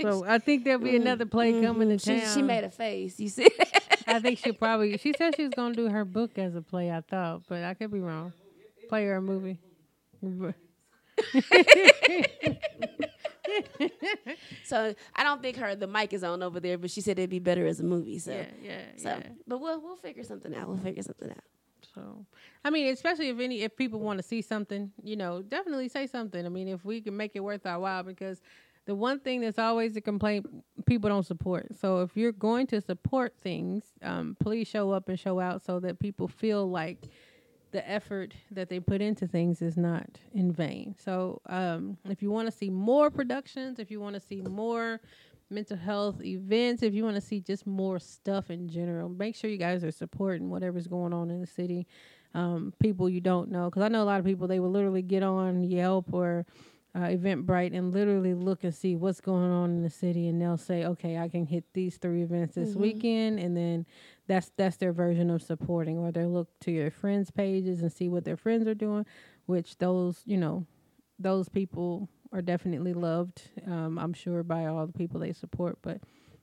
So 0.00 0.24
I 0.24 0.38
think 0.38 0.64
there'll 0.64 0.80
be 0.80 0.96
another 0.96 1.26
play 1.26 1.60
coming 1.60 1.88
to 1.90 1.98
she, 1.98 2.20
town. 2.20 2.34
she 2.34 2.42
made 2.42 2.64
a 2.64 2.70
face. 2.70 3.20
You 3.20 3.28
see? 3.28 3.48
I 4.06 4.20
think 4.20 4.38
she'll 4.38 4.54
probably. 4.54 4.96
She 4.98 5.12
said 5.16 5.36
she 5.36 5.44
was 5.44 5.52
gonna 5.54 5.74
do 5.74 5.88
her 5.88 6.04
book 6.04 6.38
as 6.38 6.54
a 6.54 6.62
play. 6.62 6.90
I 6.90 7.00
thought, 7.00 7.42
but 7.48 7.64
I 7.64 7.74
could 7.74 7.90
be 7.90 8.00
wrong. 8.00 8.32
Play 8.88 9.06
or 9.06 9.16
a 9.16 9.22
movie. 9.22 9.58
so 14.64 14.94
I 15.14 15.22
don't 15.24 15.42
think 15.42 15.56
her 15.56 15.74
the 15.74 15.86
mic 15.86 16.12
is 16.12 16.24
on 16.24 16.42
over 16.42 16.60
there, 16.60 16.78
but 16.78 16.90
she 16.90 17.00
said 17.00 17.18
it'd 17.18 17.30
be 17.30 17.38
better 17.38 17.66
as 17.66 17.80
a 17.80 17.84
movie. 17.84 18.18
So, 18.18 18.32
Yeah, 18.32 18.46
yeah, 18.62 18.78
so, 18.96 19.08
yeah. 19.10 19.28
but 19.46 19.58
we'll 19.60 19.80
we'll 19.80 19.96
figure 19.96 20.24
something 20.24 20.54
out. 20.54 20.68
We'll 20.68 20.78
figure 20.78 21.02
something 21.02 21.30
out. 21.30 21.44
So, 21.94 22.26
I 22.64 22.70
mean, 22.70 22.92
especially 22.92 23.28
if 23.28 23.38
any 23.38 23.62
if 23.62 23.76
people 23.76 24.00
want 24.00 24.18
to 24.18 24.22
see 24.22 24.42
something, 24.42 24.90
you 25.02 25.16
know, 25.16 25.42
definitely 25.42 25.88
say 25.88 26.06
something. 26.06 26.44
I 26.44 26.48
mean, 26.48 26.68
if 26.68 26.84
we 26.84 27.00
can 27.00 27.16
make 27.16 27.32
it 27.34 27.40
worth 27.40 27.66
our 27.66 27.78
while, 27.78 28.02
because 28.02 28.40
the 28.86 28.94
one 28.94 29.20
thing 29.20 29.40
that's 29.40 29.58
always 29.58 29.96
a 29.96 30.00
complaint 30.00 30.46
people 30.86 31.08
don't 31.08 31.24
support. 31.26 31.74
So 31.80 32.00
if 32.00 32.16
you're 32.16 32.32
going 32.32 32.66
to 32.68 32.80
support 32.80 33.34
things, 33.40 33.84
um, 34.02 34.36
please 34.40 34.68
show 34.68 34.90
up 34.90 35.08
and 35.08 35.18
show 35.18 35.40
out 35.40 35.62
so 35.62 35.80
that 35.80 35.98
people 35.98 36.28
feel 36.28 36.68
like 36.68 37.08
the 37.74 37.90
effort 37.90 38.32
that 38.52 38.68
they 38.68 38.78
put 38.78 39.02
into 39.02 39.26
things 39.26 39.60
is 39.60 39.76
not 39.76 40.06
in 40.32 40.52
vain. 40.52 40.94
So 40.96 41.42
um, 41.46 41.98
if 42.08 42.22
you 42.22 42.30
want 42.30 42.46
to 42.46 42.56
see 42.56 42.70
more 42.70 43.10
productions, 43.10 43.80
if 43.80 43.90
you 43.90 43.98
want 43.98 44.14
to 44.14 44.20
see 44.20 44.40
more 44.42 45.00
mental 45.50 45.76
health 45.76 46.22
events, 46.22 46.84
if 46.84 46.94
you 46.94 47.02
want 47.02 47.16
to 47.16 47.20
see 47.20 47.40
just 47.40 47.66
more 47.66 47.98
stuff 47.98 48.48
in 48.48 48.68
general, 48.68 49.08
make 49.08 49.34
sure 49.34 49.50
you 49.50 49.58
guys 49.58 49.82
are 49.82 49.90
supporting 49.90 50.50
whatever's 50.50 50.86
going 50.86 51.12
on 51.12 51.30
in 51.30 51.40
the 51.40 51.48
city. 51.48 51.88
Um, 52.32 52.72
people 52.78 53.08
you 53.08 53.20
don't 53.20 53.50
know, 53.50 53.64
because 53.64 53.82
I 53.82 53.88
know 53.88 54.04
a 54.04 54.04
lot 54.04 54.20
of 54.20 54.24
people 54.24 54.46
they 54.46 54.60
will 54.60 54.70
literally 54.70 55.02
get 55.02 55.24
on 55.24 55.64
Yelp 55.64 56.14
or 56.14 56.46
uh, 56.94 57.08
Eventbrite 57.08 57.76
and 57.76 57.92
literally 57.92 58.34
look 58.34 58.62
and 58.62 58.74
see 58.74 58.94
what's 58.94 59.20
going 59.20 59.50
on 59.50 59.70
in 59.70 59.82
the 59.82 59.90
city, 59.90 60.28
and 60.28 60.40
they'll 60.40 60.56
say, 60.56 60.84
"Okay, 60.84 61.18
I 61.18 61.28
can 61.28 61.46
hit 61.46 61.64
these 61.72 61.96
three 61.96 62.22
events 62.22 62.54
this 62.54 62.74
weekend," 62.76 63.40
and 63.40 63.56
then 63.56 63.86
that's 64.28 64.50
that's 64.56 64.76
their 64.76 64.92
version 64.92 65.30
of 65.30 65.42
supporting. 65.42 65.98
Or 65.98 66.12
they'll 66.12 66.32
look 66.32 66.48
to 66.60 66.70
your 66.70 66.90
friends' 66.90 67.30
pages 67.30 67.82
and 67.82 67.92
see 67.92 68.08
what 68.08 68.24
their 68.24 68.36
friends 68.36 68.68
are 68.68 68.74
doing, 68.74 69.06
which 69.46 69.78
those 69.78 70.22
you 70.24 70.36
know 70.36 70.66
those 71.18 71.48
people 71.48 72.08
are 72.32 72.42
definitely 72.42 72.94
loved. 72.94 73.42
Um, 73.66 73.98
I'm 73.98 74.12
sure 74.12 74.42
by 74.42 74.66
all 74.66 74.86
the 74.86 74.92
people 74.92 75.20
they 75.20 75.32
support, 75.32 75.78
but 75.82 76.00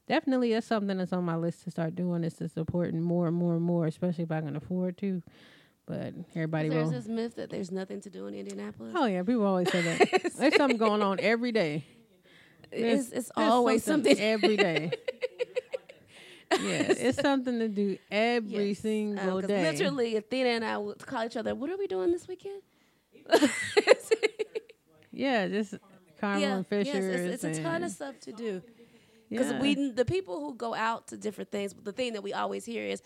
definitely 0.08 0.54
that's 0.54 0.68
something 0.68 0.98
that's 0.98 1.14
on 1.14 1.24
my 1.24 1.36
list 1.36 1.64
to 1.64 1.72
start 1.72 1.96
doing 1.96 2.24
is 2.24 2.34
to 2.36 2.50
supporting 2.50 3.02
more 3.02 3.28
and 3.28 3.36
more 3.36 3.56
and 3.56 3.64
more, 3.64 3.88
especially 3.88 4.26
if 4.26 4.32
I 4.32 4.42
can 4.42 4.56
afford 4.58 4.98
to. 5.00 5.22
But 5.92 6.14
everybody 6.36 6.70
There's 6.70 6.86
will. 6.86 6.92
this 6.92 7.08
myth 7.08 7.36
that 7.36 7.50
there's 7.50 7.70
nothing 7.70 8.00
to 8.02 8.10
do 8.10 8.28
in 8.28 8.34
Indianapolis. 8.34 8.94
Oh 8.96 9.06
yeah, 9.08 9.24
people 9.24 9.46
always 9.46 9.70
say 9.70 9.82
that. 9.82 10.32
There's 10.38 10.56
something 10.56 10.78
going 10.78 11.02
on 11.02 11.20
every 11.20 11.52
day. 11.52 11.84
it's 12.72 12.82
There's- 12.82 13.00
it's 13.12 13.32
there's 13.36 13.50
always 13.50 13.84
something. 13.84 14.18
every 14.18 14.56
day. 14.56 14.92
yeah, 16.52 16.94
it's 17.08 17.20
something 17.22 17.60
to 17.60 17.68
do 17.68 17.98
every 18.10 18.70
Yes. 18.70 18.80
single 18.80 19.40
Um, 19.40 19.48
day. 19.48 19.70
Literally, 19.70 20.16
Athena 20.16 20.50
and 20.50 20.64
I 20.66 20.78
would 20.78 21.06
call 21.06 21.26
each 21.26 21.36
other. 21.36 21.54
What 21.56 21.70
are 21.70 21.78
we 21.78 21.88
doing 21.88 22.12
this 22.14 22.26
weekend? 22.26 22.62
Yeah, 25.14 25.48
just 25.50 25.76
Carmen 26.22 26.42
yeah, 26.42 26.62
Fisher. 26.64 26.90
yes, 26.94 27.04
it's, 27.04 27.44
it's 27.44 27.58
a 27.60 27.62
ton 27.62 27.84
of 27.84 27.92
stuff 27.92 28.18
to 28.22 28.32
do. 28.32 28.62
Because 29.30 29.52
yeah. 29.52 29.60
we, 29.62 29.92
the 29.92 30.06
people 30.06 30.40
who 30.40 30.56
go 30.56 30.74
out 30.74 31.08
to 31.08 31.18
different 31.18 31.52
things, 31.52 31.74
the 31.84 31.92
thing 31.92 32.14
that 32.14 32.24
we 32.24 32.32
always 32.34 32.64
hear 32.66 32.84
is, 32.86 33.02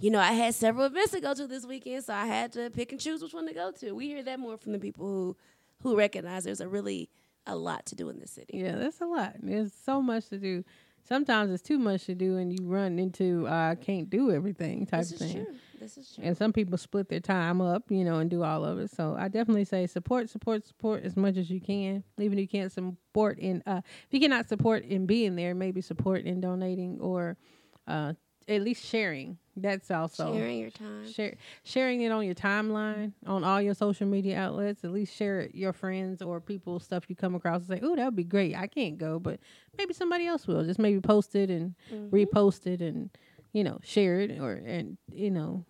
you 0.00 0.10
know, 0.10 0.18
I 0.18 0.32
had 0.32 0.54
several 0.54 0.86
events 0.86 1.12
to 1.12 1.20
go 1.20 1.34
to 1.34 1.46
this 1.46 1.64
weekend, 1.64 2.04
so 2.04 2.14
I 2.14 2.26
had 2.26 2.52
to 2.52 2.70
pick 2.70 2.92
and 2.92 3.00
choose 3.00 3.22
which 3.22 3.32
one 3.32 3.46
to 3.46 3.54
go 3.54 3.70
to. 3.72 3.92
We 3.92 4.08
hear 4.08 4.22
that 4.24 4.40
more 4.40 4.56
from 4.58 4.72
the 4.72 4.78
people 4.78 5.06
who, 5.06 5.36
who 5.82 5.96
recognize 5.96 6.44
there's 6.44 6.60
a 6.60 6.68
really 6.68 7.08
a 7.46 7.54
lot 7.56 7.86
to 7.86 7.94
do 7.94 8.08
in 8.08 8.18
this 8.18 8.30
city. 8.32 8.58
Yeah, 8.58 8.76
that's 8.76 9.00
a 9.00 9.06
lot. 9.06 9.34
There's 9.42 9.72
so 9.84 10.00
much 10.02 10.28
to 10.30 10.38
do. 10.38 10.64
Sometimes 11.06 11.52
it's 11.52 11.62
too 11.62 11.78
much 11.78 12.04
to 12.06 12.14
do, 12.14 12.38
and 12.38 12.50
you 12.50 12.66
run 12.66 12.98
into 12.98 13.46
I 13.46 13.76
can't 13.80 14.08
do 14.08 14.30
everything 14.30 14.86
type 14.86 15.00
This 15.00 15.12
is 15.12 15.18
thing. 15.18 15.44
true. 15.44 15.54
This 15.78 15.98
is 15.98 16.14
true. 16.14 16.24
And 16.24 16.34
some 16.36 16.52
people 16.52 16.78
split 16.78 17.10
their 17.10 17.20
time 17.20 17.60
up, 17.60 17.90
you 17.90 18.04
know, 18.04 18.18
and 18.20 18.30
do 18.30 18.42
all 18.42 18.64
of 18.64 18.78
it. 18.78 18.90
So 18.90 19.14
I 19.18 19.28
definitely 19.28 19.66
say 19.66 19.86
support, 19.86 20.30
support, 20.30 20.66
support 20.66 21.04
as 21.04 21.14
much 21.14 21.36
as 21.36 21.50
you 21.50 21.60
can. 21.60 22.02
Even 22.18 22.38
if 22.38 22.42
you 22.42 22.48
can't 22.48 22.72
support 22.72 23.38
in, 23.38 23.62
uh, 23.66 23.82
if 23.84 24.12
you 24.12 24.20
cannot 24.20 24.48
support 24.48 24.84
in 24.86 25.04
being 25.04 25.36
there, 25.36 25.54
maybe 25.54 25.82
support 25.82 26.22
in 26.24 26.40
donating 26.40 26.98
or 27.02 27.36
uh, 27.86 28.14
at 28.48 28.62
least 28.62 28.84
sharing. 28.84 29.38
That's 29.56 29.90
also 29.90 30.32
Sharing 30.34 30.58
your 30.58 30.70
time. 30.70 31.04
share, 31.12 31.36
sharing 31.62 32.00
it 32.00 32.10
on 32.10 32.24
your 32.26 32.34
timeline 32.34 33.12
on 33.26 33.44
all 33.44 33.60
your 33.62 33.74
social 33.74 34.06
media 34.06 34.36
outlets. 34.38 34.82
At 34.84 34.90
least 34.92 35.14
share 35.14 35.40
it 35.42 35.54
your 35.54 35.72
friends 35.72 36.20
or 36.22 36.40
people 36.40 36.80
stuff 36.80 37.04
you 37.08 37.14
come 37.14 37.34
across 37.36 37.68
and 37.68 37.78
say, 37.78 37.80
"Oh, 37.82 37.94
that 37.94 38.04
would 38.06 38.16
be 38.16 38.24
great. 38.24 38.56
I 38.56 38.66
can't 38.66 38.98
go, 38.98 39.18
but 39.20 39.38
maybe 39.78 39.94
somebody 39.94 40.26
else 40.26 40.46
will." 40.46 40.64
Just 40.64 40.78
maybe 40.80 41.00
post 41.00 41.36
it 41.36 41.50
and 41.50 41.74
Mm-hmm. 41.92 42.14
repost 42.16 42.66
it 42.66 42.80
and 42.82 43.10
you 43.52 43.62
know 43.62 43.78
share 43.82 44.18
it 44.20 44.40
or 44.40 44.54
and 44.54 44.98
you 45.12 45.30
know, 45.30 45.64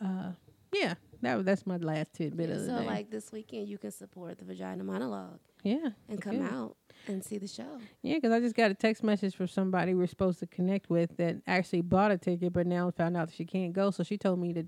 uh, 0.00 0.32
yeah. 0.72 0.94
That 1.22 1.44
that's 1.44 1.66
my 1.66 1.76
last 1.78 2.12
tidbit 2.14 2.48
Yeah, 2.50 2.56
of 2.56 2.60
the 2.62 2.66
so 2.66 2.76
day. 2.80 2.86
like 2.86 3.10
this 3.10 3.30
weekend, 3.32 3.68
you 3.68 3.78
can 3.78 3.92
support 3.92 4.38
the 4.38 4.44
Vagina 4.44 4.82
Monologue 4.84 5.38
yeah, 5.62 5.90
and 6.08 6.20
come 6.20 6.38
could. 6.38 6.52
out 6.52 6.76
and 7.06 7.24
see 7.24 7.38
the 7.38 7.48
show. 7.48 7.78
Yeah, 8.02 8.16
because 8.16 8.32
I 8.32 8.40
just 8.40 8.54
got 8.54 8.70
a 8.70 8.74
text 8.74 9.02
message 9.02 9.34
from 9.34 9.48
somebody 9.48 9.94
we're 9.94 10.06
supposed 10.06 10.38
to 10.40 10.46
connect 10.46 10.90
with 10.90 11.16
that 11.16 11.36
actually 11.46 11.82
bought 11.82 12.10
a 12.10 12.18
ticket, 12.18 12.52
but 12.52 12.66
now 12.66 12.90
found 12.90 13.16
out 13.16 13.28
that 13.28 13.34
she 13.34 13.44
can't 13.44 13.72
go. 13.72 13.90
So 13.90 14.02
she 14.02 14.16
told 14.16 14.38
me 14.38 14.52
to 14.54 14.64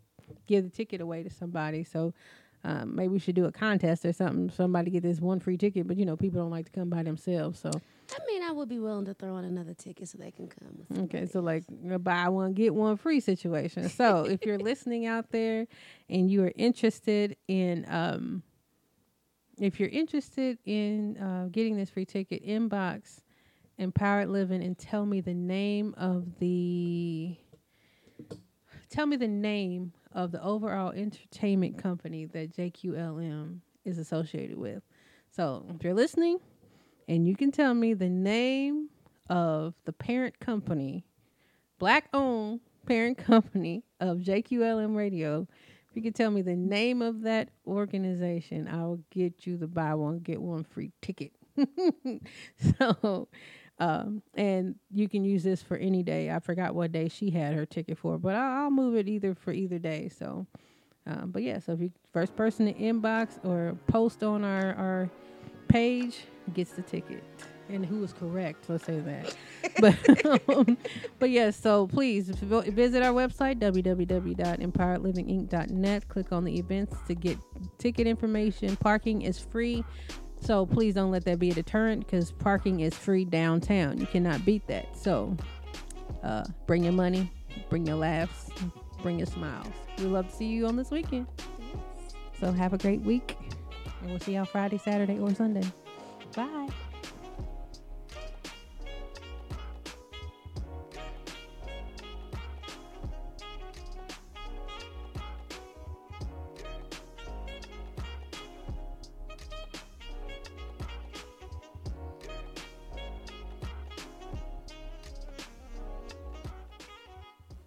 give 0.46 0.64
the 0.64 0.70
ticket 0.70 1.00
away 1.00 1.22
to 1.22 1.30
somebody. 1.30 1.84
So 1.84 2.12
um, 2.64 2.96
maybe 2.96 3.08
we 3.08 3.18
should 3.18 3.34
do 3.34 3.44
a 3.44 3.52
contest 3.52 4.04
or 4.04 4.12
something. 4.12 4.50
Somebody 4.50 4.90
get 4.90 5.02
this 5.02 5.20
one 5.20 5.38
free 5.38 5.56
ticket, 5.56 5.86
but 5.86 5.96
you 5.96 6.06
know 6.06 6.16
people 6.16 6.40
don't 6.40 6.50
like 6.50 6.66
to 6.66 6.72
come 6.72 6.88
by 6.88 7.02
themselves. 7.02 7.60
So 7.60 7.70
I 7.70 8.18
mean, 8.26 8.42
I 8.42 8.52
would 8.52 8.68
be 8.68 8.78
willing 8.78 9.04
to 9.06 9.14
throw 9.14 9.36
in 9.38 9.44
another 9.44 9.74
ticket 9.74 10.08
so 10.08 10.18
they 10.18 10.30
can 10.30 10.48
come. 10.48 11.04
Okay, 11.04 11.26
so 11.26 11.40
like 11.40 11.64
buy 12.02 12.28
one 12.28 12.54
get 12.54 12.74
one 12.74 12.96
free 12.96 13.20
situation. 13.20 13.88
So 13.88 14.24
if 14.24 14.44
you're 14.44 14.58
listening 14.70 15.06
out 15.06 15.30
there 15.30 15.66
and 16.08 16.30
you 16.30 16.44
are 16.44 16.52
interested 16.56 17.36
in 17.48 17.84
um, 17.88 18.42
if 19.58 19.78
you're 19.78 19.88
interested 19.88 20.58
in 20.64 21.16
uh, 21.18 21.48
getting 21.50 21.76
this 21.76 21.90
free 21.90 22.04
ticket, 22.04 22.46
inbox 22.46 23.20
Empowered 23.78 24.28
Living 24.28 24.62
and 24.62 24.78
tell 24.78 25.04
me 25.04 25.20
the 25.20 25.34
name 25.34 25.94
of 25.96 26.38
the 26.38 27.36
tell 28.88 29.06
me 29.06 29.16
the 29.16 29.26
name 29.28 29.92
of 30.12 30.30
the 30.30 30.42
overall 30.42 30.92
entertainment 30.92 31.76
company 31.76 32.26
that 32.26 32.54
JQLM 32.56 33.58
is 33.84 33.98
associated 33.98 34.56
with. 34.56 34.82
So 35.30 35.66
if 35.74 35.82
you're 35.82 35.94
listening 35.94 36.38
and 37.08 37.26
you 37.26 37.34
can 37.34 37.50
tell 37.50 37.74
me 37.74 37.94
the 37.94 38.08
name 38.08 38.88
of 39.28 39.74
the 39.84 39.92
parent 39.92 40.38
company, 40.38 41.04
black 41.78 42.08
owned 42.12 42.60
parent 42.86 43.18
company 43.18 43.82
of 43.98 44.18
JQLM 44.18 44.94
Radio, 44.94 45.48
if 45.94 45.98
you 45.98 46.02
can 46.02 46.12
tell 46.12 46.32
me 46.32 46.42
the 46.42 46.56
name 46.56 47.02
of 47.02 47.22
that 47.22 47.50
organization, 47.68 48.66
I 48.66 48.84
will 48.84 48.98
get 49.12 49.46
you 49.46 49.56
the 49.56 49.68
buy 49.68 49.94
one, 49.94 50.18
get 50.18 50.42
one 50.42 50.64
free 50.64 50.90
ticket. 51.00 51.30
so, 52.80 53.28
um, 53.78 54.20
and 54.34 54.74
you 54.90 55.08
can 55.08 55.22
use 55.22 55.44
this 55.44 55.62
for 55.62 55.76
any 55.76 56.02
day. 56.02 56.32
I 56.32 56.40
forgot 56.40 56.74
what 56.74 56.90
day 56.90 57.08
she 57.08 57.30
had 57.30 57.54
her 57.54 57.64
ticket 57.64 57.96
for, 57.96 58.18
but 58.18 58.34
I'll, 58.34 58.64
I'll 58.64 58.70
move 58.72 58.96
it 58.96 59.06
either 59.06 59.36
for 59.36 59.52
either 59.52 59.78
day. 59.78 60.08
So, 60.08 60.48
um, 61.06 61.30
but 61.30 61.44
yeah, 61.44 61.60
so 61.60 61.74
if 61.74 61.80
you 61.80 61.92
first 62.12 62.34
person 62.34 62.66
to 62.66 62.72
inbox 62.72 63.38
or 63.44 63.76
post 63.86 64.24
on 64.24 64.42
our, 64.42 64.74
our 64.74 65.10
page 65.68 66.24
gets 66.54 66.72
the 66.72 66.82
ticket. 66.82 67.22
And 67.68 67.84
who 67.86 68.00
was 68.00 68.12
correct? 68.12 68.68
Let's 68.68 68.84
say 68.84 68.98
that. 69.00 69.34
but 69.80 69.96
um, 70.50 70.76
but 71.18 71.30
yes, 71.30 71.56
so 71.56 71.86
please 71.86 72.28
visit 72.28 73.02
our 73.02 73.12
website 73.12 73.58
www.empoweredlivinginc.net. 73.58 76.08
Click 76.08 76.32
on 76.32 76.44
the 76.44 76.58
events 76.58 76.96
to 77.06 77.14
get 77.14 77.38
ticket 77.78 78.06
information. 78.06 78.76
Parking 78.76 79.22
is 79.22 79.38
free, 79.38 79.82
so 80.40 80.66
please 80.66 80.94
don't 80.94 81.10
let 81.10 81.24
that 81.24 81.38
be 81.38 81.48
a 81.50 81.54
deterrent 81.54 82.04
because 82.04 82.32
parking 82.32 82.80
is 82.80 82.92
free 82.94 83.24
downtown. 83.24 83.98
You 83.98 84.06
cannot 84.06 84.44
beat 84.44 84.66
that. 84.66 84.94
So 84.96 85.34
uh, 86.22 86.44
bring 86.66 86.84
your 86.84 86.92
money, 86.92 87.32
bring 87.70 87.86
your 87.86 87.96
laughs, 87.96 88.50
bring 89.02 89.18
your 89.18 89.26
smiles. 89.26 89.72
We 89.98 90.04
love 90.04 90.28
to 90.28 90.34
see 90.34 90.46
you 90.46 90.66
on 90.66 90.76
this 90.76 90.90
weekend. 90.90 91.26
So 92.40 92.52
have 92.52 92.74
a 92.74 92.78
great 92.78 93.00
week, 93.00 93.38
and 94.02 94.10
we'll 94.10 94.20
see 94.20 94.34
y'all 94.34 94.44
Friday, 94.44 94.76
Saturday, 94.76 95.18
or 95.18 95.34
Sunday. 95.34 95.64
Bye. 96.34 96.68